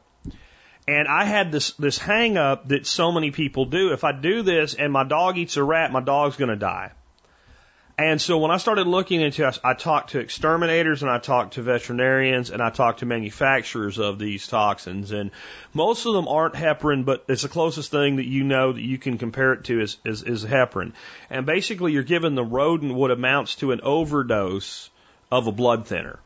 And 0.88 1.08
I 1.08 1.26
had 1.26 1.52
this 1.52 1.72
this 1.74 1.98
hang 1.98 2.38
up 2.38 2.68
that 2.68 2.86
so 2.86 3.12
many 3.12 3.32
people 3.32 3.66
do. 3.66 3.92
If 3.92 4.04
I 4.04 4.12
do 4.12 4.44
this 4.44 4.76
and 4.76 4.94
my 4.94 5.04
dog 5.04 5.38
eats 5.38 5.58
a 5.58 5.64
rat, 5.64 5.92
my 5.92 6.02
dog's 6.02 6.38
to 6.38 6.56
die. 6.56 6.92
And 7.98 8.22
so 8.22 8.38
when 8.40 8.52
I 8.52 8.58
started 8.58 8.88
looking 8.88 9.22
into 9.22 9.50
I 9.64 9.74
talked 9.74 10.12
to 10.12 10.20
exterminators 10.20 11.02
and 11.02 11.10
I 11.10 11.18
talked 11.18 11.54
to 11.54 11.62
veterinarians 11.62 12.50
and 12.50 12.62
I 12.62 12.70
talked 12.70 13.00
to 13.00 13.06
manufacturers 13.06 14.00
of 14.00 14.20
these 14.20 14.46
toxins. 14.48 15.12
And 15.12 15.32
most 15.74 16.06
of 16.06 16.14
them 16.14 16.28
aren't 16.28 16.56
heparin, 16.56 17.06
but 17.06 17.24
it's 17.30 17.44
the 17.44 17.48
closest 17.50 17.92
thing 17.92 18.18
that 18.18 18.26
you 18.26 18.44
know 18.44 18.74
that 18.74 18.82
you 18.82 18.98
can 18.98 19.18
compare 19.18 19.54
it 19.54 19.64
to 19.66 19.80
is, 19.80 19.98
is, 20.04 20.24
is 20.24 20.44
heparin. 20.44 20.92
And 21.30 21.46
basically 21.46 21.94
you're 21.94 22.04
giving 22.04 22.36
the 22.36 22.44
rodent 22.44 22.94
what 22.94 23.12
amounts 23.12 23.56
to 23.56 23.72
an 23.72 23.80
overdose 23.82 24.90
of 25.32 25.48
a 25.48 25.54
blood 25.54 25.88
thinner. 25.88 26.20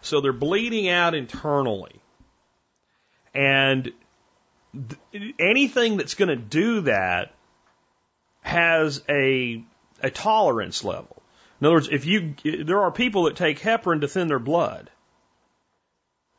So 0.00 0.20
they're 0.20 0.32
bleeding 0.32 0.88
out 0.88 1.14
internally. 1.14 1.94
And 3.34 3.92
th- 5.12 5.34
anything 5.38 5.96
that's 5.96 6.14
going 6.14 6.28
to 6.28 6.36
do 6.36 6.80
that 6.82 7.34
has 8.40 9.00
a, 9.08 9.62
a 10.02 10.10
tolerance 10.10 10.84
level. 10.84 11.22
In 11.60 11.66
other 11.66 11.76
words, 11.76 11.88
if 11.90 12.06
you, 12.06 12.34
there 12.44 12.82
are 12.82 12.92
people 12.92 13.24
that 13.24 13.36
take 13.36 13.60
heparin 13.60 14.00
to 14.02 14.08
thin 14.08 14.28
their 14.28 14.38
blood. 14.38 14.90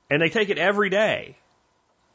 And 0.10 0.22
they 0.22 0.30
take 0.30 0.50
it 0.50 0.58
every 0.58 0.90
day. 0.90 1.38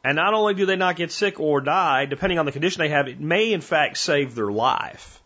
And 0.03 0.15
not 0.15 0.33
only 0.33 0.53
do 0.53 0.65
they 0.65 0.75
not 0.75 0.97
get 0.97 1.11
sick 1.11 1.39
or 1.39 1.61
die, 1.61 2.05
depending 2.05 2.39
on 2.39 2.45
the 2.45 2.51
condition 2.51 2.79
they 2.79 2.89
have, 2.89 3.07
it 3.07 3.19
may 3.19 3.53
in 3.53 3.61
fact 3.61 3.97
save 3.97 4.35
their 4.35 4.51
life. 4.51 5.21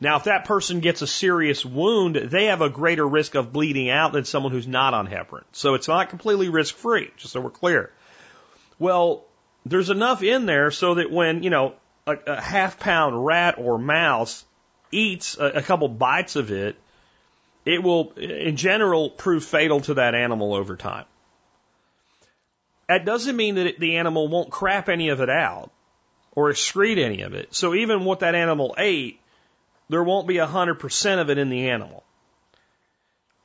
Now, 0.00 0.16
if 0.16 0.24
that 0.24 0.44
person 0.44 0.80
gets 0.80 1.02
a 1.02 1.06
serious 1.06 1.64
wound, 1.64 2.16
they 2.16 2.46
have 2.46 2.60
a 2.60 2.68
greater 2.68 3.06
risk 3.06 3.34
of 3.36 3.52
bleeding 3.52 3.90
out 3.90 4.12
than 4.12 4.24
someone 4.24 4.52
who's 4.52 4.66
not 4.66 4.92
on 4.92 5.06
heparin. 5.06 5.44
So 5.52 5.74
it's 5.74 5.88
not 5.88 6.10
completely 6.10 6.48
risk 6.48 6.76
free, 6.76 7.10
just 7.16 7.32
so 7.32 7.40
we're 7.40 7.50
clear. 7.50 7.90
Well, 8.78 9.24
there's 9.64 9.90
enough 9.90 10.22
in 10.22 10.46
there 10.46 10.70
so 10.70 10.94
that 10.94 11.10
when, 11.10 11.42
you 11.42 11.50
know, 11.50 11.74
a, 12.06 12.16
a 12.26 12.40
half 12.40 12.78
pound 12.78 13.24
rat 13.24 13.54
or 13.56 13.78
mouse 13.78 14.44
eats 14.94 15.36
a, 15.38 15.46
a 15.46 15.62
couple 15.62 15.88
bites 15.88 16.36
of 16.36 16.50
it, 16.50 16.76
it 17.64 17.82
will, 17.82 18.12
in 18.12 18.56
general, 18.56 19.10
prove 19.10 19.44
fatal 19.44 19.80
to 19.80 19.94
that 19.94 20.14
animal 20.14 20.54
over 20.54 20.76
time. 20.76 21.06
That 22.88 23.04
doesn't 23.04 23.36
mean 23.36 23.54
that 23.54 23.66
it, 23.66 23.80
the 23.80 23.96
animal 23.96 24.28
won't 24.28 24.50
crap 24.50 24.88
any 24.88 25.08
of 25.08 25.20
it 25.20 25.30
out 25.30 25.70
or 26.32 26.50
excrete 26.50 26.98
any 26.98 27.22
of 27.22 27.34
it. 27.34 27.54
So 27.54 27.74
even 27.74 28.04
what 28.04 28.20
that 28.20 28.34
animal 28.34 28.74
ate, 28.76 29.20
there 29.88 30.02
won't 30.02 30.26
be 30.26 30.36
100% 30.36 31.20
of 31.20 31.30
it 31.30 31.38
in 31.38 31.48
the 31.48 31.70
animal. 31.70 32.04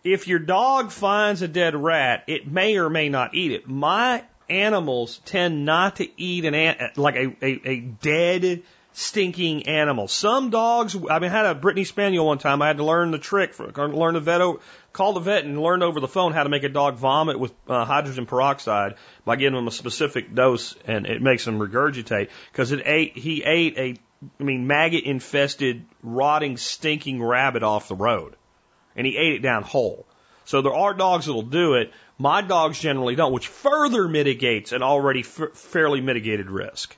If 0.03 0.27
your 0.27 0.39
dog 0.39 0.91
finds 0.91 1.41
a 1.41 1.47
dead 1.47 1.75
rat, 1.75 2.23
it 2.27 2.47
may 2.47 2.77
or 2.77 2.89
may 2.89 3.09
not 3.09 3.35
eat 3.35 3.51
it. 3.51 3.67
My 3.67 4.23
animals 4.49 5.19
tend 5.25 5.65
not 5.65 5.97
to 5.97 6.21
eat 6.21 6.45
an, 6.45 6.91
like 6.95 7.15
a, 7.15 7.35
a, 7.41 7.61
a 7.69 7.79
dead, 7.79 8.63
stinking 8.99 9.67
animal. 9.67 10.09
Some 10.09 10.49
dogs, 10.49 10.93
I 10.93 11.19
mean, 11.19 11.31
I 11.31 11.33
had 11.33 11.45
a 11.45 11.55
Brittany 11.55 11.85
Spaniel 11.85 12.25
one 12.25 12.37
time. 12.37 12.61
I 12.61 12.67
had 12.67 12.77
to 12.77 12.83
learn 12.83 13.11
the 13.11 13.17
trick, 13.17 13.53
for, 13.53 13.71
learn 13.71 14.13
the 14.13 14.19
vet, 14.19 14.41
call 14.91 15.13
the 15.13 15.21
vet 15.21 15.45
and 15.45 15.61
learn 15.61 15.81
over 15.83 16.01
the 16.01 16.07
phone 16.07 16.33
how 16.33 16.43
to 16.43 16.49
make 16.49 16.63
a 16.63 16.69
dog 16.69 16.97
vomit 16.97 17.39
with 17.39 17.53
uh, 17.69 17.85
hydrogen 17.85 18.25
peroxide 18.25 18.95
by 19.23 19.37
giving 19.37 19.55
them 19.55 19.69
a 19.69 19.71
specific 19.71 20.35
dose, 20.35 20.75
and 20.85 21.05
it 21.05 21.21
makes 21.21 21.45
them 21.45 21.59
regurgitate 21.59 22.27
because 22.51 22.73
it 22.73 22.81
ate. 22.85 23.17
He 23.17 23.41
ate 23.41 23.77
a, 23.77 23.95
I 24.37 24.43
mean, 24.43 24.67
maggot 24.67 25.05
infested, 25.05 25.85
rotting, 26.03 26.57
stinking 26.57 27.23
rabbit 27.23 27.63
off 27.63 27.87
the 27.87 27.95
road, 27.95 28.35
and 28.97 29.07
he 29.07 29.15
ate 29.15 29.35
it 29.35 29.41
down 29.41 29.63
whole. 29.63 30.05
So 30.43 30.61
there 30.61 30.73
are 30.73 30.93
dogs 30.93 31.27
that'll 31.27 31.43
do 31.43 31.75
it. 31.75 31.93
My 32.17 32.41
dogs 32.41 32.77
generally 32.77 33.15
don't, 33.15 33.31
which 33.31 33.47
further 33.47 34.09
mitigates 34.09 34.73
an 34.73 34.83
already 34.83 35.21
f- 35.21 35.53
fairly 35.53 36.01
mitigated 36.01 36.49
risk. 36.49 36.97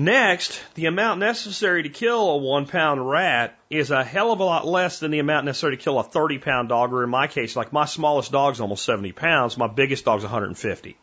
Next, 0.00 0.62
the 0.74 0.86
amount 0.86 1.18
necessary 1.18 1.82
to 1.82 1.88
kill 1.88 2.30
a 2.30 2.36
one 2.36 2.66
pound 2.66 3.10
rat 3.10 3.58
is 3.68 3.90
a 3.90 4.04
hell 4.04 4.30
of 4.30 4.38
a 4.38 4.44
lot 4.44 4.64
less 4.64 5.00
than 5.00 5.10
the 5.10 5.18
amount 5.18 5.44
necessary 5.44 5.76
to 5.76 5.82
kill 5.82 5.98
a 5.98 6.04
30 6.04 6.38
pound 6.38 6.68
dog, 6.68 6.92
or 6.92 7.02
in 7.02 7.10
my 7.10 7.26
case, 7.26 7.56
like 7.56 7.72
my 7.72 7.84
smallest 7.84 8.30
dog's 8.30 8.60
almost 8.60 8.84
70 8.84 9.10
pounds, 9.10 9.58
my 9.58 9.66
biggest 9.66 10.04
dog's 10.04 10.22
150. 10.22 10.96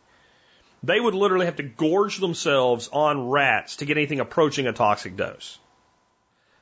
They 0.82 0.98
would 0.98 1.14
literally 1.14 1.44
have 1.44 1.56
to 1.56 1.62
gorge 1.62 2.16
themselves 2.16 2.88
on 2.90 3.28
rats 3.28 3.76
to 3.76 3.84
get 3.84 3.98
anything 3.98 4.20
approaching 4.20 4.66
a 4.66 4.72
toxic 4.72 5.14
dose. 5.14 5.58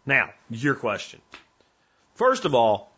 Now, 0.05 0.31
your 0.51 0.75
question. 0.75 1.21
First 2.17 2.47
of 2.47 2.55
all, 2.57 2.91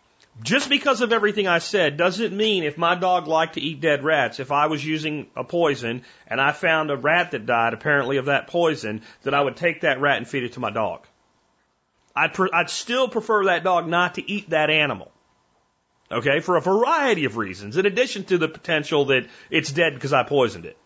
just 0.42 0.68
because 0.68 1.00
of 1.00 1.12
everything 1.12 1.48
I 1.48 1.58
said 1.58 1.96
doesn't 1.96 2.36
mean 2.36 2.62
if 2.62 2.76
my 2.76 2.94
dog 2.94 3.26
liked 3.26 3.54
to 3.54 3.60
eat 3.60 3.80
dead 3.80 4.04
rats, 4.04 4.38
if 4.38 4.52
I 4.52 4.66
was 4.66 4.84
using 4.84 5.28
a 5.34 5.44
poison 5.44 6.02
and 6.26 6.40
I 6.40 6.52
found 6.52 6.90
a 6.90 6.96
rat 6.96 7.30
that 7.30 7.46
died 7.46 7.72
apparently 7.72 8.18
of 8.18 8.26
that 8.26 8.46
poison, 8.46 9.02
that 9.22 9.34
I 9.34 9.40
would 9.40 9.56
take 9.56 9.80
that 9.80 10.00
rat 10.00 10.18
and 10.18 10.28
feed 10.28 10.44
it 10.44 10.52
to 10.54 10.60
my 10.60 10.70
dog. 10.70 11.06
I'd, 12.14 12.34
pre- 12.34 12.50
I'd 12.52 12.70
still 12.70 13.08
prefer 13.08 13.46
that 13.46 13.64
dog 13.64 13.88
not 13.88 14.14
to 14.14 14.30
eat 14.30 14.50
that 14.50 14.70
animal. 14.70 15.10
Okay, 16.10 16.40
for 16.40 16.56
a 16.56 16.60
variety 16.60 17.24
of 17.24 17.36
reasons, 17.36 17.76
in 17.76 17.84
addition 17.84 18.24
to 18.24 18.38
the 18.38 18.48
potential 18.48 19.06
that 19.06 19.26
it's 19.50 19.72
dead 19.72 19.94
because 19.94 20.12
I 20.12 20.22
poisoned 20.22 20.64
it. 20.64 20.76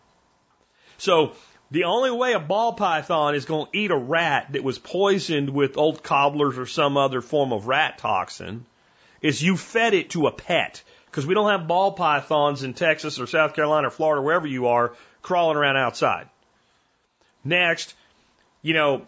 So, 0.97 1.33
the 1.69 1.83
only 1.85 2.11
way 2.11 2.33
a 2.33 2.39
ball 2.39 2.73
python 2.73 3.35
is 3.35 3.45
going 3.45 3.67
to 3.67 3.77
eat 3.77 3.91
a 3.91 3.97
rat 3.97 4.53
that 4.53 4.63
was 4.63 4.79
poisoned 4.79 5.49
with 5.51 5.77
old 5.77 6.03
cobblers 6.03 6.57
or 6.57 6.65
some 6.65 6.97
other 6.97 7.21
form 7.21 7.53
of 7.53 7.67
rat 7.67 7.99
toxin 7.99 8.65
is 9.21 9.41
you 9.41 9.55
fed 9.57 9.93
it 9.93 10.11
to 10.11 10.27
a 10.27 10.31
pet. 10.31 10.83
Because 11.05 11.25
we 11.25 11.33
don't 11.33 11.49
have 11.49 11.67
ball 11.67 11.91
pythons 11.91 12.63
in 12.63 12.73
Texas 12.73 13.19
or 13.19 13.27
South 13.27 13.53
Carolina 13.53 13.87
or 13.87 13.91
Florida, 13.91 14.21
wherever 14.21 14.47
you 14.47 14.67
are, 14.67 14.93
crawling 15.21 15.57
around 15.57 15.77
outside. 15.77 16.29
Next, 17.43 17.93
you 18.61 18.73
know, 18.73 19.05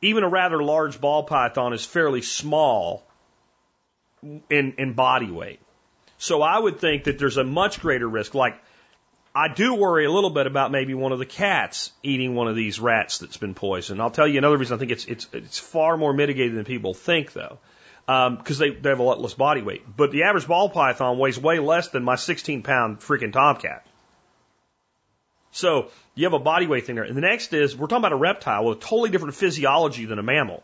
even 0.00 0.24
a 0.24 0.28
rather 0.28 0.62
large 0.62 1.00
ball 1.00 1.24
python 1.24 1.72
is 1.72 1.84
fairly 1.84 2.22
small 2.22 3.04
in, 4.22 4.74
in 4.78 4.94
body 4.94 5.30
weight. 5.30 5.60
So 6.16 6.40
I 6.40 6.58
would 6.58 6.78
think 6.78 7.04
that 7.04 7.18
there's 7.18 7.36
a 7.36 7.44
much 7.44 7.80
greater 7.80 8.08
risk. 8.08 8.34
Like, 8.34 8.56
I 9.34 9.48
do 9.52 9.74
worry 9.74 10.06
a 10.06 10.10
little 10.10 10.30
bit 10.30 10.46
about 10.46 10.70
maybe 10.70 10.94
one 10.94 11.12
of 11.12 11.18
the 11.18 11.26
cats 11.26 11.92
eating 12.02 12.34
one 12.34 12.48
of 12.48 12.56
these 12.56 12.80
rats 12.80 13.18
that's 13.18 13.36
been 13.36 13.54
poisoned. 13.54 14.00
I'll 14.00 14.10
tell 14.10 14.26
you 14.26 14.38
another 14.38 14.56
reason 14.56 14.76
I 14.76 14.78
think 14.78 14.92
it's, 14.92 15.04
it's, 15.04 15.28
it's 15.32 15.58
far 15.58 15.96
more 15.98 16.14
mitigated 16.14 16.56
than 16.56 16.64
people 16.64 16.94
think, 16.94 17.32
though 17.32 17.58
because 18.06 18.60
um, 18.60 18.68
they, 18.68 18.70
they 18.70 18.90
have 18.90 18.98
a 18.98 19.02
lot 19.02 19.20
less 19.20 19.34
body 19.34 19.62
weight. 19.62 19.82
But 19.96 20.10
the 20.10 20.24
average 20.24 20.46
ball 20.46 20.68
python 20.68 21.18
weighs 21.18 21.38
way 21.38 21.58
less 21.58 21.88
than 21.88 22.04
my 22.04 22.16
16 22.16 22.62
pound 22.62 23.00
freaking 23.00 23.32
tomcat. 23.32 23.86
So 25.52 25.90
you 26.14 26.24
have 26.24 26.34
a 26.34 26.38
body 26.38 26.66
weight 26.66 26.86
thing 26.86 26.96
there. 26.96 27.04
And 27.04 27.16
the 27.16 27.22
next 27.22 27.52
is 27.52 27.76
we're 27.76 27.86
talking 27.86 28.02
about 28.02 28.12
a 28.12 28.16
reptile 28.16 28.64
with 28.64 28.78
a 28.78 28.80
totally 28.80 29.10
different 29.10 29.34
physiology 29.34 30.04
than 30.04 30.18
a 30.18 30.22
mammal. 30.22 30.62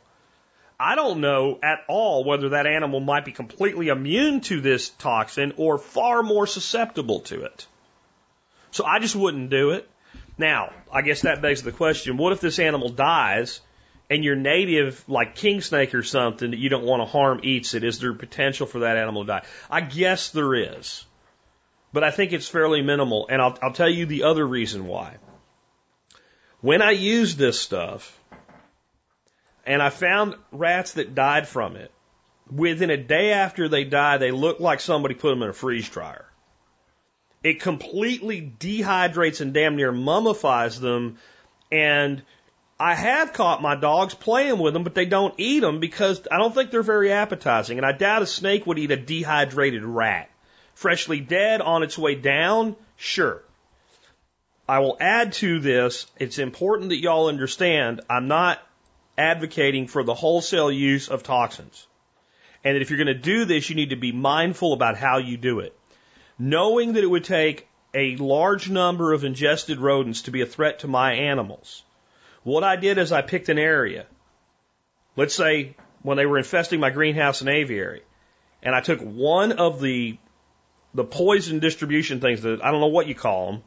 I 0.78 0.94
don't 0.94 1.20
know 1.20 1.58
at 1.62 1.80
all 1.88 2.24
whether 2.24 2.50
that 2.50 2.66
animal 2.66 3.00
might 3.00 3.24
be 3.24 3.32
completely 3.32 3.88
immune 3.88 4.40
to 4.42 4.60
this 4.60 4.88
toxin 4.88 5.52
or 5.56 5.78
far 5.78 6.22
more 6.22 6.46
susceptible 6.46 7.20
to 7.20 7.44
it. 7.44 7.66
So 8.70 8.84
I 8.84 8.98
just 8.98 9.14
wouldn't 9.14 9.50
do 9.50 9.70
it. 9.70 9.88
Now, 10.38 10.72
I 10.92 11.02
guess 11.02 11.22
that 11.22 11.42
begs 11.42 11.62
the 11.62 11.72
question, 11.72 12.16
what 12.16 12.32
if 12.32 12.40
this 12.40 12.58
animal 12.58 12.88
dies 12.88 13.60
and 14.10 14.24
your 14.24 14.34
native, 14.34 15.02
like 15.08 15.36
king 15.36 15.60
snake 15.60 15.94
or 15.94 16.02
something 16.02 16.50
that 16.50 16.58
you 16.58 16.68
don't 16.68 16.84
want 16.84 17.00
to 17.00 17.06
harm 17.06 17.40
eats 17.44 17.74
it? 17.74 17.84
Is 17.84 18.00
there 18.00 18.12
potential 18.12 18.66
for 18.66 18.80
that 18.80 18.96
animal 18.96 19.22
to 19.22 19.28
die? 19.28 19.42
I 19.70 19.80
guess 19.80 20.30
there 20.30 20.54
is. 20.54 21.04
But 21.92 22.02
I 22.02 22.10
think 22.10 22.32
it's 22.32 22.48
fairly 22.48 22.82
minimal. 22.82 23.28
And 23.30 23.40
I'll, 23.40 23.56
I'll 23.62 23.72
tell 23.72 23.88
you 23.88 24.06
the 24.06 24.24
other 24.24 24.46
reason 24.46 24.86
why. 24.86 25.16
When 26.60 26.82
I 26.82 26.90
used 26.90 27.38
this 27.38 27.58
stuff, 27.58 28.18
and 29.64 29.80
I 29.80 29.90
found 29.90 30.34
rats 30.50 30.92
that 30.94 31.14
died 31.14 31.46
from 31.46 31.76
it, 31.76 31.92
within 32.50 32.90
a 32.90 32.96
day 32.96 33.32
after 33.32 33.68
they 33.68 33.84
die, 33.84 34.18
they 34.18 34.32
look 34.32 34.58
like 34.58 34.80
somebody 34.80 35.14
put 35.14 35.30
them 35.30 35.42
in 35.42 35.50
a 35.50 35.52
freeze 35.52 35.88
dryer. 35.88 36.26
It 37.42 37.60
completely 37.60 38.52
dehydrates 38.58 39.40
and 39.40 39.54
damn 39.54 39.76
near 39.76 39.92
mummifies 39.92 40.80
them. 40.80 41.18
And 41.72 42.22
I 42.80 42.94
have 42.94 43.34
caught 43.34 43.60
my 43.60 43.76
dogs 43.76 44.14
playing 44.14 44.58
with 44.58 44.72
them, 44.72 44.84
but 44.84 44.94
they 44.94 45.04
don't 45.04 45.34
eat 45.36 45.60
them 45.60 45.80
because 45.80 46.26
I 46.32 46.38
don't 46.38 46.54
think 46.54 46.70
they're 46.70 46.82
very 46.82 47.12
appetizing. 47.12 47.76
And 47.76 47.86
I 47.86 47.92
doubt 47.92 48.22
a 48.22 48.26
snake 48.26 48.66
would 48.66 48.78
eat 48.78 48.90
a 48.90 48.96
dehydrated 48.96 49.84
rat. 49.84 50.30
Freshly 50.72 51.20
dead 51.20 51.60
on 51.60 51.82
its 51.82 51.98
way 51.98 52.14
down, 52.14 52.74
sure. 52.96 53.42
I 54.66 54.78
will 54.78 54.96
add 54.98 55.34
to 55.34 55.60
this, 55.60 56.06
it's 56.18 56.38
important 56.38 56.88
that 56.88 57.02
y'all 57.02 57.28
understand 57.28 58.00
I'm 58.08 58.28
not 58.28 58.66
advocating 59.18 59.86
for 59.86 60.02
the 60.02 60.14
wholesale 60.14 60.72
use 60.72 61.08
of 61.08 61.22
toxins. 61.22 61.86
And 62.64 62.76
that 62.76 62.80
if 62.80 62.88
you're 62.88 63.04
going 63.04 63.08
to 63.08 63.14
do 63.14 63.44
this, 63.44 63.68
you 63.68 63.76
need 63.76 63.90
to 63.90 63.96
be 63.96 64.12
mindful 64.12 64.72
about 64.72 64.96
how 64.96 65.18
you 65.18 65.36
do 65.36 65.60
it. 65.60 65.78
Knowing 66.38 66.94
that 66.94 67.04
it 67.04 67.10
would 67.10 67.24
take 67.24 67.68
a 67.92 68.16
large 68.16 68.70
number 68.70 69.12
of 69.12 69.24
ingested 69.24 69.78
rodents 69.78 70.22
to 70.22 70.30
be 70.30 70.40
a 70.40 70.46
threat 70.46 70.78
to 70.78 70.88
my 70.88 71.12
animals, 71.12 71.82
what 72.42 72.64
I 72.64 72.76
did 72.76 72.98
is 72.98 73.12
I 73.12 73.22
picked 73.22 73.48
an 73.48 73.58
area. 73.58 74.06
Let's 75.16 75.34
say 75.34 75.76
when 76.02 76.16
they 76.16 76.26
were 76.26 76.38
infesting 76.38 76.80
my 76.80 76.90
greenhouse 76.90 77.40
and 77.40 77.50
aviary, 77.50 78.02
and 78.62 78.74
I 78.74 78.80
took 78.80 79.00
one 79.00 79.52
of 79.52 79.80
the 79.80 80.18
the 80.92 81.04
poison 81.04 81.60
distribution 81.60 82.20
things 82.20 82.42
that 82.42 82.64
I 82.64 82.70
don't 82.70 82.80
know 82.80 82.88
what 82.88 83.06
you 83.06 83.14
call 83.14 83.52
them, 83.52 83.62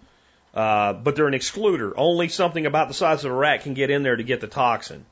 uh, 0.53 0.93
but 0.93 1.15
they're 1.15 1.27
an 1.27 1.33
excluder. 1.33 1.93
Only 1.95 2.27
something 2.27 2.65
about 2.65 2.89
the 2.89 2.93
size 2.93 3.23
of 3.23 3.31
a 3.31 3.35
rat 3.35 3.63
can 3.63 3.73
get 3.73 3.89
in 3.89 4.03
there 4.03 4.15
to 4.15 4.23
get 4.23 4.41
the 4.41 4.47
toxin. 4.47 5.05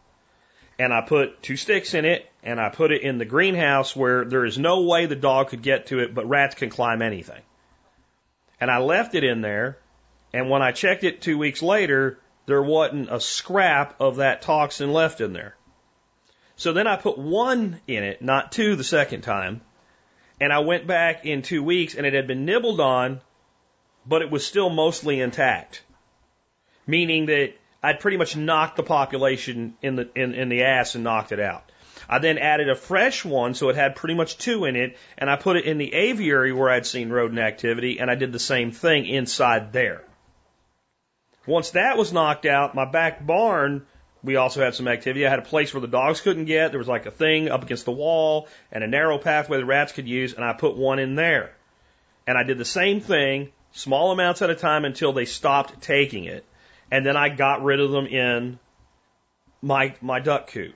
And 0.78 0.94
I 0.94 1.02
put 1.02 1.42
two 1.42 1.58
sticks 1.58 1.94
in 1.94 2.06
it, 2.06 2.30
and 2.44 2.60
I 2.60 2.70
put 2.70 2.92
it 2.92 3.02
in 3.02 3.18
the 3.18 3.26
greenhouse 3.26 3.96
where 3.96 4.26
there 4.26 4.46
is 4.46 4.58
no 4.58 4.82
way 4.82 5.06
the 5.06 5.16
dog 5.16 5.50
could 5.50 5.62
get 5.62 5.88
to 5.88 6.00
it, 6.00 6.14
but 6.14 6.28
rats 6.28 6.56
can 6.56 6.70
climb 6.70 7.02
anything. 7.02 7.42
And 8.60 8.70
I 8.70 8.80
left 8.80 9.16
it 9.16 9.24
in 9.24 9.42
there, 9.42 9.78
and 10.34 10.50
when 10.50 10.62
I 10.62 10.72
checked 10.72 11.04
it 11.04 11.22
two 11.22 11.38
weeks 11.38 11.62
later, 11.62 12.20
there 12.52 12.62
wasn't 12.62 13.12
a 13.12 13.20
scrap 13.20 14.00
of 14.00 14.18
that 14.18 14.42
toxin 14.42 14.94
left 14.94 15.22
in 15.22 15.34
there. 15.34 15.56
So 16.56 16.74
then 16.74 16.86
I 16.86 16.96
put 16.96 17.18
one 17.18 17.80
in 17.88 18.04
it, 18.04 18.22
not 18.22 18.52
two 18.52 18.76
the 18.76 18.84
second 18.84 19.22
time, 19.22 19.62
and 20.40 20.54
I 20.54 20.60
went 20.60 20.86
back 20.86 21.26
in 21.26 21.42
two 21.42 21.64
weeks 21.64 21.96
and 21.96 22.06
it 22.06 22.14
had 22.14 22.28
been 22.28 22.46
nibbled 22.46 22.80
on 22.80 23.22
but 24.06 24.22
it 24.22 24.32
was 24.32 24.46
still 24.46 24.70
mostly 24.70 25.20
intact. 25.20 25.84
Meaning 26.88 27.28
that 27.28 27.54
I'd 27.84 28.00
pretty 28.00 28.18
much 28.18 28.36
knocked 28.36 28.78
the 28.78 28.84
population 28.84 29.76
in 29.82 29.96
the 29.96 30.10
in, 30.16 30.34
in 30.34 30.50
the 30.50 30.64
ass 30.64 30.96
and 30.96 31.04
knocked 31.04 31.32
it 31.32 31.40
out. 31.40 31.72
I 32.10 32.20
then 32.20 32.38
added 32.38 32.70
a 32.70 32.76
fresh 32.76 33.24
one, 33.24 33.54
so 33.54 33.70
it 33.70 33.76
had 33.76 33.96
pretty 33.96 34.16
much 34.16 34.38
two 34.38 34.66
in 34.66 34.76
it, 34.76 34.98
and 35.18 35.30
I 35.30 35.36
put 35.36 35.56
it 35.56 35.66
in 35.66 35.78
the 35.78 35.94
aviary 35.94 36.52
where 36.52 36.70
I'd 36.70 36.86
seen 36.86 37.10
rodent 37.10 37.40
activity, 37.40 38.00
and 38.00 38.10
I 38.10 38.16
did 38.16 38.34
the 38.34 38.40
same 38.40 38.72
thing 38.72 39.06
inside 39.06 39.72
there. 39.72 40.04
Once 41.46 41.72
that 41.72 41.98
was 41.98 42.14
knocked 42.14 42.46
out, 42.46 42.76
my 42.76 42.86
back 42.86 43.26
barn, 43.26 43.86
we 44.24 44.36
also 44.36 44.64
had 44.64 44.76
some 44.76 44.88
activity. 44.88 45.26
I 45.26 45.30
had 45.30 45.40
a 45.40 45.44
place 45.44 45.74
where 45.74 45.82
the 45.82 45.88
dogs 45.88 46.22
couldn't 46.22 46.46
get. 46.46 46.72
There 46.72 46.78
was 46.78 46.88
like 46.88 47.08
a 47.08 47.12
thing 47.12 47.50
up 47.50 47.64
against 47.64 47.86
the 47.86 47.92
wall 47.92 48.48
and 48.72 48.84
a 48.84 48.88
narrow 48.88 49.18
pathway 49.18 49.58
the 49.58 49.66
rats 49.66 49.92
could 49.92 50.08
use, 50.08 50.34
and 50.34 50.46
I 50.46 50.54
put 50.54 50.76
one 50.76 51.00
in 51.00 51.16
there. 51.16 51.56
And 52.28 52.38
I 52.38 52.44
did 52.44 52.60
the 52.60 52.66
same 52.66 53.02
thing 53.02 53.52
small 53.72 54.12
amounts 54.12 54.42
at 54.42 54.50
a 54.50 54.56
time 54.56 54.86
until 54.86 55.14
they 55.14 55.26
stopped 55.26 55.82
taking 55.82 56.26
it. 56.26 56.46
And 56.92 57.06
then 57.06 57.18
I 57.18 57.30
got 57.30 57.64
rid 57.64 57.80
of 57.80 57.92
them 57.92 58.06
in 58.06 58.60
my, 59.62 59.96
my 60.02 60.20
duck 60.20 60.48
coop. 60.48 60.76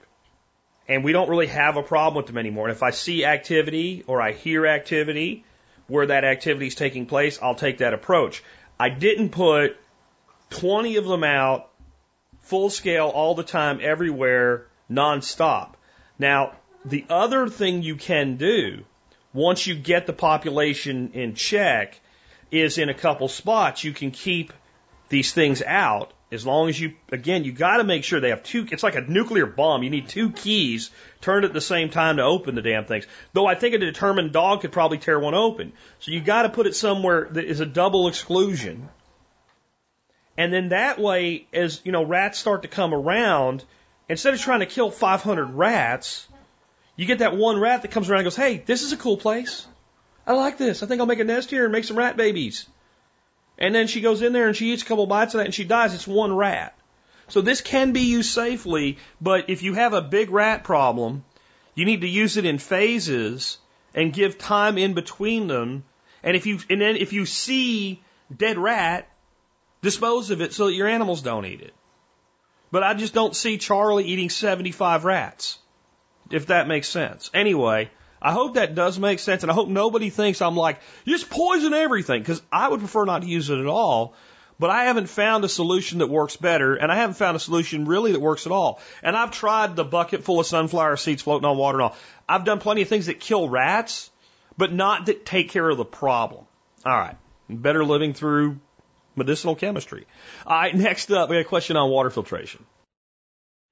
And 0.87 1.03
we 1.03 1.11
don't 1.11 1.29
really 1.29 1.47
have 1.47 1.77
a 1.77 1.83
problem 1.83 2.15
with 2.17 2.27
them 2.27 2.37
anymore. 2.37 2.67
And 2.67 2.75
if 2.75 2.83
I 2.83 2.91
see 2.91 3.25
activity 3.25 4.03
or 4.07 4.21
I 4.21 4.31
hear 4.31 4.65
activity 4.65 5.43
where 5.87 6.07
that 6.07 6.23
activity 6.23 6.67
is 6.67 6.75
taking 6.75 7.05
place, 7.05 7.39
I'll 7.41 7.55
take 7.55 7.79
that 7.79 7.93
approach. 7.93 8.43
I 8.79 8.89
didn't 8.89 9.29
put 9.29 9.77
20 10.49 10.97
of 10.97 11.05
them 11.05 11.23
out 11.23 11.69
full 12.45 12.69
scale 12.69 13.07
all 13.07 13.35
the 13.35 13.43
time, 13.43 13.79
everywhere, 13.81 14.67
nonstop. 14.89 15.73
Now, 16.19 16.53
the 16.85 17.05
other 17.09 17.49
thing 17.49 17.81
you 17.81 17.95
can 17.95 18.37
do 18.37 18.85
once 19.33 19.65
you 19.65 19.75
get 19.75 20.05
the 20.05 20.13
population 20.13 21.11
in 21.13 21.33
check 21.33 21.99
is 22.51 22.77
in 22.77 22.89
a 22.89 22.93
couple 22.93 23.27
spots 23.27 23.83
you 23.83 23.91
can 23.91 24.11
keep 24.11 24.53
these 25.09 25.33
things 25.33 25.61
out. 25.61 26.13
As 26.31 26.45
long 26.45 26.69
as 26.69 26.79
you 26.79 26.93
again 27.11 27.43
you 27.43 27.51
got 27.51 27.77
to 27.77 27.83
make 27.83 28.03
sure 28.03 28.19
they 28.19 28.29
have 28.29 28.43
two 28.43 28.67
it's 28.71 28.83
like 28.83 28.95
a 28.95 29.01
nuclear 29.01 29.45
bomb. 29.45 29.83
You 29.83 29.89
need 29.89 30.09
two 30.09 30.31
keys 30.31 30.91
turned 31.21 31.45
at 31.45 31.53
the 31.53 31.61
same 31.61 31.89
time 31.89 32.17
to 32.17 32.23
open 32.23 32.55
the 32.55 32.61
damn 32.61 32.85
things. 32.85 33.07
Though 33.33 33.45
i 33.45 33.55
think 33.55 33.73
a 33.73 33.79
determined 33.79 34.31
dog 34.31 34.61
could 34.61 34.71
probably 34.71 34.99
tear 34.99 35.19
one 35.19 35.33
open. 35.33 35.73
So 35.99 36.11
you 36.11 36.21
got 36.21 36.43
to 36.43 36.49
put 36.49 36.67
it 36.67 36.75
somewhere 36.75 37.27
that 37.31 37.45
is 37.45 37.59
a 37.59 37.65
double 37.65 38.07
exclusion 38.07 38.89
and 40.37 40.51
then 40.53 40.69
that 40.69 40.99
way 40.99 41.47
as 41.53 41.81
you 41.83 41.91
know 41.91 42.03
rats 42.03 42.39
start 42.39 42.63
to 42.63 42.67
come 42.67 42.93
around 42.93 43.63
instead 44.09 44.33
of 44.33 44.39
trying 44.39 44.59
to 44.59 44.65
kill 44.65 44.91
500 44.91 45.45
rats 45.45 46.27
you 46.95 47.05
get 47.05 47.19
that 47.19 47.35
one 47.35 47.59
rat 47.59 47.81
that 47.81 47.91
comes 47.91 48.09
around 48.09 48.19
and 48.19 48.25
goes 48.25 48.35
hey 48.35 48.63
this 48.65 48.81
is 48.81 48.91
a 48.91 48.97
cool 48.97 49.17
place 49.17 49.65
I 50.27 50.33
like 50.33 50.57
this. 50.57 50.81
I 50.81 50.87
think 50.87 50.99
I'll 50.99 51.07
make 51.07 51.19
a 51.19 51.23
nest 51.23 51.49
here 51.49 51.65
and 51.65 51.71
make 51.71 51.83
some 51.83 51.97
rat 51.97 52.17
babies. 52.17 52.65
And 53.57 53.73
then 53.73 53.87
she 53.87 54.01
goes 54.01 54.21
in 54.21 54.33
there 54.33 54.47
and 54.47 54.55
she 54.55 54.73
eats 54.73 54.83
a 54.83 54.85
couple 54.85 55.05
bites 55.05 55.33
of 55.33 55.39
that 55.39 55.45
and 55.45 55.53
she 55.53 55.63
dies. 55.63 55.93
It's 55.93 56.07
one 56.07 56.35
rat. 56.35 56.75
So 57.27 57.41
this 57.41 57.61
can 57.61 57.91
be 57.91 58.01
used 58.01 58.31
safely, 58.31 58.97
but 59.21 59.49
if 59.49 59.63
you 59.63 59.73
have 59.73 59.93
a 59.93 60.01
big 60.01 60.29
rat 60.29 60.63
problem, 60.63 61.23
you 61.73 61.85
need 61.85 62.01
to 62.01 62.07
use 62.07 62.37
it 62.37 62.45
in 62.45 62.57
phases 62.57 63.57
and 63.93 64.13
give 64.13 64.37
time 64.37 64.77
in 64.77 64.93
between 64.93 65.47
them. 65.47 65.83
And 66.21 66.35
if 66.35 66.45
you 66.45 66.59
and 66.69 66.81
then 66.81 66.97
if 66.97 67.13
you 67.13 67.25
see 67.25 68.01
dead 68.35 68.57
rat, 68.57 69.07
dispose 69.85 70.31
of 70.31 70.41
it 70.41 70.51
so 70.51 70.65
that 70.65 70.73
your 70.73 70.87
animals 70.87 71.21
don't 71.21 71.45
eat 71.45 71.61
it. 71.61 71.73
But 72.71 72.83
I 72.83 72.95
just 72.95 73.13
don't 73.13 73.35
see 73.35 73.57
Charlie 73.57 74.05
eating 74.05 74.29
75 74.29 75.05
rats. 75.05 75.59
If 76.31 76.47
that 76.47 76.67
makes 76.67 76.89
sense. 76.89 77.29
Anyway, 77.33 77.91
I 78.21 78.31
hope 78.31 78.55
that 78.55 78.73
does 78.73 78.97
make 78.97 79.19
sense, 79.19 79.43
and 79.43 79.51
I 79.51 79.53
hope 79.53 79.69
nobody 79.69 80.09
thinks 80.09 80.41
I'm 80.41 80.57
like, 80.57 80.79
just 81.05 81.29
poison 81.29 81.73
everything, 81.73 82.21
because 82.21 82.41
I 82.51 82.67
would 82.67 82.79
prefer 82.79 83.05
not 83.05 83.21
to 83.21 83.27
use 83.27 83.51
it 83.51 83.59
at 83.59 83.67
all. 83.67 84.15
But 84.57 84.69
I 84.71 84.85
haven't 84.85 85.07
found 85.07 85.43
a 85.43 85.49
solution 85.49 85.99
that 85.99 86.07
works 86.07 86.37
better, 86.37 86.75
and 86.75 86.91
I 86.91 86.95
haven't 86.95 87.17
found 87.17 87.35
a 87.35 87.39
solution 87.39 87.85
really 87.85 88.13
that 88.13 88.21
works 88.21 88.45
at 88.45 88.51
all. 88.51 88.79
And 89.03 89.15
I've 89.15 89.31
tried 89.31 89.75
the 89.75 89.83
bucket 89.83 90.23
full 90.23 90.39
of 90.39 90.47
sunflower 90.47 90.97
seeds 90.97 91.21
floating 91.21 91.45
on 91.45 91.57
water 91.57 91.77
and 91.79 91.83
all. 91.83 91.97
I've 92.27 92.45
done 92.45 92.59
plenty 92.59 92.81
of 92.81 92.87
things 92.87 93.05
that 93.07 93.19
kill 93.19 93.49
rats, 93.49 94.09
but 94.57 94.73
not 94.73 95.05
that 95.07 95.25
take 95.25 95.49
care 95.51 95.69
of 95.69 95.77
the 95.77 95.85
problem. 95.85 96.45
All 96.85 96.97
right. 96.97 97.17
Better 97.49 97.83
living 97.85 98.13
through 98.13 98.59
medicinal 99.15 99.55
chemistry. 99.55 100.05
All 100.45 100.57
right. 100.57 100.75
Next 100.75 101.11
up, 101.11 101.29
we 101.29 101.35
got 101.35 101.41
a 101.41 101.45
question 101.45 101.77
on 101.77 101.89
water 101.89 102.09
filtration. 102.09 102.65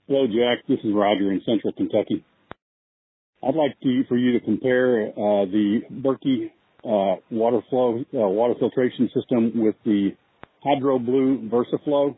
Hello, 0.07 0.27
Jack. 0.27 0.65
This 0.67 0.79
is 0.83 0.93
Roger 0.93 1.31
in 1.31 1.41
Central 1.45 1.73
Kentucky. 1.73 2.23
I'd 3.41 3.55
like 3.55 3.79
to, 3.81 4.03
for 4.07 4.17
you 4.17 4.39
to 4.39 4.45
compare 4.45 5.09
uh, 5.09 5.45
the 5.45 5.81
Berkey 5.91 6.51
uh, 6.85 7.19
water 7.29 7.61
flow 7.69 7.99
uh, 8.13 8.27
water 8.27 8.53
filtration 8.59 9.09
system 9.13 9.51
with 9.55 9.75
the 9.85 10.11
Hydro 10.63 10.99
Blue 10.99 11.49
VersaFlow. 11.49 12.17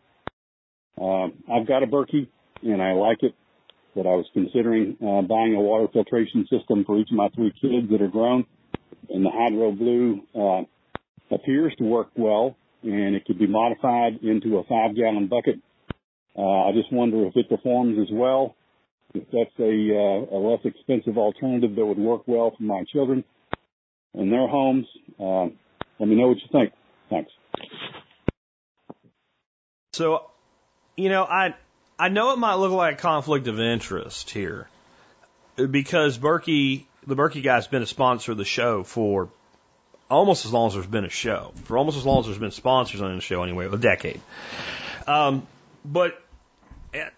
Uh, 0.99 1.28
I've 1.51 1.67
got 1.67 1.84
a 1.84 1.88
Berkey 1.88 2.28
and 2.63 2.82
I 2.82 2.93
like 2.93 3.17
it, 3.21 3.34
but 3.95 4.07
I 4.07 4.15
was 4.15 4.26
considering 4.34 4.97
uh, 5.01 5.21
buying 5.21 5.55
a 5.55 5.61
water 5.61 5.88
filtration 5.91 6.47
system 6.49 6.84
for 6.86 6.97
each 6.97 7.09
of 7.11 7.17
my 7.17 7.30
three 7.30 7.53
kids 7.61 7.89
that 7.91 8.01
are 8.01 8.07
grown. 8.07 8.45
And 9.09 9.26
the 9.26 9.32
Hydro 9.32 9.71
Blue 9.71 10.21
uh, 10.34 10.63
appears 11.34 11.73
to 11.78 11.84
work 11.84 12.09
well, 12.15 12.55
and 12.86 13.15
it 13.15 13.25
could 13.25 13.39
be 13.39 13.47
modified 13.47 14.19
into 14.23 14.57
a 14.57 14.63
five-gallon 14.63 15.27
bucket. 15.27 15.59
Uh, 16.38 16.69
I 16.69 16.71
just 16.71 16.91
wonder 16.91 17.25
if 17.25 17.36
it 17.36 17.49
performs 17.49 17.97
as 17.99 18.07
well 18.11 18.55
if 19.15 19.23
that's 19.31 19.59
a, 19.59 19.63
uh, 19.63 20.36
a 20.36 20.39
less 20.39 20.59
expensive 20.65 21.17
alternative 21.17 21.75
that 21.75 21.86
would 21.86 21.97
work 21.97 22.23
well 22.25 22.53
for 22.55 22.63
my 22.63 22.83
children 22.91 23.23
in 24.13 24.29
their 24.29 24.47
homes, 24.47 24.86
uh, 25.19 25.45
let 25.99 26.09
me 26.09 26.15
know 26.15 26.27
what 26.27 26.38
you 26.38 26.47
think. 26.51 26.73
Thanks. 27.09 27.31
So, 29.93 30.29
you 30.97 31.09
know, 31.09 31.23
I 31.23 31.55
I 31.97 32.09
know 32.09 32.33
it 32.33 32.38
might 32.38 32.55
look 32.55 32.71
like 32.71 32.95
a 32.95 32.97
conflict 32.97 33.47
of 33.47 33.59
interest 33.59 34.29
here. 34.29 34.67
because 35.55 36.17
Berkey, 36.17 36.86
the 37.07 37.15
Berkey 37.15 37.41
guy's 37.41 37.67
been 37.67 37.81
a 37.81 37.86
sponsor 37.88 38.33
of 38.33 38.38
the 38.38 38.45
show 38.45 38.83
for 38.83 39.29
almost 40.10 40.45
as 40.45 40.53
long 40.53 40.68
as 40.68 40.74
there's 40.74 40.88
been 40.88 41.06
a 41.06 41.10
show, 41.10 41.51
for 41.66 41.78
almost 41.78 41.97
as 41.97 42.06
long 42.06 42.20
as 42.20 42.26
there's 42.26 42.38
been 42.38 42.51
sponsors 42.51 43.01
on 43.01 43.16
the 43.16 43.22
show 43.22 43.43
anyway, 43.43 43.68
a 43.68 43.78
decade. 43.78 44.22
Um, 45.08 45.47
but 45.84 46.22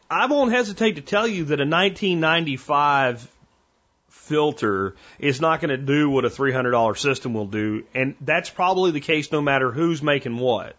I 0.09 0.25
won't 0.27 0.51
hesitate 0.51 0.95
to 0.95 1.01
tell 1.01 1.27
you 1.27 1.45
that 1.45 1.59
a 1.59 1.65
1995 1.65 3.29
filter 4.09 4.95
is 5.19 5.39
not 5.39 5.61
going 5.61 5.69
to 5.69 5.77
do 5.77 6.09
what 6.09 6.25
a 6.25 6.29
$300 6.29 6.97
system 6.97 7.33
will 7.33 7.47
do. 7.47 7.83
And 7.93 8.15
that's 8.21 8.49
probably 8.49 8.91
the 8.91 8.99
case 8.99 9.31
no 9.31 9.41
matter 9.41 9.71
who's 9.71 10.01
making 10.01 10.37
what. 10.37 10.75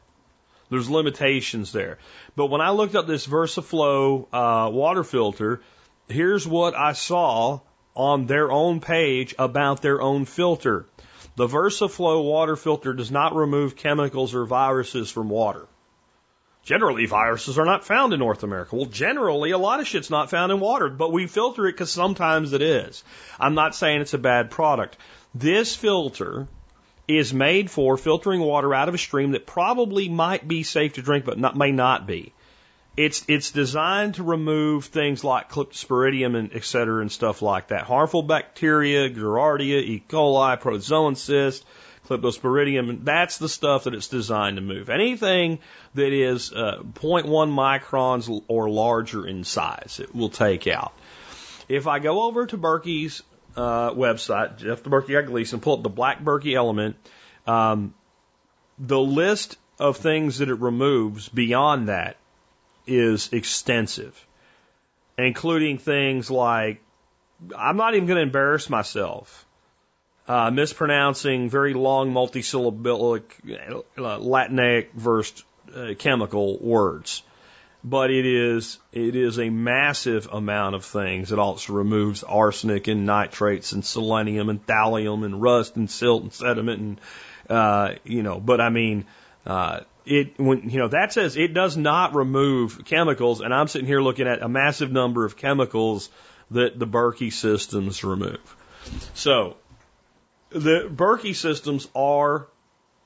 There's 0.70 0.90
limitations 0.90 1.72
there. 1.72 1.98
But 2.36 2.46
when 2.46 2.60
I 2.60 2.70
looked 2.70 2.94
up 2.94 3.06
this 3.06 3.26
VersaFlow 3.26 4.26
uh, 4.32 4.70
water 4.70 5.02
filter, 5.02 5.62
here's 6.08 6.46
what 6.46 6.74
I 6.74 6.92
saw 6.92 7.60
on 7.96 8.26
their 8.26 8.50
own 8.52 8.80
page 8.80 9.34
about 9.38 9.80
their 9.80 10.00
own 10.00 10.26
filter. 10.26 10.86
The 11.38 11.46
VersaFlow 11.46 12.24
water 12.24 12.56
filter 12.56 12.92
does 12.92 13.12
not 13.12 13.36
remove 13.36 13.76
chemicals 13.76 14.34
or 14.34 14.44
viruses 14.44 15.08
from 15.08 15.28
water. 15.28 15.68
Generally, 16.64 17.06
viruses 17.06 17.60
are 17.60 17.64
not 17.64 17.84
found 17.84 18.12
in 18.12 18.18
North 18.18 18.42
America. 18.42 18.74
Well, 18.74 18.86
generally, 18.86 19.52
a 19.52 19.56
lot 19.56 19.78
of 19.78 19.86
shit's 19.86 20.10
not 20.10 20.30
found 20.30 20.50
in 20.50 20.58
water, 20.58 20.88
but 20.88 21.12
we 21.12 21.28
filter 21.28 21.68
it 21.68 21.74
because 21.74 21.92
sometimes 21.92 22.54
it 22.54 22.60
is. 22.60 23.04
I'm 23.38 23.54
not 23.54 23.76
saying 23.76 24.00
it's 24.00 24.14
a 24.14 24.18
bad 24.18 24.50
product. 24.50 24.96
This 25.32 25.76
filter 25.76 26.48
is 27.06 27.32
made 27.32 27.70
for 27.70 27.96
filtering 27.96 28.40
water 28.40 28.74
out 28.74 28.88
of 28.88 28.96
a 28.96 28.98
stream 28.98 29.30
that 29.30 29.46
probably 29.46 30.08
might 30.08 30.48
be 30.48 30.64
safe 30.64 30.94
to 30.94 31.02
drink, 31.02 31.24
but 31.24 31.38
not, 31.38 31.54
may 31.54 31.70
not 31.70 32.04
be. 32.04 32.32
It's 32.98 33.24
it's 33.28 33.52
designed 33.52 34.16
to 34.16 34.24
remove 34.24 34.86
things 34.86 35.22
like 35.22 35.52
Cryptosporidium 35.52 36.36
and 36.36 36.50
et 36.52 36.64
cetera 36.64 37.00
and 37.00 37.12
stuff 37.12 37.42
like 37.42 37.68
that. 37.68 37.82
Harmful 37.82 38.24
bacteria, 38.24 39.08
Giardia, 39.08 39.80
E. 39.80 40.02
coli, 40.08 40.60
protozoan 40.60 41.16
cyst, 41.16 41.64
Cryptosporidium. 42.08 43.04
That's 43.04 43.38
the 43.38 43.48
stuff 43.48 43.84
that 43.84 43.94
it's 43.94 44.08
designed 44.08 44.56
to 44.56 44.62
move. 44.62 44.90
Anything 44.90 45.60
that 45.94 46.12
is 46.12 46.52
uh, 46.52 46.82
0.1 46.82 47.28
microns 47.28 48.42
or 48.48 48.68
larger 48.68 49.24
in 49.24 49.44
size, 49.44 50.00
it 50.02 50.12
will 50.12 50.30
take 50.30 50.66
out. 50.66 50.92
If 51.68 51.86
I 51.86 52.00
go 52.00 52.24
over 52.24 52.46
to 52.46 52.58
Berkey's 52.58 53.22
uh, 53.54 53.92
website, 53.92 54.58
Jeff 54.58 54.82
the 54.82 54.90
Berkey 54.90 55.12
guy 55.12 55.22
Gleason, 55.22 55.60
pull 55.60 55.74
up 55.74 55.84
the 55.84 55.88
Black 55.88 56.24
Berkey 56.24 56.56
element, 56.56 56.96
um, 57.46 57.94
the 58.76 58.98
list 58.98 59.56
of 59.78 59.98
things 59.98 60.38
that 60.38 60.48
it 60.48 60.58
removes 60.58 61.28
beyond 61.28 61.90
that 61.90 62.16
is 62.88 63.30
extensive, 63.32 64.26
including 65.16 65.78
things 65.78 66.30
like 66.30 66.82
I'm 67.56 67.76
not 67.76 67.94
even 67.94 68.06
going 68.06 68.16
to 68.16 68.22
embarrass 68.22 68.68
myself 68.68 69.46
uh, 70.28 70.50
mispronouncing 70.50 71.48
very 71.48 71.72
long 71.72 72.12
multisyllabic 72.12 73.22
uh, 73.96 74.18
Latinate 74.18 74.92
versed 74.92 75.42
uh, 75.74 75.94
chemical 75.98 76.58
words. 76.58 77.22
But 77.82 78.10
it 78.10 78.26
is 78.26 78.78
it 78.92 79.16
is 79.16 79.38
a 79.38 79.48
massive 79.48 80.28
amount 80.30 80.74
of 80.74 80.84
things. 80.84 81.32
It 81.32 81.38
also 81.38 81.72
removes 81.72 82.24
arsenic 82.24 82.88
and 82.88 83.06
nitrates 83.06 83.72
and 83.72 83.84
selenium 83.84 84.48
and 84.50 84.64
thallium 84.66 85.24
and 85.24 85.40
rust 85.40 85.76
and 85.76 85.88
silt 85.88 86.24
and 86.24 86.32
sediment 86.32 86.80
and 86.80 87.00
uh, 87.48 87.94
you 88.04 88.22
know. 88.24 88.40
But 88.40 88.60
I 88.60 88.68
mean, 88.68 89.06
uh, 89.46 89.80
it 90.08 90.38
when 90.38 90.70
you 90.70 90.78
know 90.78 90.88
that 90.88 91.12
says 91.12 91.36
it 91.36 91.54
does 91.54 91.76
not 91.76 92.14
remove 92.14 92.84
chemicals, 92.84 93.40
and 93.40 93.52
I'm 93.52 93.68
sitting 93.68 93.86
here 93.86 94.00
looking 94.00 94.26
at 94.26 94.42
a 94.42 94.48
massive 94.48 94.90
number 94.90 95.24
of 95.24 95.36
chemicals 95.36 96.08
that 96.50 96.78
the 96.78 96.86
Berkey 96.86 97.32
systems 97.32 98.02
remove. 98.04 98.56
So 99.14 99.56
the 100.50 100.90
Berkey 100.90 101.34
systems 101.34 101.88
are 101.94 102.48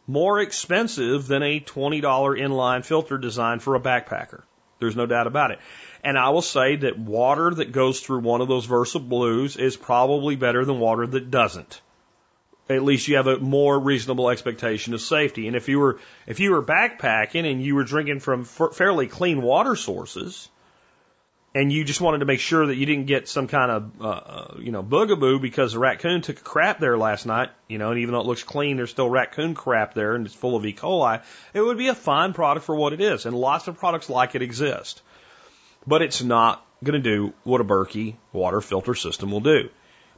more 0.07 0.41
expensive 0.41 1.27
than 1.27 1.43
a 1.43 1.61
$20 1.61 2.03
inline 2.03 2.85
filter 2.85 3.19
designed 3.19 3.63
for 3.63 3.75
a 3.75 3.81
backpacker. 3.81 4.43
There's 4.79 4.97
no 4.97 5.07
doubt 5.07 5.27
about 5.27 5.53
it. 5.53 5.61
And 6.03 6.19
I 6.19 6.31
will 6.31 6.43
say 6.43 6.77
that 6.77 6.99
water 6.99 7.55
that 7.55 7.71
goes 7.71 8.01
through 8.01 8.21
one 8.21 8.41
of 8.41 8.49
those 8.49 8.67
Versa 8.67 8.99
Blues 8.99 9.57
is 9.57 9.77
probably 9.77 10.35
better 10.35 10.65
than 10.65 10.81
water 10.81 11.07
that 11.07 11.31
doesn't. 11.31 11.81
At 12.69 12.83
least 12.85 13.09
you 13.09 13.17
have 13.17 13.27
a 13.27 13.39
more 13.39 13.79
reasonable 13.79 14.31
expectation 14.31 14.95
of 14.95 15.01
safety. 15.01 15.47
And 15.47 15.57
if 15.57 15.69
you 15.69 15.79
were 15.79 15.99
if 16.27 16.41
you 16.41 16.53
were 16.53 16.63
backpacking 16.63 17.51
and 17.51 17.63
you 17.63 17.75
were 17.75 17.85
drinking 17.85 18.21
from 18.21 18.45
fairly 18.45 19.09
clean 19.09 19.43
water 19.43 19.77
sources, 19.77 20.49
and 21.55 21.71
you 21.71 21.85
just 21.85 22.01
wanted 22.01 22.19
to 22.19 22.25
make 22.25 22.41
sure 22.41 22.67
that 22.67 22.77
you 22.77 22.87
didn't 22.87 23.07
get 23.07 23.29
some 23.29 23.47
kind 23.47 23.71
of, 23.71 24.01
uh, 24.01 24.09
uh, 24.09 24.55
you 24.59 24.73
know, 24.73 24.83
boogaboo 24.83 25.41
because 25.41 25.75
the 25.75 25.79
raccoon 25.79 26.23
took 26.23 26.39
a 26.39 26.43
crap 26.43 26.81
there 26.81 26.97
last 26.97 27.27
night, 27.27 27.51
you 27.69 27.79
know, 27.79 27.91
and 27.91 28.01
even 28.01 28.15
though 28.15 28.21
it 28.21 28.27
looks 28.27 28.43
clean, 28.43 28.77
there's 28.77 28.91
still 28.91 29.11
raccoon 29.11 29.55
crap 29.55 29.93
there 29.93 30.15
and 30.15 30.25
it's 30.25 30.35
full 30.35 30.57
of 30.57 30.65
E. 30.65 30.73
coli. 30.73 31.23
It 31.53 31.61
would 31.61 31.77
be 31.77 31.89
a 31.89 31.95
fine 31.95 32.33
product 32.33 32.65
for 32.65 32.75
what 32.75 32.93
it 32.93 33.01
is, 33.01 33.27
and 33.27 33.37
lots 33.37 33.69
of 33.69 33.79
products 33.79 34.09
like 34.09 34.35
it 34.35 34.43
exist. 34.43 35.03
But 35.87 36.01
it's 36.01 36.23
not 36.23 36.65
going 36.83 37.03
to 37.03 37.11
do 37.11 37.35
what 37.45 37.61
a 37.61 37.65
Berkey 37.65 38.15
water 38.33 38.61
filter 38.61 38.95
system 38.95 39.31
will 39.31 39.41
do. 39.41 39.69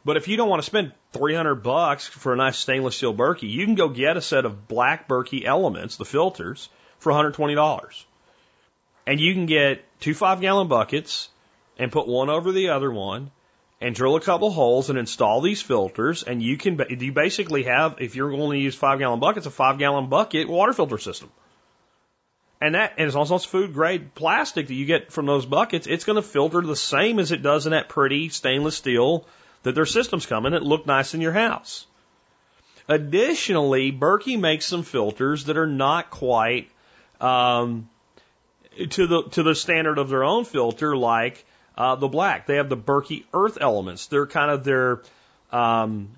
But 0.05 0.19
if 0.19 0.29
you 0.29 0.37
don't 0.37 0.51
want 0.51 0.61
to 0.61 0.67
spend 0.67 0.93
300 1.13 1.57
bucks 1.57 2.07
for 2.07 2.33
a 2.35 2.37
nice 2.37 2.59
stainless 2.59 2.97
steel 2.97 3.15
Berkey, 3.15 3.51
you 3.51 3.65
can 3.65 3.75
go 3.75 3.89
get 3.89 4.17
a 4.17 4.21
set 4.21 4.45
of 4.45 4.69
black 4.69 5.09
Berkey 5.09 5.45
elements, 5.45 5.97
the 5.97 6.05
filters, 6.05 6.69
for 6.99 7.11
$120. 7.13 8.05
And 9.07 9.21
you 9.21 9.33
can 9.33 9.47
get 9.47 9.85
two 10.01 10.15
five 10.15 10.41
gallon 10.41 10.69
buckets 10.69 11.29
and 11.79 11.91
put 11.91 12.07
one 12.07 12.29
over 12.29 12.53
the 12.53 12.71
other 12.71 12.91
one 12.91 13.31
and 13.81 13.95
drill 13.95 14.17
a 14.17 14.21
couple 14.21 14.51
holes 14.51 14.91
and 14.91 14.99
install 14.99 15.41
these 15.41 15.63
filters. 15.63 16.23
And 16.23 16.43
you 16.43 16.57
can, 16.57 16.81
you 16.89 17.13
basically 17.13 17.65
have, 17.65 17.97
if 17.99 18.15
you're 18.15 18.31
going 18.31 18.51
to 18.51 18.59
use 18.59 18.75
five 18.75 18.99
gallon 18.99 19.21
buckets, 19.21 19.47
a 19.47 19.51
five 19.51 19.79
gallon 19.79 20.09
bucket 20.09 20.49
water 20.49 20.73
filter 20.73 20.99
system. 20.99 21.31
And 22.61 22.75
that, 22.75 22.95
and 22.97 23.07
as 23.07 23.15
long 23.15 23.25
as 23.25 23.31
it's 23.31 23.45
food 23.45 23.75
grade 23.75 24.15
plastic 24.15 24.69
that 24.69 24.75
you 24.75 24.87
get 24.87 25.13
from 25.13 25.27
those 25.27 25.45
buckets, 25.45 25.87
it's 25.87 26.05
going 26.05 26.17
to 26.17 26.23
filter 26.23 26.61
the 26.63 26.77
same 26.77 27.19
as 27.19 27.33
it 27.33 27.43
does 27.43 27.67
in 27.67 27.73
that 27.73 27.89
pretty 27.89 28.29
stainless 28.29 28.77
steel 28.77 29.27
that 29.65 29.75
their 29.75 29.87
systems 29.87 30.27
come 30.27 30.47
in 30.47 30.53
that 30.53 30.63
look 30.63 30.87
nice 30.87 31.15
in 31.15 31.21
your 31.21 31.33
house. 31.33 31.87
Additionally, 32.87 33.91
Berkey 33.91 34.39
makes 34.39 34.67
some 34.67 34.83
filters 34.83 35.47
that 35.47 35.57
are 35.57 35.67
not 35.67 36.11
quite 36.11 36.71
um, 37.21 37.89
to 38.91 39.07
the 39.07 39.23
to 39.31 39.43
the 39.43 39.55
standard 39.55 39.99
of 39.99 40.11
their 40.11 40.23
own 40.23 40.45
filter, 40.45 40.97
like 40.97 41.45
uh, 41.77 41.97
the 41.97 42.09
black. 42.09 42.47
They 42.47 42.57
have 42.57 42.69
the 42.69 42.77
Berkey 42.77 43.25
Earth 43.33 43.59
elements. 43.61 44.07
They're 44.07 44.27
kind 44.27 44.51
of 44.51 44.65
their 44.65 45.03
um, 45.51 46.11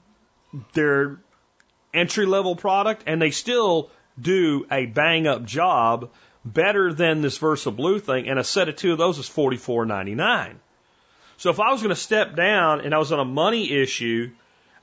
their 0.73 1.19
entry 1.95 2.27
level 2.27 2.57
product, 2.57 3.05
and 3.07 3.23
they 3.23 3.31
still 3.31 3.91
do 4.21 4.67
a 4.71 4.87
bang 4.87 5.29
up 5.29 5.45
job 5.45 6.11
better 6.45 6.93
than 6.93 7.23
this 7.23 7.39
Versa 7.39 7.71
Blue 7.71 8.01
thing. 8.01 8.29
And 8.29 8.39
a 8.41 8.45
set 8.45 8.69
of 8.69 8.77
two 8.77 8.91
of 8.91 8.99
those 8.99 9.19
is 9.19 9.29
forty 9.29 9.57
four 9.57 9.87
ninety 9.87 10.17
nine. 10.17 10.59
So 11.39 11.51
if 11.51 11.61
I 11.61 11.71
was 11.73 11.83
going 11.83 11.95
to 11.95 12.01
step 12.01 12.35
down 12.35 12.81
and 12.81 12.95
I 12.95 12.99
was 12.99 13.13
on 13.13 13.21
a 13.21 13.25
money 13.25 13.71
issue, 13.83 14.31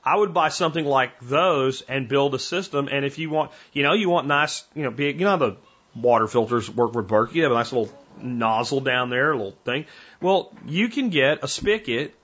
I 0.04 0.16
would 0.16 0.34
buy 0.34 0.50
something 0.50 0.84
like 0.84 1.18
those 1.20 1.82
and 1.82 2.08
build 2.08 2.34
a 2.34 2.38
system. 2.38 2.88
And 2.90 3.04
if 3.04 3.18
you 3.18 3.30
want, 3.30 3.52
you 3.72 3.82
know, 3.82 3.94
you 3.94 4.08
want 4.08 4.26
nice, 4.26 4.64
you 4.74 4.82
know, 4.82 4.90
big, 4.90 5.18
you 5.18 5.26
know, 5.26 5.36
the 5.36 5.56
water 5.94 6.26
filters 6.26 6.70
work 6.70 6.94
with 6.94 7.08
Berkey. 7.08 7.36
You 7.36 7.42
have 7.44 7.52
a 7.52 7.56
nice 7.56 7.72
little 7.72 7.92
nozzle 8.20 8.80
down 8.80 9.10
there, 9.10 9.32
a 9.32 9.36
little 9.36 9.56
thing. 9.64 9.86
Well, 10.20 10.52
you 10.66 10.88
can 10.88 11.10
get 11.10 11.42
a 11.42 11.48
spigot 11.48 12.14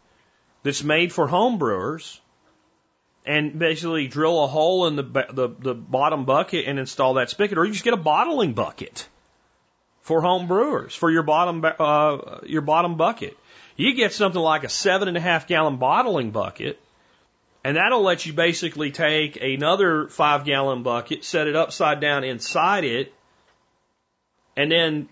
that's 0.62 0.82
made 0.82 1.12
for 1.12 1.26
home 1.26 1.58
brewers 1.58 2.20
and 3.24 3.58
basically 3.58 4.08
drill 4.08 4.44
a 4.44 4.46
hole 4.46 4.86
in 4.86 4.96
the, 4.96 5.02
the, 5.02 5.48
the 5.58 5.74
bottom 5.74 6.24
bucket 6.24 6.66
and 6.66 6.78
install 6.78 7.14
that 7.14 7.30
spigot, 7.30 7.58
or 7.58 7.64
you 7.64 7.72
just 7.72 7.84
get 7.84 7.94
a 7.94 7.98
bottling 7.98 8.52
bucket 8.52 9.08
for 10.02 10.20
home 10.20 10.48
brewers 10.48 10.94
for 10.94 11.10
your 11.10 11.22
bottom 11.22 11.64
uh, 11.64 12.40
your 12.44 12.62
bottom 12.62 12.96
bucket. 12.96 13.36
You 13.80 13.94
get 13.94 14.12
something 14.12 14.40
like 14.40 14.64
a 14.64 14.68
seven 14.68 15.08
and 15.08 15.16
a 15.16 15.20
half 15.20 15.46
gallon 15.46 15.78
bottling 15.78 16.32
bucket, 16.32 16.78
and 17.64 17.78
that'll 17.78 18.02
let 18.02 18.26
you 18.26 18.34
basically 18.34 18.90
take 18.90 19.40
another 19.40 20.06
five 20.08 20.44
gallon 20.44 20.82
bucket, 20.82 21.24
set 21.24 21.46
it 21.46 21.56
upside 21.56 21.98
down 21.98 22.22
inside 22.22 22.84
it, 22.84 23.14
and 24.54 24.70
then 24.70 25.08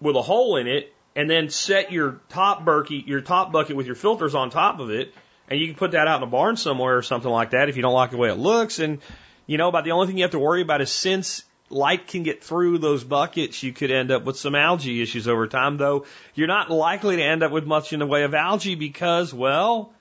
with 0.00 0.16
a 0.16 0.22
hole 0.22 0.56
in 0.56 0.66
it, 0.66 0.90
and 1.14 1.28
then 1.28 1.50
set 1.50 1.92
your 1.92 2.18
top 2.30 2.64
Berkey, 2.64 3.06
your 3.06 3.20
top 3.20 3.52
bucket 3.52 3.76
with 3.76 3.84
your 3.84 3.94
filters 3.94 4.34
on 4.34 4.48
top 4.48 4.80
of 4.80 4.88
it, 4.88 5.12
and 5.50 5.60
you 5.60 5.66
can 5.66 5.76
put 5.76 5.90
that 5.90 6.08
out 6.08 6.22
in 6.22 6.28
a 6.28 6.30
barn 6.30 6.56
somewhere 6.56 6.96
or 6.96 7.02
something 7.02 7.30
like 7.30 7.50
that 7.50 7.68
if 7.68 7.76
you 7.76 7.82
don't 7.82 7.92
like 7.92 8.10
the 8.10 8.16
way 8.16 8.30
it 8.30 8.38
looks. 8.38 8.78
And 8.78 9.00
you 9.46 9.58
know, 9.58 9.68
about 9.68 9.84
the 9.84 9.92
only 9.92 10.06
thing 10.06 10.16
you 10.16 10.24
have 10.24 10.30
to 10.30 10.38
worry 10.38 10.62
about 10.62 10.80
is 10.80 10.90
since 10.90 11.44
light 11.68 12.06
can 12.06 12.22
get 12.22 12.42
through 12.42 12.78
those 12.78 13.04
buckets, 13.04 13.62
you 13.62 13.72
could 13.72 13.90
end 13.90 14.10
up 14.10 14.24
with 14.24 14.38
some 14.38 14.54
algae 14.54 15.02
issues 15.02 15.26
over 15.28 15.46
time. 15.46 15.76
Though 15.76 16.06
you're 16.34 16.46
not 16.46 16.70
likely 16.70 17.16
to 17.16 17.22
end 17.22 17.42
up 17.42 17.52
with 17.52 17.66
much 17.66 17.92
in 17.92 18.00
the 18.00 18.06
way 18.06 18.22
of 18.24 18.34
algae 18.34 18.74
because, 18.74 19.34
well, 19.34 19.92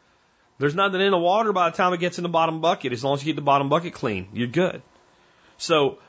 there's 0.58 0.76
nothing 0.76 1.02
in 1.02 1.12
the 1.12 1.18
water 1.18 1.52
by 1.54 1.70
the 1.70 1.78
time 1.78 1.94
it 1.94 2.00
gets 2.00 2.18
in 2.18 2.24
the 2.24 2.30
bottom 2.30 2.62
bucket. 2.62 2.94
As 2.94 3.04
long 3.04 3.16
as 3.16 3.24
you 3.24 3.34
get 3.34 3.36
the 3.36 3.42
bottom 3.42 3.70
bucket 3.70 3.94
clean, 3.94 4.28
you're 4.34 4.48
good. 4.48 4.82
So 5.58 6.00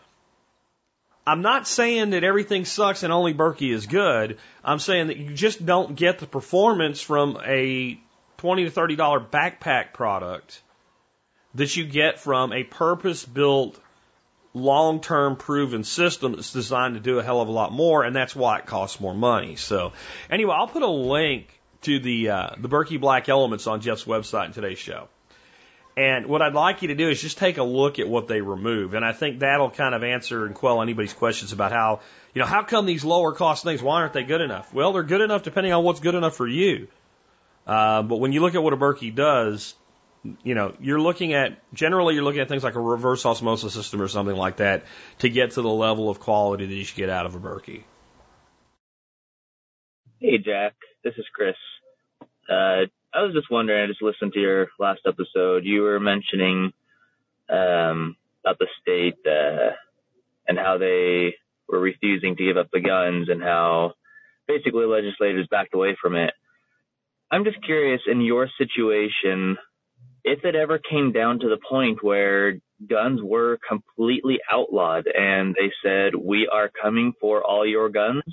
I'm 1.27 1.43
not 1.43 1.67
saying 1.67 2.11
that 2.11 2.23
everything 2.23 2.65
sucks 2.65 3.03
and 3.03 3.13
only 3.13 3.35
Berkey 3.35 3.73
is 3.73 3.87
good. 3.87 4.39
I'm 4.65 4.79
saying 4.79 5.09
that 5.09 5.17
you 5.17 5.35
just 5.35 5.65
don't 5.65 5.97
get 5.97 6.19
the 6.19 6.27
performance 6.27 7.01
from 7.01 7.39
a 7.45 7.99
twenty 8.37 8.65
to 8.65 8.71
thirty 8.71 8.95
dollar 8.95 9.21
backpack 9.21 9.93
product 9.93 10.63
that 11.57 11.75
you 11.77 11.85
get 11.85 12.21
from 12.21 12.53
a 12.53 12.63
purpose 12.63 13.25
built 13.25 13.81
long 14.57 15.01
term 15.01 15.37
proven 15.37 15.85
system 15.85 16.33
that's 16.33 16.53
designed 16.53 16.95
to 16.95 17.01
do 17.01 17.19
a 17.19 17.23
hell 17.23 17.41
of 17.41 17.49
a 17.49 17.53
lot 17.53 17.73
more, 17.73 18.03
and 18.03 18.17
that's 18.17 18.35
why 18.35 18.59
it 18.59 18.67
costs 18.67 19.01
more 19.01 19.15
money. 19.15 19.57
So, 19.57 19.93
anyway, 20.31 20.55
I'll 20.57 20.67
put 20.67 20.83
a 20.83 20.89
link 20.89 21.49
to 21.83 22.01
the 22.01 22.31
uh, 22.31 22.51
the 22.59 22.69
Berkey 22.69 23.01
Black 23.01 23.29
Elements 23.29 23.67
on 23.67 23.81
Jeff's 23.81 24.05
website 24.05 24.47
in 24.47 24.53
today's 24.53 24.79
show. 24.79 25.09
And 25.99 26.27
what 26.27 26.43
I'd 26.43 26.53
like 26.53 26.83
you 26.83 26.89
to 26.89 26.95
do 26.95 27.09
is 27.09 27.23
just 27.23 27.39
take 27.39 27.57
a 27.57 27.63
look 27.63 27.99
at 27.99 28.07
what 28.07 28.29
they 28.29 28.43
remove, 28.43 28.95
and 28.95 29.05
I 29.05 29.13
think 29.13 29.41
that'll 29.41 29.71
kind 29.71 29.95
of 29.95 30.03
answer 30.03 30.45
and 30.45 30.55
quell 30.55 30.83
anybody's 30.83 31.15
questions 31.15 31.53
about 31.53 31.73
how 31.73 32.01
you 32.35 32.41
know 32.41 32.47
how 32.47 32.63
come 32.65 32.87
these 32.87 33.05
lower 33.05 33.33
cost 33.33 33.63
things 33.63 33.83
why 33.83 34.01
aren't 34.01 34.13
they 34.13 34.25
good 34.25 34.41
enough? 34.41 34.73
Well, 34.73 34.93
they're 34.93 35.03
good 35.03 35.21
enough 35.23 35.43
depending 35.43 35.73
on 35.73 35.85
what's 35.85 36.01
good 36.01 36.15
enough 36.15 36.35
for 36.35 36.47
you. 36.47 36.89
Uh, 37.67 38.03
but 38.03 38.17
when 38.17 38.33
you 38.33 38.41
look 38.41 38.55
at 38.55 38.63
what 38.63 38.73
a 38.73 38.77
Berkey 38.77 39.15
does, 39.15 39.75
you 40.43 40.55
know, 40.55 40.75
you're 40.81 41.01
looking 41.01 41.35
at 41.35 41.59
generally 41.73 42.15
you're 42.15 42.25
looking 42.25 42.41
at 42.41 42.49
things 42.49 42.65
like 42.65 42.75
a 42.75 42.81
reverse 42.81 43.25
osmosis 43.25 43.75
system 43.75 44.01
or 44.01 44.09
something 44.09 44.37
like 44.37 44.59
that 44.59 44.85
to 45.19 45.29
get 45.29 45.53
to 45.53 45.63
the 45.63 45.71
level 45.71 46.09
of 46.09 46.21
quality 46.21 46.67
that 46.67 46.75
you 46.75 46.85
should 46.85 46.97
get 46.97 47.11
out 47.11 47.27
of 47.27 47.35
a 47.35 47.39
Berkey. 47.39 47.85
Hey 50.21 50.39
Jack, 50.39 50.75
this 51.05 51.15
is 51.19 51.25
Chris. 51.35 51.57
Uh, 52.49 52.87
I 53.13 53.23
was 53.23 53.35
just 53.35 53.51
wondering. 53.51 53.83
I 53.83 53.87
just 53.87 54.03
listened 54.03 54.33
to 54.35 54.41
your 54.41 54.69
last 54.79 55.01
episode. 55.07 55.65
You 55.65 55.83
were 55.83 56.01
mentioning 56.01 56.73
um, 57.49 58.17
about 58.45 58.59
the 58.59 58.67
state 58.81 59.19
uh, 59.27 59.73
and 60.47 60.59
how 60.59 60.79
they 60.79 61.35
were 61.69 61.81
refusing 61.81 62.37
to 62.37 62.45
give 62.45 62.57
up 62.57 62.71
the 62.73 62.81
guns 62.81 63.29
and 63.29 63.43
how 63.43 63.95
basically 64.47 64.87
legislators 64.87 65.49
backed 65.51 65.75
away 65.75 65.97
from 66.01 66.15
it. 66.15 66.33
I'm 67.31 67.45
just 67.45 67.65
curious 67.65 68.01
in 68.07 68.21
your 68.21 68.49
situation, 68.57 69.57
if 70.27 70.45
it 70.45 70.57
ever 70.57 70.79
came 70.79 71.13
down 71.13 71.39
to 71.39 71.49
the 71.49 71.57
point 71.57 72.03
where 72.03 72.59
guns 72.91 73.21
were 73.23 73.59
completely 73.67 74.41
outlawed 74.51 75.07
and 75.07 75.55
they 75.55 75.71
said, 75.85 76.17
we 76.17 76.49
are 76.53 76.69
coming 76.83 77.13
for 77.21 77.45
all 77.45 77.65
your 77.65 77.89
guns, 77.89 78.25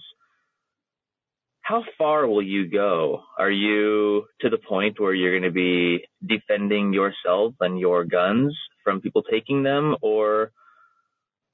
how 1.61 1.83
far 1.97 2.27
will 2.27 2.41
you 2.41 2.67
go? 2.67 3.21
Are 3.37 3.51
you 3.51 4.25
to 4.41 4.49
the 4.49 4.57
point 4.57 4.99
where 4.99 5.13
you're 5.13 5.39
going 5.39 5.43
to 5.43 5.51
be 5.51 6.03
defending 6.27 6.93
yourself 6.93 7.53
and 7.59 7.79
your 7.79 8.05
guns 8.05 8.57
from 8.83 8.99
people 8.99 9.21
taking 9.21 9.61
them 9.61 9.95
or 10.01 10.51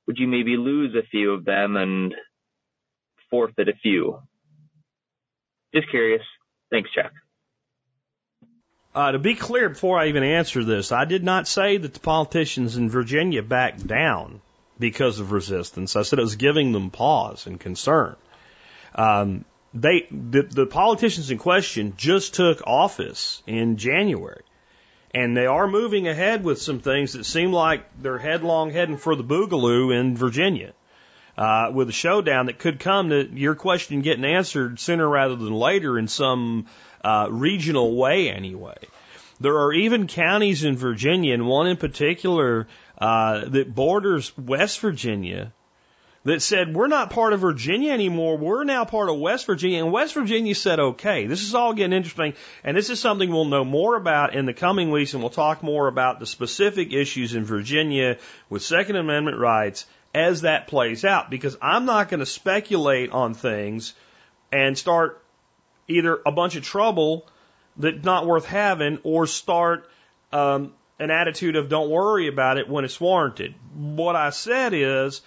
would 0.07 0.17
you 0.17 0.27
maybe 0.27 0.55
lose 0.55 0.95
a 0.95 1.05
few 1.11 1.33
of 1.33 1.43
them 1.43 1.75
and 1.75 2.15
forfeit 3.29 3.67
a 3.67 3.73
few? 3.83 4.19
Just 5.75 5.89
curious. 5.89 6.23
Thanks, 6.71 6.89
Jack. 6.95 7.11
Uh, 8.99 9.13
to 9.13 9.17
be 9.19 9.33
clear, 9.33 9.69
before 9.69 9.97
I 9.97 10.07
even 10.07 10.23
answer 10.23 10.61
this, 10.61 10.91
I 10.91 11.05
did 11.05 11.23
not 11.23 11.47
say 11.47 11.77
that 11.77 11.93
the 11.93 12.01
politicians 12.01 12.75
in 12.75 12.89
Virginia 12.89 13.41
backed 13.41 13.87
down 13.87 14.41
because 14.77 15.21
of 15.21 15.31
resistance. 15.31 15.95
I 15.95 16.01
said 16.01 16.19
it 16.19 16.23
was 16.23 16.35
giving 16.35 16.73
them 16.73 16.89
pause 16.89 17.47
and 17.47 17.57
concern. 17.57 18.17
Um, 18.93 19.45
they, 19.73 20.05
the, 20.11 20.41
the 20.41 20.65
politicians 20.65 21.31
in 21.31 21.37
question 21.37 21.93
just 21.95 22.33
took 22.33 22.61
office 22.67 23.41
in 23.47 23.77
January. 23.77 24.43
And 25.13 25.35
they 25.35 25.45
are 25.45 25.69
moving 25.69 26.09
ahead 26.09 26.43
with 26.43 26.61
some 26.61 26.79
things 26.79 27.13
that 27.13 27.23
seem 27.23 27.53
like 27.53 27.85
they're 28.01 28.17
headlong 28.17 28.69
heading 28.69 28.97
for 28.97 29.15
the 29.15 29.23
boogaloo 29.23 29.97
in 29.97 30.17
Virginia. 30.17 30.73
Uh, 31.37 31.71
with 31.73 31.87
a 31.87 31.93
showdown 31.93 32.47
that 32.47 32.59
could 32.59 32.81
come 32.81 33.11
to 33.11 33.29
your 33.31 33.55
question 33.55 34.01
getting 34.01 34.25
answered 34.25 34.77
sooner 34.77 35.07
rather 35.07 35.37
than 35.37 35.53
later 35.53 35.97
in 35.97 36.09
some 36.09 36.65
uh, 37.03 37.27
regional 37.29 37.95
way 37.95 38.29
anyway. 38.29 38.77
There 39.39 39.57
are 39.59 39.73
even 39.73 40.07
counties 40.07 40.63
in 40.63 40.75
Virginia, 40.75 41.33
and 41.33 41.47
one 41.47 41.67
in 41.67 41.77
particular 41.77 42.67
uh, 42.97 43.45
that 43.45 43.73
borders 43.73 44.37
West 44.37 44.81
Virginia, 44.81 45.53
that 46.25 46.41
said, 46.41 46.75
We're 46.75 46.87
not 46.87 47.11
part 47.11 47.33
of 47.33 47.39
Virginia 47.39 47.91
anymore. 47.91 48.37
We're 48.37 48.63
now 48.63 48.85
part 48.85 49.09
of 49.09 49.17
West 49.17 49.45
Virginia. 49.45 49.83
And 49.83 49.91
West 49.91 50.13
Virginia 50.13 50.53
said, 50.55 50.79
Okay. 50.79 51.27
This 51.27 51.43
is 51.43 51.55
all 51.55 51.73
getting 51.73 51.95
interesting. 51.95 52.33
And 52.63 52.75
this 52.75 52.89
is 52.89 52.99
something 52.99 53.31
we'll 53.31 53.45
know 53.45 53.65
more 53.65 53.95
about 53.95 54.35
in 54.35 54.45
the 54.45 54.53
coming 54.53 54.91
weeks. 54.91 55.13
And 55.13 55.23
we'll 55.23 55.29
talk 55.29 55.63
more 55.63 55.87
about 55.87 56.19
the 56.19 56.25
specific 56.25 56.93
issues 56.93 57.33
in 57.33 57.45
Virginia 57.45 58.17
with 58.49 58.61
Second 58.61 58.97
Amendment 58.97 59.37
rights 59.37 59.85
as 60.13 60.41
that 60.41 60.67
plays 60.67 61.05
out. 61.05 61.29
Because 61.29 61.57
I'm 61.61 61.85
not 61.85 62.09
going 62.09 62.19
to 62.19 62.25
speculate 62.25 63.11
on 63.11 63.33
things 63.33 63.93
and 64.51 64.77
start 64.77 65.23
either 65.89 66.19
a 66.25 66.31
bunch 66.31 66.55
of 66.55 66.63
trouble 66.63 67.27
that's 67.77 68.03
not 68.03 68.25
worth 68.25 68.45
having 68.45 68.99
or 69.03 69.27
start 69.27 69.89
um, 70.31 70.73
an 70.99 71.11
attitude 71.11 71.55
of 71.55 71.69
don't 71.69 71.89
worry 71.89 72.27
about 72.27 72.57
it 72.57 72.69
when 72.69 72.85
it's 72.85 72.99
warranted. 72.99 73.55
What 73.73 74.15
I 74.15 74.29
said 74.29 74.73
is 74.73 75.21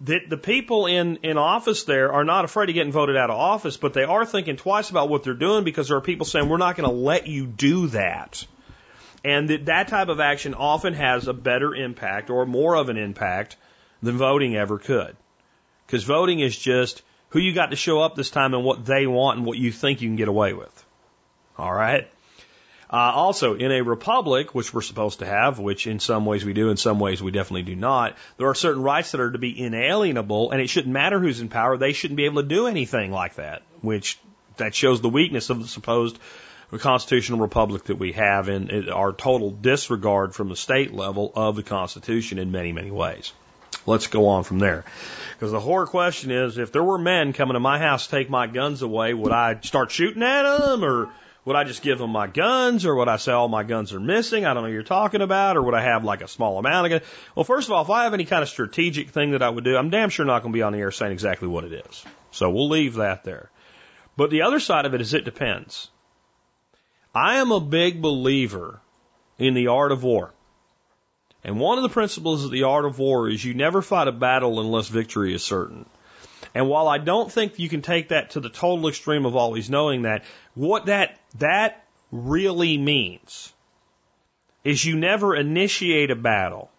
that 0.00 0.28
the 0.28 0.36
people 0.36 0.86
in, 0.86 1.16
in 1.22 1.38
office 1.38 1.84
there 1.84 2.12
are 2.12 2.24
not 2.24 2.44
afraid 2.44 2.68
of 2.68 2.74
getting 2.74 2.92
voted 2.92 3.16
out 3.16 3.30
of 3.30 3.38
office, 3.38 3.76
but 3.76 3.94
they 3.94 4.02
are 4.02 4.26
thinking 4.26 4.56
twice 4.56 4.90
about 4.90 5.08
what 5.08 5.22
they're 5.22 5.34
doing 5.34 5.64
because 5.64 5.88
there 5.88 5.96
are 5.96 6.02
people 6.02 6.26
saying, 6.26 6.48
we're 6.48 6.56
not 6.56 6.76
going 6.76 6.88
to 6.88 6.94
let 6.94 7.26
you 7.26 7.46
do 7.46 7.86
that. 7.88 8.46
And 9.24 9.48
that, 9.48 9.66
that 9.66 9.88
type 9.88 10.08
of 10.08 10.20
action 10.20 10.54
often 10.54 10.94
has 10.94 11.28
a 11.28 11.32
better 11.32 11.74
impact 11.74 12.28
or 12.28 12.44
more 12.44 12.74
of 12.74 12.88
an 12.88 12.98
impact 12.98 13.56
than 14.02 14.18
voting 14.18 14.56
ever 14.56 14.78
could. 14.78 15.16
Because 15.86 16.04
voting 16.04 16.40
is 16.40 16.56
just 16.58 17.02
who 17.34 17.40
you 17.40 17.52
got 17.52 17.72
to 17.72 17.76
show 17.76 18.00
up 18.00 18.14
this 18.14 18.30
time 18.30 18.54
and 18.54 18.62
what 18.64 18.86
they 18.86 19.08
want 19.08 19.38
and 19.38 19.44
what 19.44 19.58
you 19.58 19.72
think 19.72 20.00
you 20.00 20.08
can 20.08 20.14
get 20.14 20.28
away 20.28 20.52
with. 20.52 20.86
All 21.58 21.72
right. 21.72 22.08
Uh, 22.88 23.10
also, 23.12 23.54
in 23.54 23.72
a 23.72 23.82
republic, 23.82 24.54
which 24.54 24.72
we're 24.72 24.82
supposed 24.82 25.18
to 25.18 25.26
have, 25.26 25.58
which 25.58 25.88
in 25.88 25.98
some 25.98 26.26
ways 26.26 26.44
we 26.44 26.52
do, 26.52 26.70
in 26.70 26.76
some 26.76 27.00
ways 27.00 27.20
we 27.20 27.32
definitely 27.32 27.64
do 27.64 27.74
not, 27.74 28.16
there 28.36 28.46
are 28.46 28.54
certain 28.54 28.84
rights 28.84 29.10
that 29.10 29.20
are 29.20 29.32
to 29.32 29.38
be 29.38 29.60
inalienable, 29.60 30.52
and 30.52 30.60
it 30.60 30.68
shouldn't 30.68 30.92
matter 30.92 31.18
who's 31.18 31.40
in 31.40 31.48
power. 31.48 31.76
They 31.76 31.92
shouldn't 31.92 32.16
be 32.16 32.26
able 32.26 32.40
to 32.40 32.48
do 32.48 32.68
anything 32.68 33.10
like 33.10 33.34
that, 33.34 33.62
which 33.80 34.16
that 34.58 34.72
shows 34.72 35.00
the 35.00 35.08
weakness 35.08 35.50
of 35.50 35.60
the 35.60 35.66
supposed 35.66 36.16
constitutional 36.78 37.40
republic 37.40 37.82
that 37.84 37.98
we 37.98 38.12
have 38.12 38.48
and 38.48 38.88
our 38.90 39.12
total 39.12 39.50
disregard 39.50 40.36
from 40.36 40.50
the 40.50 40.56
state 40.56 40.94
level 40.94 41.32
of 41.34 41.56
the 41.56 41.64
Constitution 41.64 42.38
in 42.38 42.52
many, 42.52 42.72
many 42.72 42.92
ways. 42.92 43.32
Let's 43.86 44.06
go 44.06 44.28
on 44.28 44.44
from 44.44 44.58
there. 44.58 44.84
Because 45.32 45.52
the 45.52 45.60
horror 45.60 45.86
question 45.86 46.30
is, 46.30 46.58
if 46.58 46.72
there 46.72 46.82
were 46.82 46.98
men 46.98 47.32
coming 47.32 47.54
to 47.54 47.60
my 47.60 47.78
house 47.78 48.06
to 48.06 48.10
take 48.10 48.30
my 48.30 48.46
guns 48.46 48.82
away, 48.82 49.12
would 49.12 49.32
I 49.32 49.60
start 49.60 49.90
shooting 49.90 50.22
at 50.22 50.58
them 50.58 50.84
or 50.84 51.10
would 51.44 51.56
I 51.56 51.64
just 51.64 51.82
give 51.82 51.98
them 51.98 52.10
my 52.10 52.26
guns 52.26 52.86
or 52.86 52.94
would 52.94 53.08
I 53.08 53.18
say 53.18 53.32
all 53.32 53.48
my 53.48 53.62
guns 53.62 53.92
are 53.92 54.00
missing? 54.00 54.46
I 54.46 54.54
don't 54.54 54.62
know 54.62 54.68
what 54.68 54.72
you're 54.72 54.82
talking 54.82 55.20
about. 55.20 55.56
Or 55.56 55.62
would 55.62 55.74
I 55.74 55.82
have 55.82 56.04
like 56.04 56.22
a 56.22 56.28
small 56.28 56.58
amount 56.58 56.86
of 56.86 56.90
guns? 56.90 57.12
Well, 57.34 57.44
first 57.44 57.68
of 57.68 57.72
all, 57.72 57.82
if 57.82 57.90
I 57.90 58.04
have 58.04 58.14
any 58.14 58.24
kind 58.24 58.42
of 58.42 58.48
strategic 58.48 59.10
thing 59.10 59.32
that 59.32 59.42
I 59.42 59.50
would 59.50 59.64
do, 59.64 59.76
I'm 59.76 59.90
damn 59.90 60.08
sure 60.08 60.24
not 60.24 60.42
going 60.42 60.52
to 60.52 60.56
be 60.56 60.62
on 60.62 60.72
the 60.72 60.78
air 60.78 60.90
saying 60.90 61.12
exactly 61.12 61.48
what 61.48 61.64
it 61.64 61.72
is. 61.72 62.04
So 62.30 62.50
we'll 62.50 62.68
leave 62.68 62.94
that 62.94 63.24
there. 63.24 63.50
But 64.16 64.30
the 64.30 64.42
other 64.42 64.60
side 64.60 64.86
of 64.86 64.94
it 64.94 65.00
is 65.00 65.12
it 65.12 65.24
depends. 65.24 65.90
I 67.14 67.36
am 67.36 67.52
a 67.52 67.60
big 67.60 68.00
believer 68.00 68.80
in 69.38 69.54
the 69.54 69.68
art 69.68 69.92
of 69.92 70.02
war. 70.02 70.32
And 71.44 71.60
one 71.60 71.76
of 71.76 71.82
the 71.82 71.90
principles 71.90 72.44
of 72.44 72.50
the 72.50 72.62
art 72.62 72.86
of 72.86 72.98
war 72.98 73.28
is 73.28 73.44
you 73.44 73.52
never 73.52 73.82
fight 73.82 74.08
a 74.08 74.12
battle 74.12 74.60
unless 74.60 74.88
victory 74.88 75.34
is 75.34 75.44
certain. 75.44 75.84
And 76.54 76.68
while 76.68 76.88
I 76.88 76.98
don't 76.98 77.30
think 77.30 77.58
you 77.58 77.68
can 77.68 77.82
take 77.82 78.08
that 78.08 78.30
to 78.30 78.40
the 78.40 78.48
total 78.48 78.88
extreme 78.88 79.26
of 79.26 79.36
always 79.36 79.68
knowing 79.68 80.02
that, 80.02 80.24
what 80.54 80.86
that, 80.86 81.20
that 81.38 81.84
really 82.10 82.78
means 82.78 83.52
is 84.62 84.84
you 84.84 84.96
never 84.96 85.36
initiate 85.36 86.10
a 86.10 86.16
battle 86.16 86.70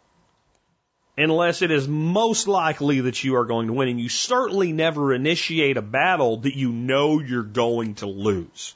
unless 1.18 1.61
it 1.61 1.72
is 1.72 1.88
most 1.88 2.47
likely 2.47 3.01
that 3.01 3.24
you 3.24 3.36
are 3.36 3.45
going 3.45 3.68
to 3.68 3.74
win. 3.74 3.89
And 3.89 4.01
you 4.01 4.09
certainly 4.09 4.72
never 4.72 5.13
initiate 5.13 5.78
a 5.78 5.82
battle 5.82 6.38
that 6.38 6.55
you 6.55 6.72
know 6.72 7.20
you're 7.20 7.43
going 7.43 7.95
to 7.95 8.07
lose. 8.07 8.76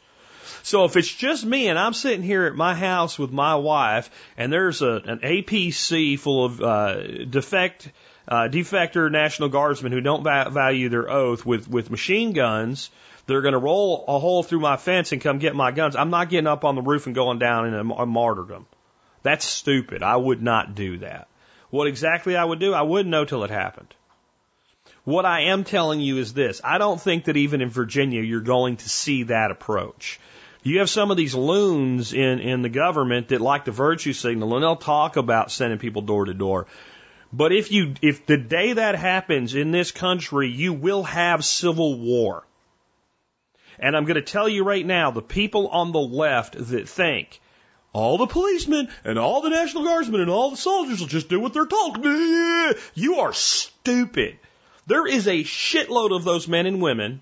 So 0.69 0.85
if 0.85 0.95
it's 0.97 1.11
just 1.11 1.43
me 1.43 1.67
and 1.67 1.79
I'm 1.79 1.93
sitting 1.93 2.21
here 2.21 2.45
at 2.45 2.53
my 2.53 2.75
house 2.75 3.17
with 3.17 3.31
my 3.31 3.55
wife 3.55 4.11
and 4.37 4.53
there's 4.53 4.83
a, 4.83 5.01
an 5.03 5.17
APC 5.23 6.19
full 6.19 6.45
of 6.45 6.61
uh, 6.61 7.25
defect 7.25 7.91
uh, 8.27 8.49
defector 8.51 9.11
National 9.11 9.49
Guardsmen 9.49 9.91
who 9.91 9.99
don't 9.99 10.21
va- 10.21 10.51
value 10.51 10.89
their 10.89 11.09
oath 11.09 11.43
with 11.43 11.67
with 11.67 11.89
machine 11.89 12.33
guns, 12.33 12.91
they're 13.25 13.41
going 13.41 13.55
to 13.55 13.59
roll 13.59 14.05
a 14.07 14.19
hole 14.19 14.43
through 14.43 14.59
my 14.59 14.77
fence 14.77 15.11
and 15.11 15.19
come 15.19 15.39
get 15.39 15.55
my 15.55 15.71
guns. 15.71 15.95
I'm 15.95 16.11
not 16.11 16.29
getting 16.29 16.45
up 16.45 16.63
on 16.63 16.75
the 16.75 16.83
roof 16.83 17.07
and 17.07 17.15
going 17.15 17.39
down 17.39 17.65
in 17.65 17.73
a, 17.73 17.93
a 17.95 18.05
martyrdom. 18.05 18.67
That's 19.23 19.45
stupid. 19.45 20.03
I 20.03 20.17
would 20.17 20.43
not 20.43 20.75
do 20.75 20.99
that. 20.99 21.29
What 21.71 21.87
exactly 21.87 22.37
I 22.37 22.45
would 22.45 22.59
do, 22.59 22.75
I 22.75 22.83
wouldn't 22.83 23.09
know 23.09 23.25
till 23.25 23.43
it 23.43 23.49
happened. 23.49 23.91
What 25.03 25.25
I 25.25 25.45
am 25.45 25.63
telling 25.63 25.99
you 25.99 26.17
is 26.19 26.35
this. 26.35 26.61
I 26.63 26.77
don't 26.77 27.01
think 27.01 27.25
that 27.25 27.37
even 27.37 27.61
in 27.61 27.69
Virginia 27.69 28.21
you're 28.21 28.41
going 28.41 28.77
to 28.77 28.87
see 28.87 29.23
that 29.23 29.49
approach. 29.49 30.19
You 30.61 30.79
have 30.79 30.89
some 30.89 31.09
of 31.09 31.17
these 31.17 31.35
loons 31.35 32.13
in, 32.13 32.39
in 32.39 32.61
the 32.61 32.69
government 32.69 33.29
that 33.29 33.39
like 33.39 33.65
the 33.65 33.71
virtue 33.71 34.13
signal 34.13 34.55
and 34.55 34.63
they'll 34.63 34.75
talk 34.75 35.15
about 35.15 35.51
sending 35.51 35.79
people 35.79 36.01
door 36.01 36.25
to 36.25 36.33
door. 36.33 36.67
But 37.31 37.51
if 37.53 37.71
you, 37.71 37.93
if 38.01 38.25
the 38.25 38.37
day 38.37 38.73
that 38.73 38.95
happens 38.95 39.55
in 39.55 39.71
this 39.71 39.91
country, 39.91 40.49
you 40.49 40.73
will 40.73 41.03
have 41.03 41.45
civil 41.45 41.97
war. 41.97 42.45
And 43.77 43.95
I'm 43.95 44.03
going 44.03 44.15
to 44.15 44.21
tell 44.21 44.49
you 44.49 44.63
right 44.63 44.85
now, 44.85 45.11
the 45.11 45.21
people 45.21 45.69
on 45.69 45.93
the 45.93 45.99
left 45.99 46.55
that 46.57 46.89
think 46.89 47.39
all 47.93 48.17
the 48.17 48.27
policemen 48.27 48.89
and 49.05 49.17
all 49.17 49.41
the 49.41 49.49
National 49.49 49.83
Guardsmen 49.83 50.21
and 50.21 50.29
all 50.29 50.51
the 50.51 50.57
soldiers 50.57 50.99
will 50.99 51.07
just 51.07 51.29
do 51.29 51.39
what 51.39 51.53
they're 51.53 51.65
told. 51.65 52.03
You 52.03 53.15
are 53.19 53.33
stupid. 53.33 54.37
There 54.87 55.07
is 55.07 55.27
a 55.27 55.43
shitload 55.43 56.15
of 56.15 56.23
those 56.23 56.47
men 56.47 56.65
and 56.65 56.81
women 56.81 57.21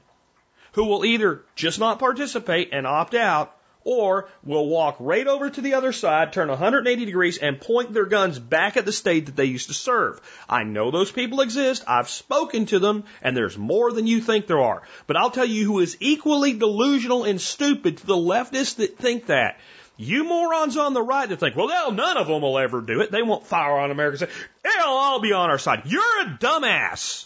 who 0.78 0.86
will 0.86 1.04
either 1.04 1.42
just 1.56 1.80
not 1.80 1.98
participate 1.98 2.70
and 2.72 2.86
opt 2.86 3.16
out 3.16 3.52
or 3.84 4.30
will 4.44 4.68
walk 4.68 4.98
right 5.00 5.26
over 5.26 5.50
to 5.50 5.62
the 5.62 5.74
other 5.74 5.92
side, 5.92 6.32
turn 6.32 6.50
180 6.50 7.04
degrees, 7.04 7.40
and 7.40 7.60
point 7.60 7.92
their 7.94 8.06
guns 8.06 8.38
back 8.38 8.78
at 8.78 8.86
the 8.86 8.92
state 8.92 9.26
that 9.26 9.36
they 9.36 9.46
used 9.46 9.70
to 9.70 9.74
serve. 9.74 10.22
I 10.48 10.66
know 10.66 10.92
those 10.92 11.12
people 11.12 11.42
exist. 11.42 11.84
I've 11.88 12.10
spoken 12.10 12.68
to 12.68 12.78
them, 12.78 13.06
and 13.24 13.36
there's 13.36 13.58
more 13.58 13.92
than 13.92 14.06
you 14.06 14.22
think 14.22 14.46
there 14.46 14.62
are. 14.62 14.84
But 15.08 15.18
I'll 15.18 15.32
tell 15.32 15.46
you 15.46 15.66
who 15.66 15.80
is 15.80 15.98
equally 16.00 16.54
delusional 16.54 17.24
and 17.24 17.42
stupid 17.42 17.98
to 17.98 18.06
the 18.06 18.16
leftists 18.16 18.76
that 18.76 19.00
think 19.00 19.28
that. 19.28 19.60
You 19.96 20.26
morons 20.26 20.78
on 20.78 20.94
the 20.94 21.02
right 21.02 21.28
that 21.28 21.40
think, 21.40 21.56
well, 21.56 21.70
hell, 21.70 21.92
none 21.92 22.18
of 22.18 22.28
them 22.28 22.44
will 22.44 22.60
ever 22.60 22.82
do 22.82 23.02
it. 23.02 23.10
They 23.10 23.24
won't 23.24 23.48
fire 23.48 23.80
on 23.80 23.90
America. 23.90 24.20
Say, 24.20 24.30
hell, 24.64 24.96
I'll 24.96 25.22
be 25.22 25.34
on 25.34 25.50
our 25.50 25.58
side. 25.58 25.84
You're 25.86 26.22
a 26.22 26.38
dumbass. 26.40 27.26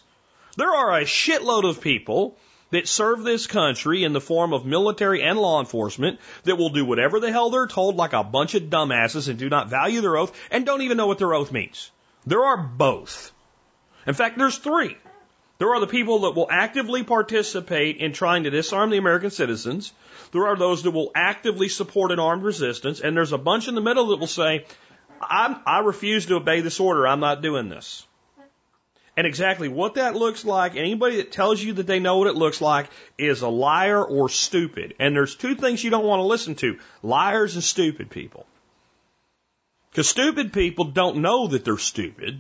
There 0.56 0.72
are 0.74 0.94
a 0.94 1.04
shitload 1.04 1.70
of 1.70 1.82
people 1.82 2.38
that 2.72 2.88
serve 2.88 3.24
this 3.24 3.48
country 3.48 4.04
in 4.04 4.14
the 4.14 4.22
form 4.22 4.54
of 4.54 4.66
military 4.66 5.22
and 5.22 5.38
law 5.38 5.60
enforcement 5.60 6.20
that 6.44 6.58
will 6.58 6.70
do 6.70 6.84
whatever 6.86 7.20
the 7.20 7.32
hell 7.32 7.50
they're 7.50 7.68
told 7.68 7.96
like 7.96 8.14
a 8.14 8.24
bunch 8.24 8.56
of 8.56 8.64
dumbasses 8.64 9.28
and 9.28 9.38
do 9.38 9.50
not 9.50 9.70
value 9.70 10.02
their 10.02 10.18
oath 10.18 10.38
and 10.50 10.66
don't 10.66 10.82
even 10.82 10.98
know 10.98 11.08
what 11.08 11.20
their 11.20 11.34
oath 11.34 11.52
means. 11.52 11.92
There 12.26 12.44
are 12.44 12.58
both. 12.58 13.32
In 14.08 14.14
fact, 14.14 14.38
there's 14.38 14.58
three. 14.58 14.98
There 15.60 15.76
are 15.76 15.80
the 15.80 15.88
people 15.88 16.20
that 16.22 16.32
will 16.32 16.48
actively 16.50 17.04
participate 17.04 17.98
in 17.98 18.14
trying 18.14 18.44
to 18.44 18.50
disarm 18.50 18.90
the 18.90 18.98
American 18.98 19.30
citizens. 19.30 19.94
There 20.32 20.48
are 20.48 20.56
those 20.56 20.82
that 20.84 20.92
will 20.92 21.12
actively 21.14 21.70
support 21.70 22.12
an 22.12 22.20
armed 22.20 22.42
resistance. 22.42 23.00
And 23.00 23.16
there's 23.16 23.32
a 23.32 23.38
bunch 23.38 23.68
in 23.68 23.76
the 23.76 23.82
middle 23.82 24.08
that 24.08 24.20
will 24.20 24.26
say, 24.26 24.66
i 25.22 25.82
refuse 25.86 26.26
to 26.26 26.38
obey 26.38 26.62
this 26.62 26.80
order. 26.80 27.08
I'm 27.08 27.20
not 27.20 27.44
doing 27.44 27.70
this. 27.70 28.08
And 29.18 29.28
exactly 29.28 29.68
what 29.68 29.96
that 29.96 30.16
looks 30.16 30.46
like, 30.46 30.76
anybody 30.76 31.18
that 31.18 31.32
tells 31.32 31.62
you 31.62 31.74
that 31.74 31.88
they 31.88 32.00
know 32.00 32.18
what 32.18 32.28
it 32.28 32.36
looks 32.36 32.62
like 32.62 32.90
is 33.18 33.42
a 33.42 33.50
liar 33.50 34.04
or 34.04 34.30
stupid. 34.30 34.96
And 35.00 35.16
there's 35.16 35.36
two 35.36 35.56
things 35.56 35.84
you 35.84 35.90
don't 35.90 36.06
want 36.06 36.22
to 36.22 36.28
listen 36.28 36.56
to 36.56 36.80
liars 37.04 37.56
and 37.56 37.64
stupid 37.64 38.10
people. 38.10 38.46
Because 39.92 40.08
stupid 40.08 40.54
people 40.54 40.86
don't 40.86 41.18
know 41.18 41.48
that 41.48 41.66
they're 41.66 41.78
stupid, 41.78 42.40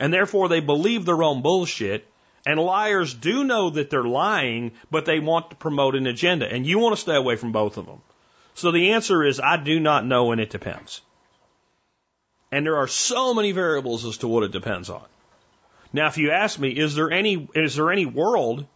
and 0.00 0.12
therefore 0.12 0.48
they 0.48 0.60
believe 0.60 1.04
their 1.04 1.22
own 1.22 1.42
bullshit. 1.42 2.06
And 2.46 2.58
liars 2.58 3.12
do 3.12 3.44
know 3.44 3.70
that 3.70 3.90
they're 3.90 4.04
lying, 4.04 4.72
but 4.90 5.04
they 5.04 5.18
want 5.18 5.50
to 5.50 5.56
promote 5.56 5.96
an 5.96 6.06
agenda. 6.06 6.50
And 6.50 6.66
you 6.66 6.78
want 6.78 6.94
to 6.94 7.00
stay 7.00 7.16
away 7.16 7.36
from 7.36 7.52
both 7.52 7.76
of 7.76 7.84
them. 7.84 8.00
So 8.54 8.70
the 8.70 8.92
answer 8.92 9.22
is 9.22 9.38
I 9.38 9.58
do 9.58 9.78
not 9.80 10.06
know, 10.06 10.32
and 10.32 10.40
it 10.40 10.48
depends. 10.48 11.02
And 12.50 12.64
there 12.64 12.78
are 12.78 12.88
so 12.88 13.34
many 13.34 13.52
variables 13.52 14.06
as 14.06 14.18
to 14.18 14.28
what 14.28 14.44
it 14.44 14.52
depends 14.52 14.88
on. 14.88 15.04
Now, 15.92 16.08
if 16.08 16.18
you 16.18 16.30
ask 16.30 16.58
me, 16.58 16.70
is 16.70 16.94
there 16.94 17.10
any 17.10 17.48
is 17.54 17.76
there 17.76 17.90
any 17.90 18.06
world 18.06 18.66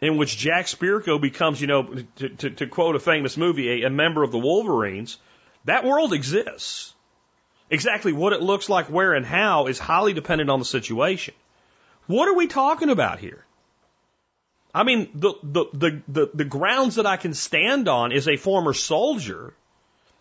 in 0.00 0.16
which 0.16 0.36
Jack 0.36 0.66
Spirko 0.66 1.20
becomes, 1.20 1.60
you 1.60 1.66
know, 1.66 1.84
to, 2.16 2.28
to, 2.28 2.50
to 2.50 2.66
quote 2.66 2.96
a 2.96 3.00
famous 3.00 3.36
movie, 3.36 3.82
a, 3.82 3.86
a 3.86 3.90
member 3.90 4.22
of 4.22 4.32
the 4.32 4.38
Wolverines? 4.38 5.18
That 5.64 5.84
world 5.84 6.12
exists. 6.12 6.94
Exactly 7.70 8.12
what 8.12 8.32
it 8.32 8.42
looks 8.42 8.68
like, 8.68 8.86
where, 8.86 9.14
and 9.14 9.24
how 9.24 9.66
is 9.66 9.78
highly 9.78 10.12
dependent 10.12 10.50
on 10.50 10.58
the 10.58 10.64
situation. 10.64 11.34
What 12.06 12.28
are 12.28 12.34
we 12.34 12.46
talking 12.46 12.90
about 12.90 13.18
here? 13.18 13.44
I 14.74 14.82
mean, 14.82 15.08
the, 15.14 15.34
the, 15.42 15.64
the, 15.72 16.02
the, 16.08 16.30
the 16.34 16.44
grounds 16.44 16.96
that 16.96 17.06
I 17.06 17.16
can 17.16 17.32
stand 17.32 17.88
on 17.88 18.12
is 18.12 18.26
a 18.26 18.36
former 18.36 18.74
soldier 18.74 19.54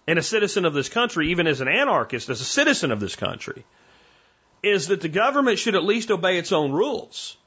and 0.07 0.19
a 0.19 0.23
citizen 0.23 0.65
of 0.65 0.73
this 0.73 0.89
country, 0.89 1.31
even 1.31 1.47
as 1.47 1.61
an 1.61 1.67
anarchist, 1.67 2.29
as 2.29 2.41
a 2.41 2.45
citizen 2.45 2.91
of 2.91 2.99
this 2.99 3.15
country 3.15 3.65
is 4.63 4.87
that 4.87 5.01
the 5.01 5.09
government 5.09 5.59
should 5.59 5.75
at 5.75 5.83
least 5.83 6.11
obey 6.11 6.37
its 6.37 6.51
own 6.51 6.71
rules. 6.71 7.37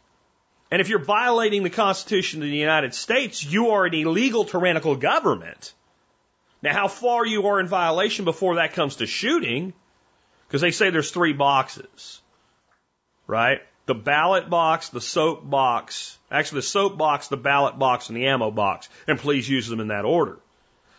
And 0.70 0.80
if 0.80 0.88
you're 0.88 0.98
violating 0.98 1.62
the 1.62 1.70
Constitution 1.70 2.42
of 2.42 2.48
the 2.48 2.56
United 2.56 2.94
States, 2.94 3.44
you 3.44 3.70
are 3.70 3.84
an 3.84 3.94
illegal 3.94 4.44
tyrannical 4.44 4.96
government. 4.96 5.72
Now, 6.62 6.72
how 6.72 6.88
far 6.88 7.26
you 7.26 7.46
are 7.46 7.60
in 7.60 7.68
violation 7.68 8.24
before 8.24 8.56
that 8.56 8.72
comes 8.72 8.96
to 8.96 9.06
shooting, 9.06 9.74
because 10.48 10.62
they 10.62 10.70
say 10.70 10.90
there's 10.90 11.10
three 11.10 11.34
boxes, 11.34 12.20
right? 13.26 13.60
The 13.86 13.94
ballot 13.94 14.48
box, 14.48 14.88
the 14.88 15.00
soap 15.00 15.48
box, 15.48 16.18
actually 16.30 16.60
the 16.60 16.68
soap 16.68 16.96
box, 16.96 17.28
the 17.28 17.36
ballot 17.36 17.78
box, 17.78 18.08
and 18.08 18.16
the 18.16 18.26
ammo 18.26 18.50
box. 18.50 18.88
And 19.06 19.18
please 19.18 19.48
use 19.48 19.68
them 19.68 19.80
in 19.80 19.88
that 19.88 20.06
order. 20.06 20.38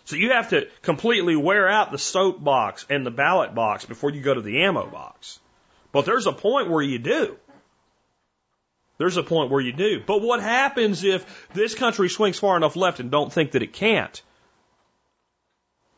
So 0.05 0.17
you 0.17 0.31
have 0.33 0.49
to 0.49 0.67
completely 0.83 1.35
wear 1.35 1.67
out 1.67 1.91
the 1.91 1.97
soap 1.97 2.43
box 2.43 2.85
and 2.89 3.03
the 3.03 3.11
ballot 3.11 3.55
box 3.55 3.85
before 3.85 4.11
you 4.11 4.21
go 4.21 4.35
to 4.35 4.41
the 4.41 4.61
ammo 4.61 4.85
box. 4.85 5.39
But 5.95 6.03
there's 6.03 6.27
a 6.27 6.33
point 6.33 6.69
where 6.69 6.81
you 6.81 6.99
do. 6.99 7.37
There's 8.97 9.15
a 9.15 9.23
point 9.23 9.49
where 9.49 9.61
you 9.61 9.71
do. 9.71 10.01
But 10.05 10.21
what 10.21 10.41
happens 10.41 11.05
if 11.05 11.47
this 11.53 11.73
country 11.73 12.09
swings 12.09 12.37
far 12.37 12.57
enough 12.57 12.75
left 12.75 12.99
and 12.99 13.09
don't 13.09 13.31
think 13.31 13.51
that 13.51 13.63
it 13.63 13.71
can't? 13.71 14.21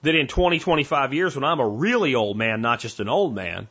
That 0.04 0.14
in 0.14 0.28
20, 0.28 0.60
25 0.60 1.16
years, 1.16 1.34
when 1.34 1.44
I'm 1.44 1.60
a 1.60 1.68
really 1.68 2.14
old 2.14 2.38
man, 2.38 2.62
not 2.62 2.80
just 2.80 3.00
an 3.00 3.10
old 3.10 3.34
man, 3.34 3.70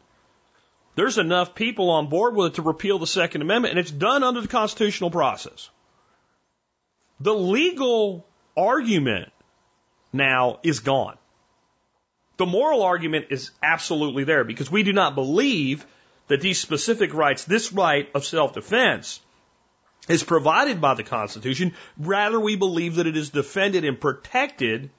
there's 0.96 1.16
enough 1.16 1.54
people 1.54 1.90
on 1.90 2.08
board 2.08 2.34
with 2.34 2.48
it 2.48 2.54
to 2.56 2.62
repeal 2.62 2.98
the 2.98 3.06
Second 3.06 3.42
Amendment, 3.42 3.70
and 3.70 3.78
it's 3.78 3.92
done 3.92 4.24
under 4.24 4.40
the 4.40 4.48
constitutional 4.48 5.12
process. 5.12 5.70
The 7.20 7.34
legal 7.34 8.26
argument 8.56 9.30
now 10.12 10.58
is 10.64 10.80
gone. 10.80 11.18
The 12.36 12.46
moral 12.46 12.82
argument 12.82 13.26
is 13.30 13.52
absolutely 13.62 14.24
there 14.24 14.42
because 14.42 14.68
we 14.68 14.82
do 14.82 14.92
not 14.92 15.14
believe 15.14 15.86
that 16.28 16.40
these 16.40 16.60
specific 16.60 17.14
rights, 17.14 17.44
this 17.44 17.72
right 17.72 18.08
of 18.14 18.24
self-defense, 18.24 19.20
is 20.08 20.22
provided 20.22 20.80
by 20.80 20.94
the 20.94 21.02
Constitution. 21.02 21.74
Rather, 21.98 22.38
we 22.38 22.56
believe 22.56 22.96
that 22.96 23.06
it 23.06 23.16
is 23.16 23.30
defended 23.30 23.84
and 23.84 24.00
protected 24.00 24.90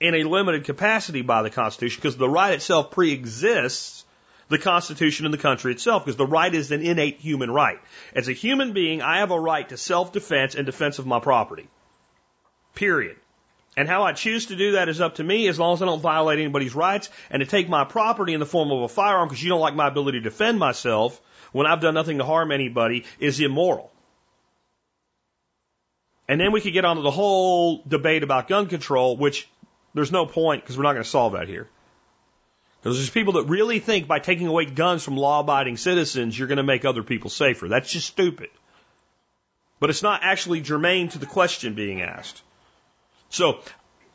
in 0.00 0.14
a 0.14 0.24
limited 0.24 0.64
capacity 0.64 1.22
by 1.22 1.42
the 1.42 1.50
Constitution 1.50 2.00
because 2.00 2.16
the 2.16 2.28
right 2.28 2.54
itself 2.54 2.90
pre-exists 2.90 4.04
the 4.48 4.58
Constitution 4.58 5.26
and 5.26 5.34
the 5.34 5.38
country 5.38 5.72
itself 5.72 6.04
because 6.04 6.16
the 6.16 6.26
right 6.26 6.54
is 6.54 6.70
an 6.70 6.82
innate 6.82 7.20
human 7.20 7.50
right. 7.50 7.78
As 8.14 8.28
a 8.28 8.32
human 8.32 8.72
being, 8.72 9.02
I 9.02 9.18
have 9.18 9.30
a 9.30 9.38
right 9.38 9.68
to 9.68 9.76
self-defense 9.76 10.54
and 10.54 10.64
defense 10.64 10.98
of 10.98 11.06
my 11.06 11.20
property. 11.20 11.68
Period. 12.74 13.16
And 13.78 13.88
how 13.88 14.02
I 14.02 14.12
choose 14.12 14.46
to 14.46 14.56
do 14.56 14.72
that 14.72 14.88
is 14.88 15.00
up 15.00 15.14
to 15.14 15.22
me 15.22 15.46
as 15.46 15.56
long 15.56 15.74
as 15.74 15.80
I 15.80 15.84
don't 15.84 16.00
violate 16.00 16.40
anybody's 16.40 16.74
rights. 16.74 17.10
And 17.30 17.38
to 17.38 17.46
take 17.46 17.68
my 17.68 17.84
property 17.84 18.34
in 18.34 18.40
the 18.40 18.44
form 18.44 18.72
of 18.72 18.82
a 18.82 18.88
firearm 18.88 19.28
because 19.28 19.40
you 19.40 19.50
don't 19.50 19.60
like 19.60 19.76
my 19.76 19.86
ability 19.86 20.18
to 20.18 20.24
defend 20.24 20.58
myself 20.58 21.20
when 21.52 21.64
I've 21.64 21.80
done 21.80 21.94
nothing 21.94 22.18
to 22.18 22.24
harm 22.24 22.50
anybody 22.50 23.04
is 23.20 23.38
immoral. 23.38 23.92
And 26.26 26.40
then 26.40 26.50
we 26.50 26.60
could 26.60 26.72
get 26.72 26.84
onto 26.84 27.02
the 27.02 27.12
whole 27.12 27.84
debate 27.86 28.24
about 28.24 28.48
gun 28.48 28.66
control, 28.66 29.16
which 29.16 29.48
there's 29.94 30.10
no 30.10 30.26
point 30.26 30.64
because 30.64 30.76
we're 30.76 30.82
not 30.82 30.94
going 30.94 31.04
to 31.04 31.08
solve 31.08 31.34
that 31.34 31.46
here. 31.46 31.68
Because 32.82 32.96
there's 32.96 33.10
people 33.10 33.34
that 33.34 33.44
really 33.44 33.78
think 33.78 34.08
by 34.08 34.18
taking 34.18 34.48
away 34.48 34.64
guns 34.64 35.04
from 35.04 35.16
law 35.16 35.38
abiding 35.38 35.76
citizens, 35.76 36.36
you're 36.36 36.48
going 36.48 36.56
to 36.56 36.64
make 36.64 36.84
other 36.84 37.04
people 37.04 37.30
safer. 37.30 37.68
That's 37.68 37.92
just 37.92 38.08
stupid. 38.08 38.50
But 39.78 39.90
it's 39.90 40.02
not 40.02 40.24
actually 40.24 40.62
germane 40.62 41.10
to 41.10 41.20
the 41.20 41.26
question 41.26 41.74
being 41.74 42.02
asked. 42.02 42.42
So 43.30 43.60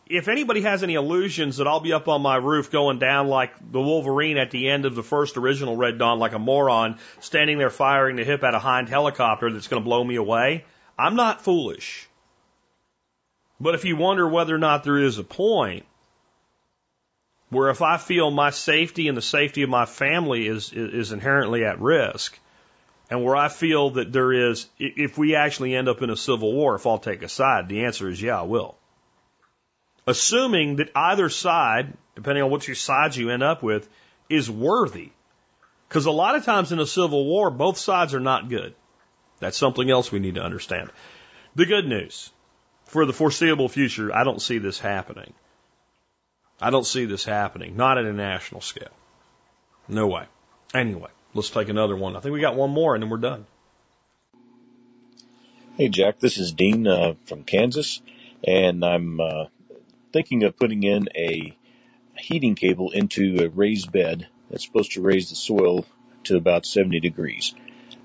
if 0.08 0.28
anybody 0.28 0.62
has 0.62 0.84
any 0.84 0.96
illusions 0.96 1.58
that 1.58 1.68
I'll 1.68 1.80
be 1.80 1.94
up 1.94 2.08
on 2.08 2.22
my 2.22 2.36
roof 2.36 2.72
going 2.72 3.00
down 3.00 3.28
like 3.28 3.54
the 3.72 3.82
Wolverine 3.82 4.38
at 4.38 4.52
the 4.52 4.70
end 4.70 4.86
of 4.86 4.96
the 4.96 5.04
first 5.04 5.38
original 5.38 5.78
Red 5.78 5.98
Dawn, 5.98 6.20
like 6.20 6.34
a 6.34 6.40
moron, 6.40 7.00
standing 7.20 7.58
there 7.58 7.70
firing 7.70 8.18
the 8.18 8.24
hip 8.24 8.44
at 8.44 8.54
a 8.54 8.60
Hind 8.60 8.90
helicopter 8.90 9.52
that's 9.52 9.68
going 9.68 9.82
to 9.82 9.86
blow 9.86 10.04
me 10.04 10.16
away, 10.16 10.66
I'm 10.98 11.16
not 11.16 11.42
foolish. 11.42 12.08
But 13.60 13.76
if 13.76 13.86
you 13.86 13.96
wonder 13.96 14.28
whether 14.28 14.54
or 14.54 14.60
not 14.60 14.84
there 14.84 14.98
is 14.98 15.18
a 15.18 15.24
point 15.24 15.86
where 17.50 17.70
if 17.70 17.82
I 17.82 17.98
feel 17.98 18.30
my 18.32 18.50
safety 18.50 19.08
and 19.08 19.16
the 19.16 19.22
safety 19.22 19.62
of 19.62 19.70
my 19.70 19.86
family 19.86 20.48
is, 20.48 20.74
is 20.74 21.12
inherently 21.12 21.64
at 21.64 21.80
risk, 21.80 22.38
and 23.10 23.24
where 23.24 23.36
I 23.36 23.48
feel 23.48 23.92
that 23.92 24.12
there 24.12 24.34
is, 24.34 24.68
if 24.80 25.18
we 25.18 25.36
actually 25.36 25.76
end 25.76 25.88
up 25.88 26.02
in 26.02 26.10
a 26.10 26.18
civil 26.18 26.52
war, 26.52 26.76
if 26.76 26.88
I'll 26.88 26.98
take 26.98 27.22
a 27.22 27.30
side, 27.30 27.70
the 27.70 27.86
answer 27.86 28.10
is 28.10 28.22
yeah, 28.22 28.40
I 28.40 28.44
will 28.44 28.76
assuming 30.08 30.78
that 30.78 30.92
either 30.96 31.30
side, 31.30 31.94
depending 32.16 32.44
on 32.44 32.52
which 32.52 32.82
sides 32.82 33.18
you 33.18 33.30
end 33.30 33.44
up 33.44 33.64
with, 33.64 33.88
is 34.30 34.50
worthy. 34.50 35.12
Because 35.88 36.06
a 36.06 36.12
lot 36.12 36.36
of 36.36 36.44
times 36.44 36.72
in 36.72 36.80
a 36.80 36.88
civil 36.88 37.26
war, 37.26 37.52
both 37.52 37.78
sides 37.78 38.14
are 38.14 38.20
not 38.20 38.50
good. 38.50 38.74
That's 39.40 39.58
something 39.58 39.90
else 39.90 40.12
we 40.12 40.20
need 40.20 40.36
to 40.36 40.44
understand. 40.44 40.90
The 41.56 41.66
good 41.66 41.86
news 41.86 42.32
for 42.86 43.06
the 43.06 43.14
foreseeable 43.14 43.70
future, 43.70 44.14
I 44.14 44.24
don't 44.24 44.42
see 44.42 44.58
this 44.58 44.80
happening. 44.80 45.34
I 46.62 46.70
don't 46.70 46.86
see 46.86 47.06
this 47.06 47.26
happening, 47.26 47.76
not 47.76 47.98
at 47.98 48.06
a 48.06 48.14
national 48.14 48.62
scale. 48.62 48.94
No 49.88 50.08
way. 50.08 50.26
Anyway, 50.74 51.10
let's 51.34 51.50
take 51.50 51.70
another 51.70 51.96
one. 51.96 52.16
I 52.16 52.22
think 52.22 52.34
we 52.34 52.42
got 52.42 52.56
one 52.56 52.70
more 52.72 52.96
and 52.96 53.04
then 53.04 53.10
we're 53.10 53.18
done. 53.18 53.46
Hey, 55.78 55.90
Jack, 55.90 56.20
this 56.20 56.38
is 56.38 56.54
Dean 56.54 56.88
uh, 56.88 57.16
from 57.26 57.44
Kansas. 57.44 58.02
and 58.44 58.84
I'm 58.84 59.20
uh, 59.20 59.46
thinking 60.14 60.44
of 60.44 60.56
putting 60.56 60.84
in 60.84 61.10
a 61.16 61.58
heating 62.18 62.56
cable 62.56 62.92
into 62.92 63.44
a 63.44 63.50
raised 63.50 63.92
bed 63.92 64.28
that's 64.50 64.64
supposed 64.64 64.94
to 64.94 65.02
raise 65.02 65.30
the 65.30 65.36
soil 65.36 65.86
to 66.24 66.38
about 66.38 66.66
70 66.66 67.00
degrees. 67.00 67.54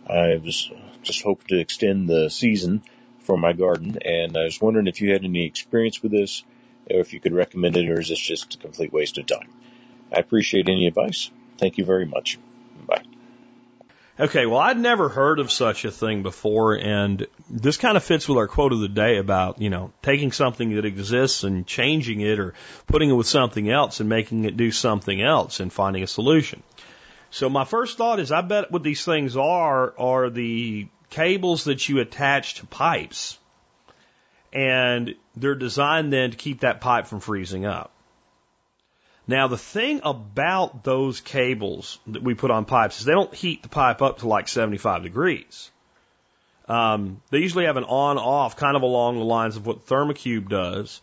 I 0.09 0.37
was 0.43 0.71
uh, 0.75 0.79
just 1.03 1.23
hoping 1.23 1.47
to 1.49 1.61
extend 1.61 2.09
the 2.09 2.31
season 2.31 2.83
for 3.21 3.37
my 3.37 3.53
garden, 3.53 3.99
and 4.05 4.37
I 4.37 4.45
was 4.45 4.61
wondering 4.61 4.87
if 4.87 5.01
you 5.03 5.13
had 5.13 5.23
any 5.23 5.45
experience 5.45 6.03
with 6.03 6.13
this, 6.13 6.43
or 6.91 7.01
if 7.01 7.13
you 7.13 7.21
could 7.21 7.35
recommend 7.35 7.77
it, 7.77 7.91
or 7.91 8.01
is 8.01 8.09
this 8.09 8.19
just 8.19 8.55
a 8.55 8.59
complete 8.59 8.93
waste 8.93 9.19
of 9.19 9.27
time? 9.27 9.49
I 10.11 10.19
appreciate 10.19 10.69
any 10.69 10.87
advice. 10.87 11.31
Thank 11.59 11.77
you 11.77 11.85
very 11.85 12.07
much. 12.07 12.39
Bye. 12.87 13.03
Okay, 14.21 14.47
well, 14.47 14.59
I'd 14.59 14.79
never 14.79 15.09
heard 15.09 15.39
of 15.39 15.53
such 15.53 15.85
a 15.85 15.93
thing 15.93 16.25
before, 16.25 16.75
and 16.75 17.25
this 17.49 17.77
kind 17.77 17.97
of 17.97 18.03
fits 18.03 18.29
with 18.29 18.37
our 18.37 18.49
quote 18.49 18.73
of 18.73 18.81
the 18.81 18.89
day 18.89 19.19
about, 19.19 19.63
you 19.63 19.71
know, 19.71 19.93
taking 20.03 20.33
something 20.33 20.75
that 20.75 20.85
exists 20.85 21.45
and 21.45 21.65
changing 21.65 22.21
it 22.21 22.41
or 22.41 22.55
putting 22.89 23.11
it 23.11 23.13
with 23.13 23.29
something 23.29 23.71
else 23.71 24.01
and 24.01 24.09
making 24.09 24.45
it 24.45 24.57
do 24.57 24.73
something 24.73 25.23
else 25.23 25.61
and 25.61 25.73
finding 25.73 26.03
a 26.03 26.09
solution. 26.09 26.65
So 27.31 27.49
my 27.49 27.65
first 27.65 27.97
thought 27.97 28.19
is 28.19 28.33
I 28.33 28.41
bet 28.41 28.73
what 28.73 28.83
these 28.83 29.05
things 29.05 29.37
are 29.37 29.95
are 29.97 30.31
the 30.31 30.89
cables 31.11 31.65
that 31.65 31.89
you 31.89 32.01
attach 32.01 32.55
to 32.55 32.67
pipes. 32.67 33.39
And 34.53 35.15
they're 35.37 35.55
designed 35.55 36.13
then 36.13 36.33
to 36.33 36.37
keep 36.37 36.61
that 36.61 36.81
pipe 36.81 37.07
from 37.07 37.21
freezing 37.21 37.67
up. 37.67 37.93
Now, 39.29 39.47
the 39.47 39.59
thing 39.59 40.01
about 40.05 40.85
those 40.85 41.21
cables 41.21 41.99
that 42.07 42.23
we 42.23 42.33
put 42.33 42.51
on 42.51 42.65
pipes 42.65 42.99
is 42.99 43.05
they 43.05 43.13
don't 43.13 43.35
heat 43.35 43.63
the 43.63 43.69
pipe 43.69 44.01
up 44.01 44.21
to 44.21 44.29
like 44.29 44.49
75 44.49 45.03
degrees. 45.03 45.71
Um, 46.67 47.21
they 47.31 47.39
usually 47.39 47.67
have 47.67 47.77
an 47.77 47.85
on 47.85 48.17
off, 48.17 48.57
kind 48.57 48.75
of 48.75 48.83
along 48.83 49.19
the 49.19 49.25
lines 49.25 49.57
of 49.57 49.67
what 49.67 49.87
Thermocube 49.87 50.49
does, 50.49 51.03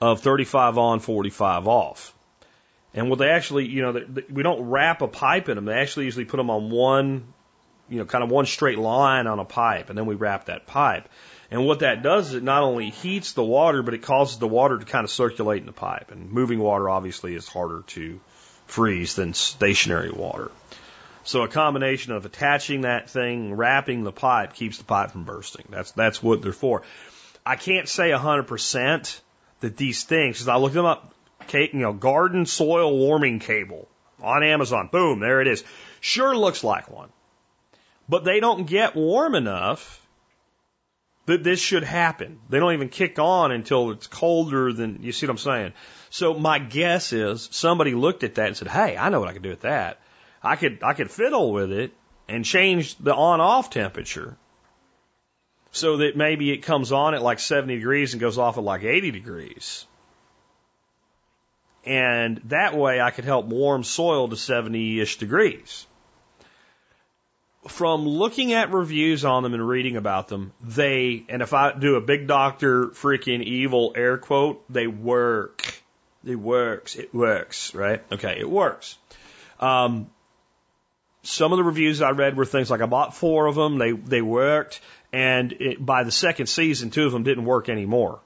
of 0.00 0.20
35 0.20 0.78
on, 0.78 0.98
45 0.98 1.68
off. 1.68 2.12
And 2.92 3.08
what 3.08 3.20
they 3.20 3.28
actually, 3.28 3.66
you 3.66 3.82
know, 3.82 3.92
they, 3.92 4.02
they, 4.02 4.24
we 4.28 4.42
don't 4.42 4.68
wrap 4.68 5.00
a 5.00 5.08
pipe 5.08 5.48
in 5.48 5.54
them. 5.54 5.64
They 5.64 5.74
actually 5.74 6.06
usually 6.06 6.24
put 6.24 6.38
them 6.38 6.50
on 6.50 6.70
one, 6.70 7.32
you 7.88 7.98
know, 7.98 8.04
kind 8.04 8.24
of 8.24 8.30
one 8.30 8.46
straight 8.46 8.78
line 8.78 9.28
on 9.28 9.38
a 9.38 9.44
pipe, 9.44 9.90
and 9.90 9.98
then 9.98 10.06
we 10.06 10.16
wrap 10.16 10.46
that 10.46 10.66
pipe. 10.66 11.08
And 11.50 11.66
what 11.66 11.80
that 11.80 12.02
does 12.02 12.28
is 12.28 12.34
it 12.34 12.42
not 12.44 12.62
only 12.62 12.90
heats 12.90 13.32
the 13.32 13.42
water, 13.42 13.82
but 13.82 13.94
it 13.94 14.02
causes 14.02 14.38
the 14.38 14.46
water 14.46 14.78
to 14.78 14.84
kind 14.84 15.04
of 15.04 15.10
circulate 15.10 15.60
in 15.60 15.66
the 15.66 15.72
pipe. 15.72 16.12
And 16.12 16.30
moving 16.30 16.60
water 16.60 16.88
obviously 16.88 17.34
is 17.34 17.48
harder 17.48 17.82
to 17.88 18.20
freeze 18.66 19.16
than 19.16 19.34
stationary 19.34 20.12
water. 20.12 20.52
So 21.24 21.42
a 21.42 21.48
combination 21.48 22.12
of 22.12 22.24
attaching 22.24 22.82
that 22.82 23.10
thing, 23.10 23.54
wrapping 23.54 24.04
the 24.04 24.12
pipe 24.12 24.54
keeps 24.54 24.78
the 24.78 24.84
pipe 24.84 25.10
from 25.10 25.24
bursting. 25.24 25.66
That's 25.68 25.90
that's 25.92 26.22
what 26.22 26.40
they're 26.40 26.52
for. 26.52 26.82
I 27.44 27.56
can't 27.56 27.88
say 27.88 28.10
100% 28.10 29.20
that 29.60 29.76
these 29.76 30.04
things, 30.04 30.36
because 30.36 30.48
I 30.48 30.56
looked 30.56 30.74
them 30.74 30.86
up, 30.86 31.14
you 31.52 31.68
know, 31.72 31.92
garden 31.92 32.46
soil 32.46 32.96
warming 32.96 33.40
cable 33.40 33.88
on 34.22 34.42
Amazon. 34.42 34.88
Boom, 34.90 35.20
there 35.20 35.40
it 35.40 35.48
is. 35.48 35.64
Sure 36.00 36.36
looks 36.36 36.62
like 36.62 36.90
one. 36.90 37.08
But 38.08 38.24
they 38.24 38.40
don't 38.40 38.66
get 38.66 38.94
warm 38.94 39.34
enough 39.34 39.99
that 41.30 41.44
this 41.44 41.60
should 41.60 41.84
happen. 41.84 42.40
They 42.48 42.58
don't 42.58 42.74
even 42.74 42.88
kick 42.88 43.18
on 43.18 43.52
until 43.52 43.90
it's 43.92 44.06
colder 44.06 44.72
than, 44.72 45.02
you 45.02 45.12
see 45.12 45.26
what 45.26 45.32
I'm 45.32 45.38
saying? 45.38 45.72
So 46.10 46.34
my 46.34 46.58
guess 46.58 47.12
is 47.12 47.48
somebody 47.52 47.94
looked 47.94 48.24
at 48.24 48.34
that 48.34 48.48
and 48.48 48.56
said, 48.56 48.68
hey, 48.68 48.96
I 48.96 49.08
know 49.10 49.20
what 49.20 49.28
I 49.28 49.32
could 49.32 49.42
do 49.42 49.50
with 49.50 49.60
that. 49.60 50.00
I 50.42 50.56
could, 50.56 50.82
I 50.82 50.94
could 50.94 51.10
fiddle 51.10 51.52
with 51.52 51.72
it 51.72 51.92
and 52.28 52.44
change 52.44 52.96
the 52.96 53.14
on 53.14 53.40
off 53.40 53.70
temperature 53.70 54.36
so 55.72 55.98
that 55.98 56.16
maybe 56.16 56.50
it 56.50 56.58
comes 56.58 56.90
on 56.90 57.14
at 57.14 57.22
like 57.22 57.38
70 57.38 57.76
degrees 57.76 58.12
and 58.12 58.20
goes 58.20 58.38
off 58.38 58.58
at 58.58 58.64
like 58.64 58.82
80 58.82 59.12
degrees. 59.12 59.86
And 61.84 62.40
that 62.46 62.76
way 62.76 63.00
I 63.00 63.10
could 63.10 63.24
help 63.24 63.46
warm 63.46 63.84
soil 63.84 64.28
to 64.28 64.36
70 64.36 65.00
ish 65.00 65.18
degrees 65.18 65.86
from 67.68 68.08
looking 68.08 68.52
at 68.52 68.72
reviews 68.72 69.24
on 69.24 69.42
them 69.42 69.54
and 69.54 69.66
reading 69.66 69.96
about 69.96 70.28
them, 70.28 70.52
they, 70.62 71.24
and 71.28 71.42
if 71.42 71.52
I 71.52 71.72
do 71.72 71.96
a 71.96 72.00
big 72.00 72.26
doctor 72.26 72.86
freaking 72.88 73.42
evil 73.42 73.92
air 73.96 74.16
quote, 74.16 74.64
they 74.72 74.86
work. 74.86 75.82
It 76.24 76.36
works. 76.36 76.96
It 76.96 77.14
works, 77.14 77.74
right? 77.74 78.02
Okay, 78.10 78.36
it 78.38 78.48
works. 78.48 78.96
Um, 79.58 80.10
some 81.22 81.52
of 81.52 81.58
the 81.58 81.64
reviews 81.64 82.00
I 82.00 82.10
read 82.10 82.36
were 82.36 82.46
things 82.46 82.70
like 82.70 82.80
I 82.80 82.86
bought 82.86 83.14
four 83.14 83.46
of 83.46 83.54
them, 83.54 83.76
they, 83.76 83.92
they 83.92 84.22
worked, 84.22 84.80
and 85.12 85.52
it, 85.52 85.84
by 85.84 86.04
the 86.04 86.12
second 86.12 86.46
season, 86.46 86.90
two 86.90 87.04
of 87.04 87.12
them 87.12 87.24
didn't 87.24 87.44
work 87.44 87.68
anymore. 87.68 88.20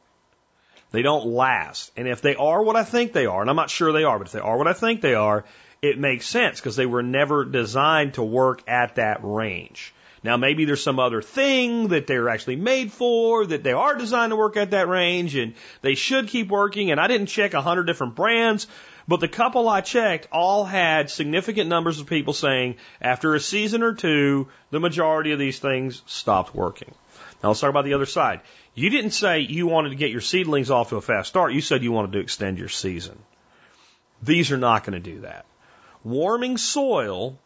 They 0.92 1.02
don't 1.02 1.26
last. 1.26 1.90
And 1.96 2.06
if 2.06 2.22
they 2.22 2.36
are 2.36 2.62
what 2.62 2.76
I 2.76 2.84
think 2.84 3.12
they 3.12 3.26
are, 3.26 3.40
and 3.40 3.50
I'm 3.50 3.56
not 3.56 3.70
sure 3.70 3.92
they 3.92 4.04
are, 4.04 4.16
but 4.16 4.28
if 4.28 4.32
they 4.32 4.38
are 4.38 4.56
what 4.56 4.68
I 4.68 4.74
think 4.74 5.00
they 5.00 5.14
are, 5.14 5.44
it 5.84 5.98
makes 5.98 6.26
sense 6.26 6.58
because 6.58 6.76
they 6.76 6.86
were 6.86 7.02
never 7.02 7.44
designed 7.44 8.14
to 8.14 8.22
work 8.22 8.62
at 8.66 8.94
that 8.94 9.20
range. 9.22 9.92
Now, 10.22 10.38
maybe 10.38 10.64
there's 10.64 10.82
some 10.82 10.98
other 10.98 11.20
thing 11.20 11.88
that 11.88 12.06
they're 12.06 12.30
actually 12.30 12.56
made 12.56 12.90
for, 12.90 13.44
that 13.44 13.62
they 13.62 13.74
are 13.74 13.94
designed 13.94 14.30
to 14.30 14.36
work 14.36 14.56
at 14.56 14.70
that 14.70 14.88
range, 14.88 15.36
and 15.36 15.52
they 15.82 15.94
should 15.94 16.28
keep 16.28 16.48
working. 16.48 16.90
And 16.90 16.98
I 16.98 17.06
didn't 17.06 17.26
check 17.26 17.52
a 17.52 17.60
hundred 17.60 17.84
different 17.84 18.14
brands, 18.14 18.66
but 19.06 19.20
the 19.20 19.28
couple 19.28 19.68
I 19.68 19.82
checked 19.82 20.28
all 20.32 20.64
had 20.64 21.10
significant 21.10 21.68
numbers 21.68 22.00
of 22.00 22.06
people 22.06 22.32
saying 22.32 22.76
after 23.02 23.34
a 23.34 23.40
season 23.40 23.82
or 23.82 23.92
two, 23.92 24.48
the 24.70 24.80
majority 24.80 25.32
of 25.32 25.38
these 25.38 25.58
things 25.58 26.02
stopped 26.06 26.54
working. 26.54 26.94
Now, 27.42 27.50
let's 27.50 27.60
talk 27.60 27.68
about 27.68 27.84
the 27.84 27.92
other 27.92 28.06
side. 28.06 28.40
You 28.74 28.88
didn't 28.88 29.10
say 29.10 29.40
you 29.40 29.66
wanted 29.66 29.90
to 29.90 29.96
get 29.96 30.10
your 30.10 30.22
seedlings 30.22 30.70
off 30.70 30.88
to 30.88 30.96
a 30.96 31.02
fast 31.02 31.28
start. 31.28 31.52
You 31.52 31.60
said 31.60 31.82
you 31.82 31.92
wanted 31.92 32.12
to 32.12 32.20
extend 32.20 32.58
your 32.58 32.70
season. 32.70 33.18
These 34.22 34.50
are 34.52 34.56
not 34.56 34.84
going 34.84 34.94
to 35.02 35.10
do 35.10 35.20
that. 35.20 35.44
Warming 36.04 36.58
soil 36.58 37.38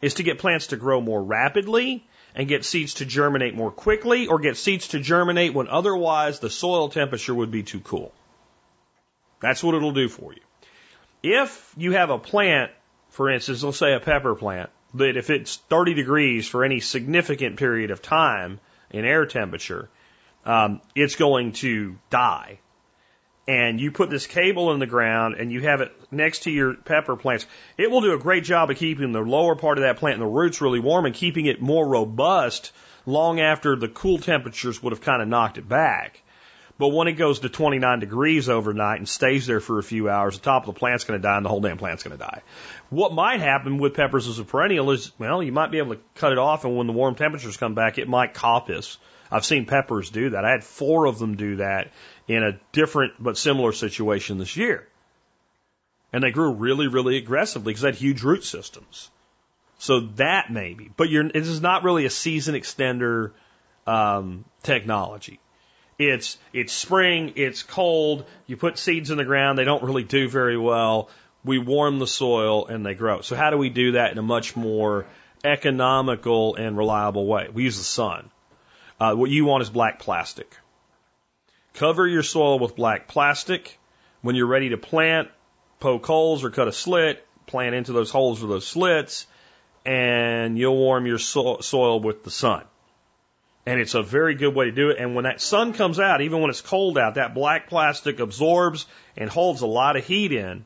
is 0.00 0.14
to 0.14 0.22
get 0.22 0.38
plants 0.38 0.68
to 0.68 0.76
grow 0.76 1.00
more 1.00 1.22
rapidly 1.22 2.06
and 2.34 2.46
get 2.46 2.64
seeds 2.64 2.94
to 2.94 3.04
germinate 3.04 3.54
more 3.54 3.72
quickly 3.72 4.28
or 4.28 4.38
get 4.38 4.56
seeds 4.56 4.88
to 4.88 5.00
germinate 5.00 5.52
when 5.52 5.66
otherwise 5.66 6.38
the 6.38 6.48
soil 6.48 6.88
temperature 6.88 7.34
would 7.34 7.50
be 7.50 7.64
too 7.64 7.80
cool. 7.80 8.12
That's 9.40 9.62
what 9.62 9.74
it'll 9.74 9.92
do 9.92 10.08
for 10.08 10.32
you. 10.32 10.40
If 11.22 11.74
you 11.76 11.92
have 11.92 12.10
a 12.10 12.18
plant, 12.18 12.70
for 13.10 13.28
instance, 13.28 13.64
let's 13.64 13.78
say 13.78 13.92
a 13.92 14.00
pepper 14.00 14.36
plant, 14.36 14.70
that 14.94 15.16
if 15.16 15.28
it's 15.28 15.56
30 15.56 15.94
degrees 15.94 16.46
for 16.46 16.64
any 16.64 16.78
significant 16.78 17.56
period 17.56 17.90
of 17.90 18.00
time 18.00 18.60
in 18.90 19.04
air 19.04 19.26
temperature, 19.26 19.88
um, 20.44 20.80
it's 20.94 21.16
going 21.16 21.52
to 21.52 21.98
die 22.10 22.60
and 23.48 23.80
you 23.80 23.90
put 23.90 24.10
this 24.10 24.26
cable 24.26 24.72
in 24.72 24.78
the 24.78 24.86
ground 24.86 25.34
and 25.36 25.50
you 25.50 25.62
have 25.62 25.80
it 25.80 25.90
next 26.12 26.40
to 26.40 26.50
your 26.50 26.74
pepper 26.74 27.16
plants, 27.16 27.46
it 27.78 27.90
will 27.90 28.02
do 28.02 28.12
a 28.12 28.18
great 28.18 28.44
job 28.44 28.70
of 28.70 28.76
keeping 28.76 29.10
the 29.10 29.20
lower 29.20 29.56
part 29.56 29.78
of 29.78 29.82
that 29.82 29.96
plant 29.96 30.16
and 30.16 30.22
the 30.22 30.26
roots 30.26 30.60
really 30.60 30.80
warm 30.80 31.06
and 31.06 31.14
keeping 31.14 31.46
it 31.46 31.60
more 31.60 31.88
robust 31.88 32.72
long 33.06 33.40
after 33.40 33.74
the 33.74 33.88
cool 33.88 34.18
temperatures 34.18 34.82
would 34.82 34.92
have 34.92 35.00
kind 35.00 35.22
of 35.22 35.28
knocked 35.28 35.56
it 35.56 35.66
back. 35.66 36.22
But 36.76 36.88
when 36.88 37.08
it 37.08 37.14
goes 37.14 37.40
to 37.40 37.48
29 37.48 38.00
degrees 38.00 38.50
overnight 38.50 38.98
and 38.98 39.08
stays 39.08 39.46
there 39.46 39.60
for 39.60 39.78
a 39.78 39.82
few 39.82 40.10
hours, 40.10 40.38
the 40.38 40.44
top 40.44 40.68
of 40.68 40.74
the 40.74 40.78
plant's 40.78 41.04
going 41.04 41.18
to 41.18 41.22
die 41.22 41.36
and 41.36 41.44
the 41.44 41.48
whole 41.48 41.62
damn 41.62 41.78
plant's 41.78 42.04
going 42.04 42.16
to 42.16 42.22
die. 42.22 42.42
What 42.90 43.14
might 43.14 43.40
happen 43.40 43.78
with 43.78 43.94
peppers 43.94 44.28
as 44.28 44.38
a 44.38 44.44
perennial 44.44 44.90
is, 44.90 45.10
well, 45.18 45.42
you 45.42 45.52
might 45.52 45.72
be 45.72 45.78
able 45.78 45.94
to 45.94 46.00
cut 46.14 46.32
it 46.32 46.38
off 46.38 46.64
and 46.64 46.76
when 46.76 46.86
the 46.86 46.92
warm 46.92 47.14
temperatures 47.14 47.56
come 47.56 47.74
back, 47.74 47.96
it 47.96 48.08
might 48.08 48.34
coppice. 48.34 48.98
I've 49.30 49.44
seen 49.44 49.66
peppers 49.66 50.10
do 50.10 50.30
that. 50.30 50.44
I 50.44 50.50
had 50.50 50.64
four 50.64 51.06
of 51.06 51.18
them 51.18 51.36
do 51.36 51.56
that 51.56 51.92
in 52.26 52.42
a 52.42 52.58
different 52.72 53.14
but 53.18 53.36
similar 53.36 53.72
situation 53.72 54.38
this 54.38 54.56
year. 54.56 54.86
And 56.12 56.22
they 56.22 56.30
grew 56.30 56.52
really, 56.52 56.88
really 56.88 57.16
aggressively 57.18 57.72
because 57.72 57.82
they 57.82 57.88
had 57.88 57.96
huge 57.96 58.22
root 58.22 58.44
systems. 58.44 59.10
So 59.78 60.00
that 60.16 60.50
maybe, 60.50 60.90
but 60.96 61.08
you're, 61.08 61.28
this 61.28 61.48
is 61.48 61.60
not 61.60 61.84
really 61.84 62.04
a 62.04 62.10
season 62.10 62.54
extender 62.54 63.32
um, 63.86 64.44
technology. 64.62 65.38
It's 65.98 66.38
it's 66.52 66.72
spring, 66.72 67.32
it's 67.36 67.64
cold. 67.64 68.24
You 68.46 68.56
put 68.56 68.78
seeds 68.78 69.10
in 69.10 69.18
the 69.18 69.24
ground, 69.24 69.58
they 69.58 69.64
don't 69.64 69.82
really 69.82 70.04
do 70.04 70.28
very 70.28 70.56
well. 70.56 71.10
We 71.44 71.58
warm 71.58 71.98
the 71.98 72.06
soil 72.06 72.66
and 72.66 72.86
they 72.86 72.94
grow. 72.94 73.20
So 73.20 73.34
how 73.34 73.50
do 73.50 73.58
we 73.58 73.68
do 73.68 73.92
that 73.92 74.12
in 74.12 74.18
a 74.18 74.22
much 74.22 74.54
more 74.54 75.06
economical 75.44 76.54
and 76.54 76.76
reliable 76.76 77.26
way? 77.26 77.48
We 77.52 77.64
use 77.64 77.78
the 77.78 77.84
sun. 77.84 78.30
Uh, 79.00 79.14
what 79.14 79.30
you 79.30 79.44
want 79.44 79.62
is 79.62 79.70
black 79.70 80.00
plastic. 80.00 80.56
Cover 81.74 82.06
your 82.06 82.24
soil 82.24 82.58
with 82.58 82.74
black 82.74 83.06
plastic. 83.06 83.78
When 84.22 84.34
you're 84.34 84.48
ready 84.48 84.70
to 84.70 84.76
plant, 84.76 85.28
poke 85.78 86.04
holes 86.04 86.42
or 86.42 86.50
cut 86.50 86.66
a 86.66 86.72
slit, 86.72 87.24
plant 87.46 87.74
into 87.74 87.92
those 87.92 88.10
holes 88.10 88.42
or 88.42 88.48
those 88.48 88.66
slits, 88.66 89.26
and 89.86 90.58
you'll 90.58 90.76
warm 90.76 91.06
your 91.06 91.18
so 91.18 91.58
soil 91.60 92.00
with 92.00 92.24
the 92.24 92.30
sun. 92.30 92.64
And 93.64 93.80
it's 93.80 93.94
a 93.94 94.02
very 94.02 94.34
good 94.34 94.54
way 94.54 94.64
to 94.64 94.72
do 94.72 94.90
it. 94.90 94.98
And 94.98 95.14
when 95.14 95.24
that 95.24 95.40
sun 95.40 95.72
comes 95.72 96.00
out, 96.00 96.20
even 96.20 96.40
when 96.40 96.50
it's 96.50 96.60
cold 96.60 96.98
out, 96.98 97.14
that 97.14 97.34
black 97.34 97.68
plastic 97.68 98.18
absorbs 98.18 98.86
and 99.16 99.30
holds 99.30 99.60
a 99.60 99.66
lot 99.66 99.96
of 99.96 100.04
heat 100.04 100.32
in. 100.32 100.64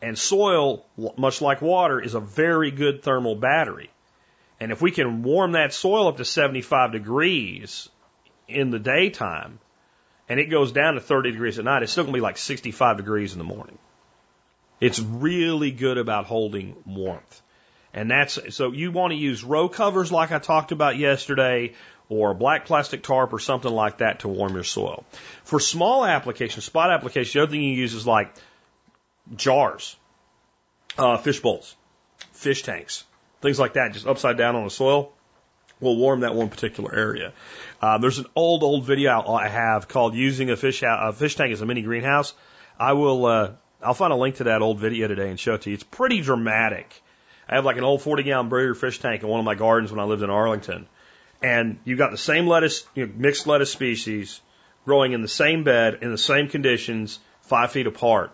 And 0.00 0.18
soil, 0.18 0.86
much 1.16 1.40
like 1.40 1.62
water, 1.62 2.00
is 2.00 2.14
a 2.14 2.20
very 2.20 2.72
good 2.72 3.02
thermal 3.02 3.36
battery. 3.36 3.90
And 4.62 4.70
if 4.70 4.80
we 4.80 4.92
can 4.92 5.24
warm 5.24 5.52
that 5.52 5.72
soil 5.72 6.06
up 6.06 6.18
to 6.18 6.24
75 6.24 6.92
degrees 6.92 7.88
in 8.46 8.70
the 8.70 8.78
daytime, 8.78 9.58
and 10.28 10.38
it 10.38 10.50
goes 10.50 10.70
down 10.70 10.94
to 10.94 11.00
30 11.00 11.32
degrees 11.32 11.58
at 11.58 11.64
night, 11.64 11.82
it's 11.82 11.90
still 11.90 12.04
going 12.04 12.12
to 12.12 12.18
be 12.18 12.22
like 12.22 12.38
65 12.38 12.96
degrees 12.96 13.32
in 13.32 13.38
the 13.38 13.44
morning. 13.44 13.76
It's 14.80 15.00
really 15.00 15.72
good 15.72 15.98
about 15.98 16.26
holding 16.26 16.76
warmth. 16.86 17.42
And 17.92 18.08
that's, 18.08 18.38
so 18.54 18.70
you 18.70 18.92
want 18.92 19.10
to 19.10 19.16
use 19.16 19.42
row 19.42 19.68
covers 19.68 20.12
like 20.12 20.30
I 20.30 20.38
talked 20.38 20.70
about 20.70 20.96
yesterday, 20.96 21.72
or 22.08 22.32
black 22.32 22.64
plastic 22.64 23.02
tarp 23.02 23.32
or 23.32 23.40
something 23.40 23.72
like 23.72 23.98
that 23.98 24.20
to 24.20 24.28
warm 24.28 24.54
your 24.54 24.62
soil. 24.62 25.04
For 25.42 25.58
small 25.58 26.04
applications, 26.04 26.64
spot 26.64 26.92
applications, 26.92 27.32
the 27.32 27.42
other 27.42 27.50
thing 27.50 27.62
you 27.62 27.74
use 27.74 27.94
is 27.94 28.06
like 28.06 28.32
jars, 29.34 29.96
uh, 30.96 31.16
fish 31.16 31.40
bowls, 31.40 31.74
fish 32.30 32.62
tanks, 32.62 33.02
things 33.42 33.58
like 33.58 33.74
that, 33.74 33.92
just 33.92 34.06
upside 34.06 34.38
down 34.38 34.56
on 34.56 34.64
the 34.64 34.70
soil 34.70 35.12
will 35.80 35.96
warm 35.96 36.20
that 36.20 36.34
one 36.34 36.48
particular 36.48 36.94
area. 36.94 37.32
Uh, 37.80 37.98
there's 37.98 38.18
an 38.18 38.26
old, 38.36 38.62
old 38.62 38.86
video 38.86 39.26
I 39.26 39.48
have 39.48 39.88
called 39.88 40.14
"Using 40.14 40.50
a 40.50 40.56
Fish 40.56 40.82
a 40.82 41.12
Fish 41.12 41.34
Tank 41.34 41.52
as 41.52 41.60
a 41.60 41.66
Mini 41.66 41.82
Greenhouse." 41.82 42.32
I 42.78 42.94
will, 42.94 43.26
uh, 43.26 43.50
I'll 43.82 43.94
find 43.94 44.12
a 44.12 44.16
link 44.16 44.36
to 44.36 44.44
that 44.44 44.62
old 44.62 44.78
video 44.78 45.08
today 45.08 45.28
and 45.28 45.38
show 45.38 45.54
it 45.54 45.62
to 45.62 45.70
you. 45.70 45.74
It's 45.74 45.84
pretty 45.84 46.20
dramatic. 46.20 47.02
I 47.48 47.56
have 47.56 47.64
like 47.64 47.76
an 47.76 47.84
old 47.84 48.00
40 48.00 48.22
gallon 48.22 48.48
breeder 48.48 48.74
fish 48.74 48.98
tank 49.00 49.22
in 49.22 49.28
one 49.28 49.40
of 49.40 49.44
my 49.44 49.56
gardens 49.56 49.90
when 49.90 50.00
I 50.00 50.04
lived 50.04 50.22
in 50.22 50.30
Arlington, 50.30 50.86
and 51.42 51.78
you've 51.84 51.98
got 51.98 52.12
the 52.12 52.18
same 52.18 52.46
lettuce, 52.46 52.86
you 52.94 53.06
know, 53.06 53.12
mixed 53.16 53.46
lettuce 53.46 53.72
species, 53.72 54.40
growing 54.84 55.12
in 55.12 55.20
the 55.20 55.28
same 55.28 55.64
bed 55.64 55.98
in 56.00 56.10
the 56.10 56.18
same 56.18 56.48
conditions, 56.48 57.18
five 57.42 57.72
feet 57.72 57.86
apart, 57.86 58.32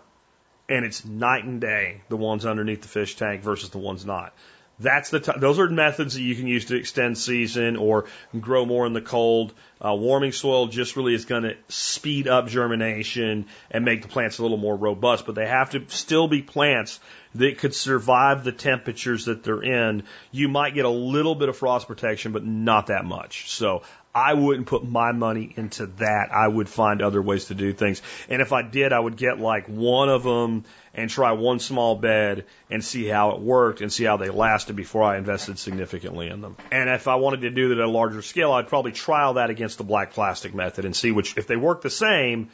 and 0.69 0.85
it's 0.85 1.03
night 1.03 1.43
and 1.43 1.59
day 1.59 2.01
the 2.09 2.17
ones 2.17 2.45
underneath 2.45 2.81
the 2.83 2.87
fish 2.87 3.15
tank 3.15 3.41
versus 3.41 3.71
the 3.71 3.79
ones 3.79 4.05
not. 4.05 4.33
That's 4.79 5.09
the 5.09 5.19
t- 5.19 5.33
those 5.37 5.59
are 5.59 5.69
methods 5.69 6.13
that 6.13 6.21
you 6.21 6.35
can 6.35 6.47
use 6.47 6.65
to 6.65 6.77
extend 6.77 7.17
season 7.17 7.75
or 7.75 8.05
grow 8.39 8.65
more 8.65 8.85
in 8.85 8.93
the 8.93 9.01
cold. 9.01 9.53
Uh, 9.81 9.93
warming 9.93 10.31
soil 10.31 10.67
just 10.67 10.95
really 10.95 11.13
is 11.13 11.25
going 11.25 11.43
to 11.43 11.55
speed 11.67 12.27
up 12.27 12.47
germination 12.47 13.45
and 13.71 13.85
make 13.85 14.01
the 14.01 14.07
plants 14.07 14.39
a 14.39 14.41
little 14.41 14.57
more 14.57 14.75
robust, 14.75 15.25
but 15.25 15.35
they 15.35 15.47
have 15.47 15.71
to 15.71 15.83
still 15.87 16.27
be 16.27 16.41
plants 16.41 16.99
that 17.35 17.57
could 17.59 17.75
survive 17.75 18.43
the 18.43 18.51
temperatures 18.51 19.25
that 19.25 19.43
they're 19.43 19.61
in. 19.61 20.03
You 20.31 20.47
might 20.47 20.73
get 20.73 20.85
a 20.85 20.89
little 20.89 21.35
bit 21.35 21.49
of 21.49 21.57
frost 21.57 21.87
protection, 21.87 22.31
but 22.31 22.45
not 22.45 22.87
that 22.87 23.05
much. 23.05 23.49
So 23.51 23.83
I 24.13 24.33
wouldn't 24.33 24.65
put 24.67 24.83
my 24.83 25.11
money 25.11 25.53
into 25.55 25.85
that. 25.97 26.29
I 26.33 26.47
would 26.47 26.67
find 26.67 27.01
other 27.01 27.21
ways 27.21 27.45
to 27.45 27.55
do 27.55 27.73
things. 27.73 28.01
And 28.27 28.41
if 28.41 28.51
I 28.51 28.63
did, 28.63 28.91
I 28.91 28.99
would 28.99 29.17
get 29.17 29.39
like 29.39 29.67
one 29.67 30.09
of 30.09 30.23
them 30.23 30.65
and 30.95 31.09
try 31.09 31.33
one 31.33 31.59
small 31.59 31.95
bed 31.95 32.45
and 32.71 32.83
see 32.83 33.05
how 33.05 33.31
it 33.31 33.39
worked 33.39 33.81
and 33.81 33.93
see 33.93 34.05
how 34.05 34.17
they 34.17 34.29
lasted 34.29 34.75
before 34.75 35.03
I 35.03 35.17
invested 35.17 35.59
significantly 35.59 36.27
in 36.27 36.41
them. 36.41 36.57
And 36.71 36.89
if 36.89 37.07
I 37.07 37.15
wanted 37.15 37.41
to 37.41 37.51
do 37.51 37.69
that 37.69 37.77
at 37.77 37.85
a 37.85 37.89
larger 37.89 38.23
scale, 38.23 38.51
I'd 38.51 38.67
probably 38.67 38.93
trial 38.93 39.35
that 39.35 39.51
against 39.51 39.77
the 39.77 39.83
black 39.83 40.13
plastic 40.13 40.55
method 40.55 40.85
and 40.85 40.95
see 40.95 41.11
which, 41.11 41.37
if 41.37 41.45
they 41.45 41.55
work 41.55 41.81
the 41.81 41.91
same, 41.91 42.49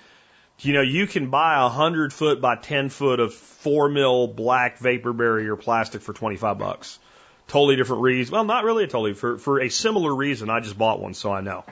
you 0.59 0.73
know, 0.73 0.81
you 0.81 1.07
can 1.07 1.29
buy 1.29 1.65
a 1.65 1.69
hundred 1.69 2.11
foot 2.11 2.41
by 2.41 2.55
10 2.55 2.89
foot 2.89 3.19
of 3.19 3.33
four 3.33 3.89
mil 3.89 4.27
black 4.27 4.77
vapor 4.79 5.13
barrier 5.13 5.55
plastic 5.55 6.01
for 6.01 6.13
25 6.13 6.57
bucks. 6.57 6.99
Totally 7.47 7.75
different 7.75 8.01
reason. 8.01 8.33
Well, 8.33 8.43
not 8.43 8.63
really 8.63 8.85
a 8.85 8.87
totally, 8.87 9.13
for, 9.13 9.37
for 9.37 9.61
a 9.61 9.69
similar 9.69 10.13
reason. 10.13 10.49
I 10.49 10.59
just 10.59 10.77
bought 10.77 10.99
one, 10.99 11.13
so 11.13 11.31
I 11.31 11.41
know. 11.41 11.63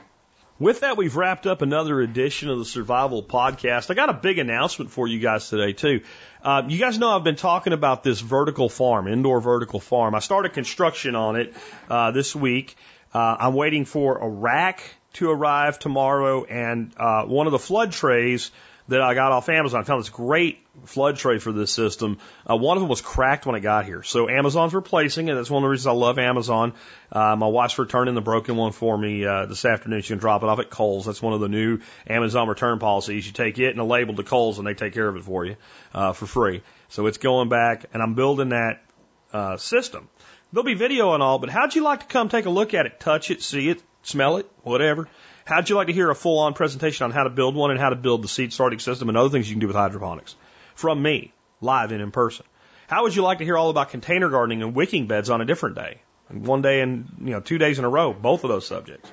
With 0.59 0.81
that, 0.81 0.97
we've 0.97 1.15
wrapped 1.15 1.47
up 1.47 1.63
another 1.63 1.99
edition 1.99 2.49
of 2.49 2.59
the 2.59 2.65
Survival 2.65 3.23
Podcast. 3.23 3.89
I 3.89 3.95
got 3.95 4.09
a 4.09 4.13
big 4.13 4.37
announcement 4.37 4.91
for 4.91 5.07
you 5.07 5.19
guys 5.19 5.49
today, 5.49 5.73
too. 5.73 6.01
Uh, 6.43 6.61
you 6.67 6.77
guys 6.77 6.99
know 6.99 7.09
I've 7.09 7.23
been 7.23 7.35
talking 7.35 7.73
about 7.73 8.03
this 8.03 8.21
vertical 8.21 8.69
farm, 8.69 9.07
indoor 9.07 9.41
vertical 9.41 9.79
farm. 9.79 10.13
I 10.13 10.19
started 10.19 10.53
construction 10.53 11.15
on 11.15 11.37
it 11.37 11.55
uh, 11.89 12.11
this 12.11 12.35
week. 12.35 12.75
Uh, 13.13 13.35
I'm 13.39 13.55
waiting 13.55 13.85
for 13.85 14.19
a 14.19 14.29
rack 14.29 14.83
to 15.13 15.31
arrive 15.31 15.79
tomorrow 15.79 16.43
and 16.45 16.93
uh, 16.97 17.23
one 17.23 17.47
of 17.47 17.51
the 17.51 17.59
flood 17.59 17.91
trays 17.91 18.51
that 18.89 19.01
I 19.01 19.15
got 19.15 19.31
off 19.31 19.49
Amazon. 19.49 19.81
I 19.81 19.83
found 19.83 20.01
this 20.01 20.09
great 20.09 20.62
flood 20.85 21.17
tray 21.17 21.37
for 21.37 21.51
this 21.51 21.71
system. 21.71 22.17
Uh, 22.49 22.57
one 22.57 22.77
of 22.77 22.81
them 22.81 22.89
was 22.89 23.01
cracked 23.01 23.45
when 23.45 23.55
I 23.55 23.59
got 23.59 23.85
here. 23.85 24.03
So 24.03 24.27
Amazon's 24.27 24.73
replacing 24.73 25.27
it. 25.27 25.35
That's 25.35 25.49
one 25.49 25.63
of 25.63 25.67
the 25.67 25.69
reasons 25.69 25.87
I 25.87 25.91
love 25.91 26.17
Amazon. 26.17 26.73
Uh, 27.11 27.35
my 27.35 27.47
wife's 27.47 27.77
returning 27.77 28.15
the 28.15 28.21
broken 28.21 28.55
one 28.57 28.71
for 28.71 28.97
me 28.97 29.25
uh, 29.25 29.45
this 29.45 29.65
afternoon. 29.65 30.01
She 30.01 30.09
can 30.09 30.17
drop 30.17 30.43
it 30.43 30.49
off 30.49 30.59
at 30.59 30.69
Kohl's. 30.69 31.05
That's 31.05 31.21
one 31.21 31.33
of 31.33 31.41
the 31.41 31.47
new 31.47 31.79
Amazon 32.07 32.47
return 32.47 32.79
policies. 32.79 33.25
You 33.25 33.33
take 33.33 33.59
it 33.59 33.69
and 33.69 33.79
a 33.79 33.83
label 33.83 34.15
to 34.15 34.23
Kohl's 34.23 34.57
and 34.57 34.67
they 34.67 34.73
take 34.73 34.93
care 34.93 35.07
of 35.07 35.15
it 35.15 35.23
for 35.23 35.45
you 35.45 35.55
uh, 35.93 36.13
for 36.13 36.25
free. 36.25 36.63
So 36.89 37.05
it's 37.05 37.19
going 37.19 37.49
back 37.49 37.85
and 37.93 38.01
I'm 38.01 38.15
building 38.15 38.49
that 38.49 38.83
uh, 39.31 39.57
system. 39.57 40.09
There'll 40.51 40.65
be 40.65 40.75
video 40.75 41.13
and 41.13 41.23
all, 41.23 41.39
but 41.39 41.49
how'd 41.49 41.75
you 41.75 41.83
like 41.83 42.01
to 42.01 42.05
come 42.05 42.29
take 42.29 42.45
a 42.45 42.51
look 42.51 42.73
at 42.73 42.85
it, 42.85 42.99
touch 42.99 43.31
it, 43.31 43.41
see 43.41 43.69
it, 43.69 43.81
smell 44.03 44.37
it, 44.37 44.49
whatever? 44.61 45.07
How'd 45.45 45.69
you 45.69 45.75
like 45.75 45.87
to 45.87 45.93
hear 45.93 46.09
a 46.09 46.15
full 46.15 46.39
on 46.39 46.53
presentation 46.53 47.05
on 47.05 47.11
how 47.11 47.23
to 47.23 47.29
build 47.29 47.55
one 47.55 47.71
and 47.71 47.79
how 47.79 47.89
to 47.89 47.95
build 47.95 48.23
the 48.23 48.27
seed 48.27 48.53
starting 48.53 48.79
system 48.79 49.09
and 49.09 49.17
other 49.17 49.29
things 49.29 49.49
you 49.49 49.55
can 49.55 49.59
do 49.59 49.67
with 49.67 49.75
hydroponics? 49.75 50.35
From 50.75 51.01
me, 51.01 51.31
live 51.61 51.91
and 51.91 52.01
in 52.01 52.11
person. 52.11 52.45
How 52.87 53.03
would 53.03 53.15
you 53.15 53.23
like 53.23 53.39
to 53.39 53.45
hear 53.45 53.57
all 53.57 53.69
about 53.69 53.89
container 53.89 54.29
gardening 54.29 54.61
and 54.61 54.75
wicking 54.75 55.07
beds 55.07 55.29
on 55.29 55.41
a 55.41 55.45
different 55.45 55.75
day? 55.75 56.01
One 56.29 56.61
day 56.61 56.81
and, 56.81 57.07
you 57.19 57.31
know, 57.31 57.39
two 57.39 57.57
days 57.57 57.79
in 57.79 57.85
a 57.85 57.89
row, 57.89 58.13
both 58.13 58.43
of 58.43 58.49
those 58.49 58.65
subjects. 58.65 59.11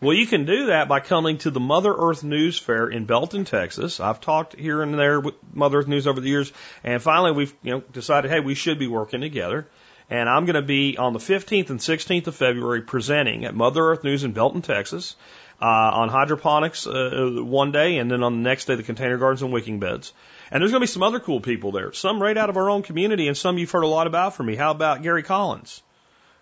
Well, 0.00 0.14
you 0.14 0.26
can 0.26 0.46
do 0.46 0.66
that 0.66 0.88
by 0.88 0.98
coming 0.98 1.38
to 1.38 1.50
the 1.50 1.60
Mother 1.60 1.94
Earth 1.96 2.24
News 2.24 2.58
Fair 2.58 2.88
in 2.88 3.04
Belton, 3.04 3.44
Texas. 3.44 4.00
I've 4.00 4.20
talked 4.20 4.56
here 4.56 4.82
and 4.82 4.98
there 4.98 5.20
with 5.20 5.34
Mother 5.52 5.78
Earth 5.78 5.86
News 5.86 6.08
over 6.08 6.20
the 6.20 6.28
years, 6.28 6.52
and 6.82 7.00
finally 7.00 7.30
we've, 7.30 7.54
you 7.62 7.70
know, 7.70 7.80
decided, 7.92 8.30
hey, 8.30 8.40
we 8.40 8.54
should 8.54 8.80
be 8.80 8.88
working 8.88 9.20
together. 9.20 9.68
And 10.10 10.28
I'm 10.28 10.44
going 10.44 10.56
to 10.56 10.62
be 10.62 10.98
on 10.98 11.12
the 11.12 11.20
15th 11.20 11.70
and 11.70 11.78
16th 11.78 12.26
of 12.26 12.34
February 12.34 12.82
presenting 12.82 13.44
at 13.44 13.54
Mother 13.54 13.80
Earth 13.80 14.02
News 14.02 14.24
in 14.24 14.32
Belton, 14.32 14.60
Texas 14.60 15.14
uh, 15.62 15.90
on 15.94 16.08
hydroponics 16.08 16.88
uh, 16.88 17.36
one 17.38 17.70
day, 17.70 17.98
and 17.98 18.10
then 18.10 18.24
on 18.24 18.42
the 18.42 18.48
next 18.48 18.64
day, 18.64 18.74
the 18.74 18.82
container 18.82 19.16
gardens 19.16 19.42
and 19.42 19.52
wicking 19.52 19.78
beds. 19.78 20.12
And 20.52 20.60
there's 20.60 20.70
going 20.70 20.82
to 20.82 20.86
be 20.86 20.92
some 20.92 21.02
other 21.02 21.18
cool 21.18 21.40
people 21.40 21.72
there, 21.72 21.94
some 21.94 22.20
right 22.20 22.36
out 22.36 22.50
of 22.50 22.58
our 22.58 22.68
own 22.68 22.82
community, 22.82 23.26
and 23.26 23.34
some 23.34 23.56
you've 23.56 23.70
heard 23.70 23.84
a 23.84 23.86
lot 23.86 24.06
about 24.06 24.34
from 24.34 24.46
me. 24.46 24.54
How 24.54 24.70
about 24.70 25.02
Gary 25.02 25.22
Collins? 25.22 25.82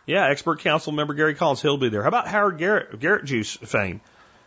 Yeah, 0.05 0.27
expert 0.27 0.59
council 0.59 0.93
member 0.93 1.15
Gary 1.15 1.37
Collins, 1.37 1.63
he'll 1.63 1.77
be 1.77 1.91
there. 1.91 2.03
How 2.03 2.09
about 2.09 2.27
Howard 2.27 2.59
Garrett, 2.59 2.99
Garrett 2.99 3.25
Juice 3.25 3.55
fame? 3.55 4.01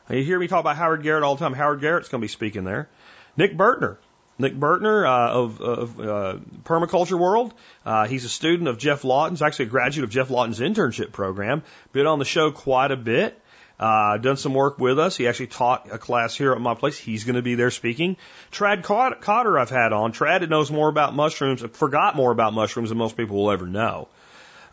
You 0.09 0.21
hear 0.21 0.37
me 0.37 0.49
talk 0.49 0.59
about 0.59 0.75
Howard 0.75 1.01
Garrett 1.01 1.23
all 1.23 1.35
the 1.35 1.39
time. 1.39 1.53
Howard 1.53 1.79
Garrett's 1.79 2.09
going 2.09 2.19
to 2.19 2.25
be 2.25 2.29
speaking 2.29 2.65
there. 2.65 2.89
Nick 3.37 3.55
Burtner, 3.55 3.99
Nick 4.37 4.53
Burtner 4.53 5.07
uh, 5.07 5.31
of, 5.31 5.61
of 5.61 5.99
uh, 6.01 6.37
Permaculture 6.65 7.17
World. 7.17 7.53
Uh, 7.85 8.05
he's 8.05 8.25
a 8.25 8.29
student 8.29 8.67
of 8.67 8.77
Geoff 8.77 9.05
Lawton's, 9.05 9.41
actually 9.41 9.67
a 9.67 9.69
graduate 9.69 10.03
of 10.03 10.09
Geoff 10.09 10.29
Lawton's 10.29 10.59
internship 10.59 11.13
program. 11.13 11.63
Been 11.93 12.05
on 12.05 12.19
the 12.19 12.25
show 12.25 12.51
quite 12.51 12.91
a 12.91 12.97
bit. 12.97 13.39
Uh, 13.79 14.17
done 14.17 14.37
some 14.37 14.53
work 14.53 14.77
with 14.77 14.99
us. 14.99 15.17
He 15.17 15.27
actually 15.27 15.47
taught 15.47 15.91
a 15.91 15.97
class 15.97 16.35
here 16.35 16.53
at 16.53 16.61
my 16.61 16.75
place. 16.75 16.97
He's 16.97 17.23
going 17.23 17.35
to 17.35 17.41
be 17.41 17.55
there 17.55 17.71
speaking. 17.71 18.17
Tradd 18.51 18.83
Cotter 18.83 19.59
I've 19.59 19.69
had 19.69 19.93
on. 19.93 20.13
Tradd 20.13 20.47
knows 20.47 20.71
more 20.71 20.89
about 20.89 21.15
mushrooms, 21.15 21.61
forgot 21.73 22.15
more 22.15 22.31
about 22.31 22.53
mushrooms 22.53 22.89
than 22.89 22.97
most 22.97 23.17
people 23.17 23.37
will 23.37 23.51
ever 23.51 23.65
know. 23.65 24.07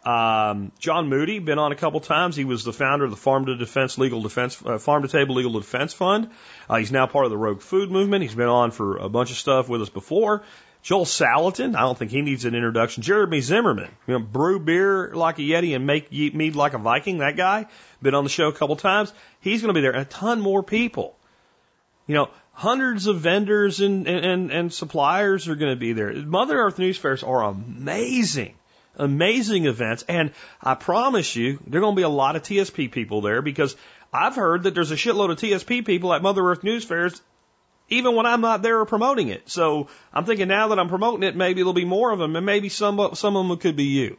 Um, 0.04 0.72
John 0.78 1.08
Moody, 1.08 1.40
been 1.40 1.58
on 1.58 1.72
a 1.72 1.76
couple 1.76 2.00
times. 2.00 2.34
He 2.34 2.44
was 2.44 2.64
the 2.64 2.72
founder 2.72 3.04
of 3.04 3.10
the 3.10 3.16
Farm 3.16 3.46
to 3.46 3.56
Defense 3.56 3.98
Legal 3.98 4.22
Defense, 4.22 4.60
uh, 4.64 4.78
Farm 4.78 5.02
to 5.02 5.08
Table 5.08 5.34
Legal 5.34 5.52
Defense 5.52 5.92
Fund. 5.92 6.30
Uh, 6.68 6.76
he's 6.76 6.92
now 6.92 7.06
part 7.06 7.26
of 7.26 7.30
the 7.30 7.36
Rogue 7.36 7.60
Food 7.60 7.90
Movement. 7.90 8.22
He's 8.22 8.34
been 8.34 8.48
on 8.48 8.70
for 8.70 8.96
a 8.96 9.08
bunch 9.08 9.30
of 9.30 9.36
stuff 9.36 9.68
with 9.68 9.82
us 9.82 9.90
before. 9.90 10.42
Joel 10.82 11.04
Salatin, 11.04 11.76
I 11.76 11.80
don't 11.80 11.98
think 11.98 12.10
he 12.10 12.22
needs 12.22 12.46
an 12.46 12.54
introduction. 12.54 13.02
Jereme 13.02 13.40
Zimmerman, 13.42 13.90
you 14.06 14.14
know, 14.14 14.20
brew 14.20 14.58
beer 14.58 15.12
like 15.14 15.38
a 15.38 15.42
Yeti 15.42 15.76
and 15.76 15.86
make 15.86 16.10
mead 16.10 16.56
like 16.56 16.72
a 16.72 16.78
Viking. 16.78 17.18
That 17.18 17.36
guy, 17.36 17.66
been 18.00 18.14
on 18.14 18.24
the 18.24 18.30
show 18.30 18.48
a 18.48 18.52
couple 18.52 18.76
times. 18.76 19.12
He's 19.40 19.60
going 19.60 19.74
to 19.74 19.78
be 19.78 19.82
there, 19.82 19.92
and 19.92 20.02
a 20.02 20.06
ton 20.06 20.40
more 20.40 20.62
people. 20.62 21.16
You 22.06 22.14
know, 22.14 22.30
hundreds 22.52 23.06
of 23.06 23.20
vendors 23.20 23.80
and, 23.80 24.06
and, 24.06 24.50
and 24.50 24.72
suppliers 24.72 25.48
are 25.48 25.54
going 25.54 25.72
to 25.72 25.80
be 25.80 25.92
there. 25.92 26.12
Mother 26.12 26.58
Earth 26.58 26.78
News 26.78 26.96
Fairs 26.96 27.22
are 27.22 27.42
amazing, 27.42 28.54
amazing 28.96 29.66
events. 29.66 30.04
And 30.08 30.32
I 30.62 30.74
promise 30.74 31.36
you, 31.36 31.58
there 31.66 31.78
are 31.78 31.82
going 31.82 31.94
to 31.94 32.00
be 32.00 32.04
a 32.04 32.08
lot 32.08 32.36
of 32.36 32.42
TSP 32.42 32.90
people 32.90 33.20
there 33.20 33.42
because 33.42 33.76
I've 34.12 34.34
heard 34.34 34.64
that 34.64 34.74
there's 34.74 34.90
a 34.90 34.96
shitload 34.96 35.30
of 35.30 35.38
TSP 35.38 35.84
people 35.84 36.12
at 36.12 36.22
Mother 36.22 36.42
Earth 36.42 36.64
News 36.64 36.84
Fairs 36.84 37.20
even 37.90 38.14
when 38.14 38.24
I'm 38.24 38.40
not 38.40 38.62
there 38.62 38.84
promoting 38.84 39.28
it. 39.28 39.50
So 39.50 39.88
I'm 40.12 40.24
thinking 40.24 40.48
now 40.48 40.68
that 40.68 40.78
I'm 40.78 40.88
promoting 40.88 41.24
it, 41.24 41.36
maybe 41.36 41.60
there'll 41.60 41.72
be 41.72 41.84
more 41.84 42.12
of 42.12 42.18
them, 42.18 42.36
and 42.36 42.46
maybe 42.46 42.68
some 42.68 43.14
some 43.14 43.36
of 43.36 43.48
them 43.48 43.58
could 43.58 43.76
be 43.76 43.84
you. 43.84 44.16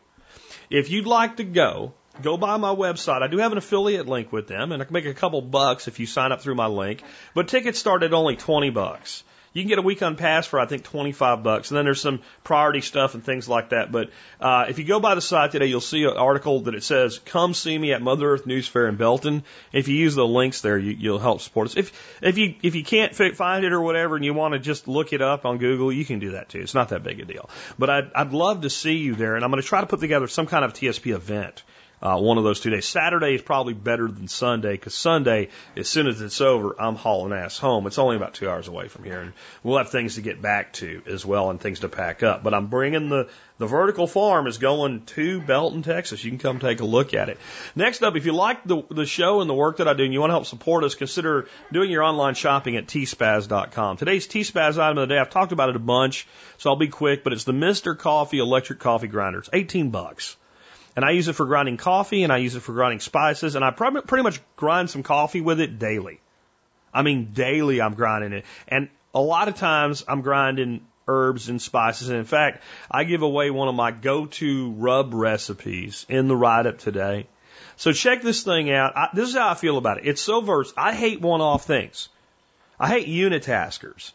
If 0.70 0.90
you'd 0.90 1.08
like 1.08 1.38
to 1.38 1.44
go, 1.44 1.94
go 2.22 2.38
by 2.38 2.58
my 2.58 2.74
website. 2.74 3.22
I 3.22 3.28
do 3.28 3.38
have 3.38 3.52
an 3.52 3.58
affiliate 3.58 4.08
link 4.08 4.32
with 4.32 4.48
them, 4.48 4.72
and 4.72 4.82
I 4.82 4.86
can 4.86 4.94
make 4.94 5.06
a 5.06 5.14
couple 5.14 5.42
bucks 5.42 5.88
if 5.88 6.00
you 6.00 6.06
sign 6.06 6.32
up 6.32 6.42
through 6.42 6.56
my 6.56 6.68
link. 6.68 7.04
But 7.34 7.48
tickets 7.48 7.80
start 7.80 8.04
at 8.04 8.14
only 8.14 8.36
twenty 8.36 8.70
bucks. 8.70 9.24
You 9.54 9.62
can 9.64 9.70
get 9.70 9.80
a 9.80 9.82
weekend 9.82 10.18
pass 10.18 10.48
for 10.48 10.60
I 10.60 10.66
think 10.66 10.84
25 10.84 11.44
bucks, 11.44 11.72
and 11.72 11.78
then 11.78 11.84
there's 11.84 12.00
some 12.00 12.22
priority 12.44 12.80
stuff 12.80 13.16
and 13.16 13.24
things 13.24 13.50
like 13.50 13.70
that. 13.70 13.92
But 13.92 14.10
uh, 14.40 14.66
if 14.70 14.80
you 14.80 14.86
go 14.86 15.02
by 15.02 15.14
the 15.16 15.22
site 15.22 15.52
today, 15.52 15.66
you'll 15.66 15.82
see 15.82 16.04
an 16.04 16.16
article 16.16 16.62
that 16.62 16.76
it 16.76 16.84
says 16.84 17.20
"Come 17.20 17.54
see 17.54 17.78
me 17.78 17.92
at 17.92 18.02
Mother 18.02 18.32
Earth 18.32 18.46
News 18.46 18.68
Fair 18.68 18.88
in 18.88 18.96
Belton." 18.96 19.44
If 19.74 19.90
you 19.90 19.96
use 19.96 20.16
the 20.16 20.26
links 20.26 20.62
there, 20.62 20.78
you, 20.78 20.92
you'll 20.92 21.20
help 21.20 21.42
support 21.42 21.68
us. 21.68 21.76
If 21.76 22.20
if 22.22 22.38
you 22.38 22.56
if 22.64 22.76
you 22.76 22.84
can't 22.84 23.14
find 23.14 23.66
it 23.66 23.74
or 23.74 23.82
whatever, 23.82 24.16
and 24.16 24.24
you 24.24 24.34
want 24.34 24.54
to 24.54 24.60
just 24.60 24.88
look 24.88 25.12
it 25.12 25.22
up 25.22 25.46
on 25.46 25.58
Google, 25.58 25.92
you 25.92 26.06
can 26.06 26.20
do 26.20 26.32
that 26.32 26.48
too. 26.48 26.60
It's 26.60 26.76
not 26.76 26.90
that 26.90 27.04
big 27.04 27.20
a 27.20 27.26
deal. 27.26 27.50
But 27.78 27.90
I'd 27.90 28.14
I'd 28.14 28.32
love 28.32 28.62
to 28.62 28.70
see 28.70 28.98
you 28.98 29.16
there, 29.16 29.36
and 29.36 29.44
I'm 29.44 29.52
going 29.52 29.62
to 29.62 29.68
try 29.68 29.82
to 29.82 29.88
put 29.88 30.00
together 30.00 30.28
some 30.28 30.48
kind 30.48 30.64
of 30.64 30.74
TSP 30.74 31.14
event 31.14 31.64
uh, 32.02 32.18
one 32.18 32.38
of 32.38 32.44
those 32.44 32.60
two 32.60 32.70
days. 32.70 32.88
Saturday 32.88 33.36
is 33.36 33.42
probably 33.42 33.74
better 33.74 34.08
than 34.08 34.28
Sunday 34.28 34.72
because 34.72 34.96
Sunday, 34.96 35.50
as 35.78 35.88
soon 35.88 36.08
as 36.08 36.22
it's 36.22 36.42
over, 36.42 36.76
I'm 36.80 36.96
hauling 36.96 37.34
ass 37.34 37.58
home. 37.58 37.86
It's 37.86 38.00
only 38.00 38.16
about 38.16 38.34
two 38.34 38.50
hours 38.50 38.68
away 38.68 38.88
from 38.88 39.04
here, 39.04 39.20
and 39.20 39.34
we'll 39.64 39.78
have 39.78 39.90
things 39.90 40.16
to 40.16 40.22
get 40.22 40.42
back 40.42 40.74
to 40.74 41.02
as 41.06 41.26
well 41.26 41.50
and 41.50 41.60
things 41.60 41.82
to 41.82 41.90
pack 41.90 42.24
up. 42.24 42.44
But 42.44 42.54
I'm 42.54 42.68
bringing 42.68 43.10
the 43.10 43.30
the 43.60 43.68
vertical 43.68 44.08
farm 44.08 44.48
is 44.48 44.58
going 44.58 45.06
to 45.06 45.40
Belton, 45.40 45.84
Texas. 45.84 46.24
You 46.24 46.32
can 46.32 46.40
come 46.40 46.58
take 46.58 46.80
a 46.80 46.86
look 46.86 47.14
at 47.14 47.30
it. 47.30 47.38
Next 47.76 48.02
up, 48.02 48.16
if 48.16 48.26
you 48.26 48.32
like 48.32 48.64
the 48.64 48.82
the 48.90 49.06
show 49.06 49.42
and 49.42 49.50
the 49.50 49.54
work 49.54 49.78
that 49.78 49.88
I 49.88 49.94
do, 49.94 50.04
and 50.04 50.12
you 50.12 50.20
want 50.20 50.32
to 50.32 50.36
help 50.36 50.48
support 50.48 50.84
us, 50.84 50.96
consider 50.96 51.48
doing 51.72 51.92
your 51.92 52.02
online 52.02 52.34
shopping 52.34 52.76
at 52.78 52.88
tspaz.com. 52.88 53.98
Today's 53.98 54.28
tspaz 54.28 54.80
item 54.80 54.98
of 54.98 55.08
the 55.08 55.14
day, 55.14 55.20
I've 55.20 55.30
talked 55.30 55.52
about 55.52 55.70
it 55.70 55.76
a 55.76 55.80
bunch, 55.80 56.28
so 56.58 56.72
I'll 56.72 56.76
be 56.76 56.88
quick, 56.88 57.24
but 57.24 57.34
it's 57.34 57.44
the 57.44 57.52
Mr. 57.52 57.96
Coffee 57.96 58.40
electric 58.40 58.80
coffee 58.80 59.08
grinder. 59.08 59.40
It's 59.40 59.50
18 59.54 59.92
bucks. 59.92 60.38
And 60.96 61.06
I 61.06 61.12
use 61.12 61.28
it 61.28 61.34
for 61.34 61.46
grinding 61.46 61.78
coffee 61.78 62.24
and 62.24 62.34
I 62.34 62.38
use 62.38 62.56
it 62.56 62.62
for 62.62 62.74
grinding 62.74 63.00
spices 63.00 63.56
and 63.56 63.64
I 63.64 63.72
pretty 63.72 64.24
much 64.24 64.42
grind 64.56 64.90
some 64.90 65.04
coffee 65.04 65.42
with 65.42 65.60
it 65.60 65.80
daily. 65.80 66.20
I 66.94 67.02
mean, 67.02 67.32
daily 67.34 67.82
I'm 67.82 67.94
grinding 67.94 68.34
it. 68.34 68.46
And 68.68 68.90
a 69.14 69.22
lot 69.22 69.48
of 69.48 69.56
times 69.56 70.04
I'm 70.08 70.22
grinding 70.22 70.86
herbs 71.08 71.50
and 71.50 71.62
spices. 71.62 72.10
And 72.10 72.18
in 72.18 72.26
fact, 72.26 72.64
I 72.90 73.04
give 73.06 73.22
away 73.22 73.50
one 73.52 73.68
of 73.68 73.76
my 73.76 73.92
go-to 73.92 74.72
rub 74.72 75.14
recipes 75.14 76.06
in 76.10 76.28
the 76.28 76.36
write-up 76.36 76.78
today. 76.78 77.28
So 77.78 77.92
check 77.94 78.22
this 78.22 78.44
thing 78.44 78.72
out. 78.72 78.96
I, 78.96 79.10
this 79.14 79.30
is 79.30 79.36
how 79.36 79.50
I 79.50 79.56
feel 79.56 79.78
about 79.78 80.00
it. 80.00 80.08
It's 80.08 80.22
so 80.22 80.42
versed. 80.42 80.74
I 80.78 80.94
hate 80.94 81.22
one-off 81.22 81.66
things. 81.66 82.10
I 82.80 82.90
hate 82.90 83.08
unitaskers. 83.08 84.12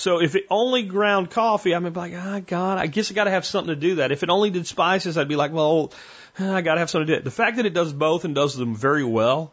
So 0.00 0.22
if 0.22 0.34
it 0.34 0.46
only 0.48 0.82
ground 0.82 1.30
coffee, 1.30 1.74
I'd 1.74 1.84
be 1.84 1.90
like, 1.90 2.14
oh 2.14 2.40
God, 2.40 2.78
I 2.78 2.86
guess 2.86 3.10
I 3.10 3.14
got 3.14 3.24
to 3.24 3.30
have 3.30 3.44
something 3.44 3.74
to 3.74 3.78
do 3.78 3.96
that. 3.96 4.12
If 4.12 4.22
it 4.22 4.30
only 4.30 4.48
did 4.48 4.66
spices, 4.66 5.18
I'd 5.18 5.28
be 5.28 5.36
like, 5.36 5.52
well, 5.52 5.92
I 6.38 6.62
got 6.62 6.74
to 6.74 6.80
have 6.80 6.88
something 6.88 7.08
to 7.08 7.12
do 7.12 7.18
it. 7.18 7.24
The 7.24 7.30
fact 7.30 7.58
that 7.58 7.66
it 7.66 7.74
does 7.74 7.92
both 7.92 8.24
and 8.24 8.34
does 8.34 8.56
them 8.56 8.74
very 8.74 9.04
well, 9.04 9.52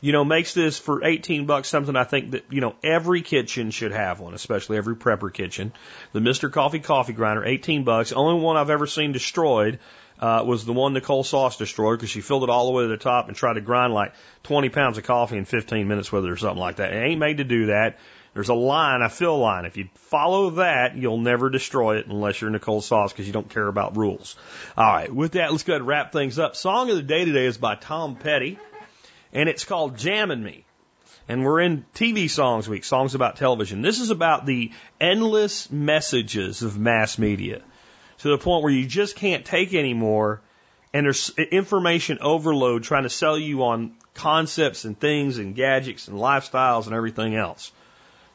you 0.00 0.10
know, 0.10 0.24
makes 0.24 0.52
this 0.52 0.80
for 0.80 1.04
18 1.04 1.46
bucks 1.46 1.68
something 1.68 1.94
I 1.94 2.02
think 2.02 2.32
that, 2.32 2.46
you 2.50 2.60
know, 2.60 2.74
every 2.82 3.22
kitchen 3.22 3.70
should 3.70 3.92
have 3.92 4.18
one, 4.18 4.34
especially 4.34 4.78
every 4.78 4.96
prepper 4.96 5.32
kitchen. 5.32 5.72
The 6.12 6.18
Mr. 6.18 6.50
Coffee 6.50 6.80
coffee 6.80 7.12
grinder, 7.12 7.44
18 7.44 7.84
bucks. 7.84 8.10
Only 8.10 8.42
one 8.42 8.56
I've 8.56 8.70
ever 8.70 8.88
seen 8.88 9.12
destroyed 9.12 9.78
uh, 10.18 10.42
was 10.44 10.64
the 10.64 10.72
one 10.72 10.92
Nicole 10.92 11.22
Sauce 11.22 11.56
destroyed 11.56 12.00
because 12.00 12.10
she 12.10 12.20
filled 12.20 12.42
it 12.42 12.50
all 12.50 12.66
the 12.66 12.72
way 12.72 12.82
to 12.82 12.88
the 12.88 12.96
top 12.96 13.28
and 13.28 13.36
tried 13.36 13.54
to 13.54 13.60
grind 13.60 13.94
like 13.94 14.14
20 14.42 14.70
pounds 14.70 14.98
of 14.98 15.04
coffee 15.04 15.38
in 15.38 15.44
15 15.44 15.86
minutes 15.86 16.10
with 16.10 16.24
it 16.24 16.30
or 16.30 16.36
something 16.36 16.58
like 16.58 16.76
that. 16.76 16.92
It 16.92 16.96
ain't 16.96 17.20
made 17.20 17.36
to 17.36 17.44
do 17.44 17.66
that. 17.66 17.98
There's 18.38 18.50
a 18.50 18.54
line, 18.54 19.02
a 19.02 19.08
fill 19.08 19.36
line. 19.40 19.64
If 19.64 19.76
you 19.76 19.88
follow 19.94 20.50
that, 20.50 20.96
you'll 20.96 21.18
never 21.18 21.50
destroy 21.50 21.96
it 21.96 22.06
unless 22.06 22.40
you're 22.40 22.50
Nicole 22.50 22.80
Sauce 22.80 23.12
because 23.12 23.26
you 23.26 23.32
don't 23.32 23.50
care 23.50 23.66
about 23.66 23.96
rules. 23.96 24.36
All 24.76 24.86
right, 24.86 25.12
with 25.12 25.32
that, 25.32 25.50
let's 25.50 25.64
go 25.64 25.72
ahead 25.72 25.80
and 25.80 25.88
wrap 25.88 26.12
things 26.12 26.38
up. 26.38 26.54
Song 26.54 26.88
of 26.88 26.94
the 26.94 27.02
day 27.02 27.24
today 27.24 27.46
is 27.46 27.58
by 27.58 27.74
Tom 27.74 28.14
Petty, 28.14 28.56
and 29.32 29.48
it's 29.48 29.64
called 29.64 29.98
Jammin' 29.98 30.40
Me. 30.40 30.64
And 31.26 31.42
we're 31.42 31.58
in 31.58 31.84
TV 31.96 32.30
songs 32.30 32.68
week, 32.68 32.84
songs 32.84 33.16
about 33.16 33.34
television. 33.34 33.82
This 33.82 33.98
is 33.98 34.10
about 34.10 34.46
the 34.46 34.70
endless 35.00 35.68
messages 35.72 36.62
of 36.62 36.78
mass 36.78 37.18
media 37.18 37.60
to 38.18 38.28
the 38.28 38.38
point 38.38 38.62
where 38.62 38.72
you 38.72 38.86
just 38.86 39.16
can't 39.16 39.44
take 39.44 39.74
anymore 39.74 40.42
and 40.94 41.06
there's 41.06 41.30
information 41.36 42.18
overload 42.20 42.84
trying 42.84 43.02
to 43.02 43.10
sell 43.10 43.36
you 43.36 43.64
on 43.64 43.94
concepts 44.14 44.84
and 44.84 44.96
things 44.96 45.38
and 45.38 45.56
gadgets 45.56 46.06
and 46.06 46.16
lifestyles 46.16 46.86
and 46.86 46.94
everything 46.94 47.34
else. 47.34 47.72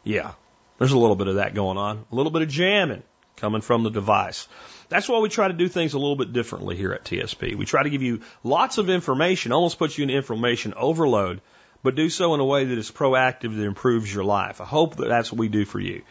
Yeah, 0.03 0.33
there's 0.77 0.91
a 0.91 0.97
little 0.97 1.15
bit 1.15 1.27
of 1.27 1.35
that 1.35 1.53
going 1.53 1.77
on, 1.77 2.05
a 2.11 2.15
little 2.15 2.31
bit 2.31 2.41
of 2.41 2.49
jamming 2.49 3.03
coming 3.37 3.61
from 3.61 3.83
the 3.83 3.89
device. 3.89 4.47
That's 4.89 5.09
why 5.09 5.19
we 5.19 5.29
try 5.29 5.47
to 5.47 5.53
do 5.53 5.67
things 5.67 5.93
a 5.93 5.99
little 5.99 6.15
bit 6.15 6.33
differently 6.33 6.75
here 6.75 6.93
at 6.93 7.03
TSP. 7.03 7.55
We 7.55 7.65
try 7.65 7.83
to 7.83 7.89
give 7.89 8.01
you 8.01 8.21
lots 8.43 8.77
of 8.77 8.89
information, 8.89 9.51
almost 9.51 9.79
put 9.79 9.97
you 9.97 10.03
in 10.03 10.09
information 10.09 10.73
overload, 10.75 11.41
but 11.81 11.95
do 11.95 12.09
so 12.09 12.33
in 12.33 12.39
a 12.39 12.45
way 12.45 12.65
that 12.65 12.77
is 12.77 12.91
proactive 12.91 13.55
that 13.55 13.63
improves 13.63 14.13
your 14.13 14.23
life. 14.23 14.61
I 14.61 14.65
hope 14.65 14.97
that 14.97 15.09
that's 15.09 15.31
what 15.31 15.39
we 15.39 15.49
do 15.49 15.65
for 15.65 15.79
you. 15.79 16.03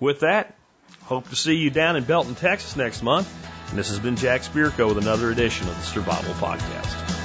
With 0.00 0.20
that, 0.20 0.56
hope 1.02 1.28
to 1.30 1.36
see 1.36 1.56
you 1.56 1.70
down 1.70 1.96
in 1.96 2.04
Belton, 2.04 2.34
Texas 2.34 2.76
next 2.76 3.02
month. 3.02 3.28
And 3.70 3.78
this 3.78 3.90
has 3.90 3.98
been 3.98 4.16
Jack 4.16 4.42
Spirko 4.42 4.88
with 4.88 4.98
another 4.98 5.30
edition 5.30 5.68
of 5.68 5.74
the 5.76 5.82
Survival 5.82 6.32
Podcast. 6.34 7.17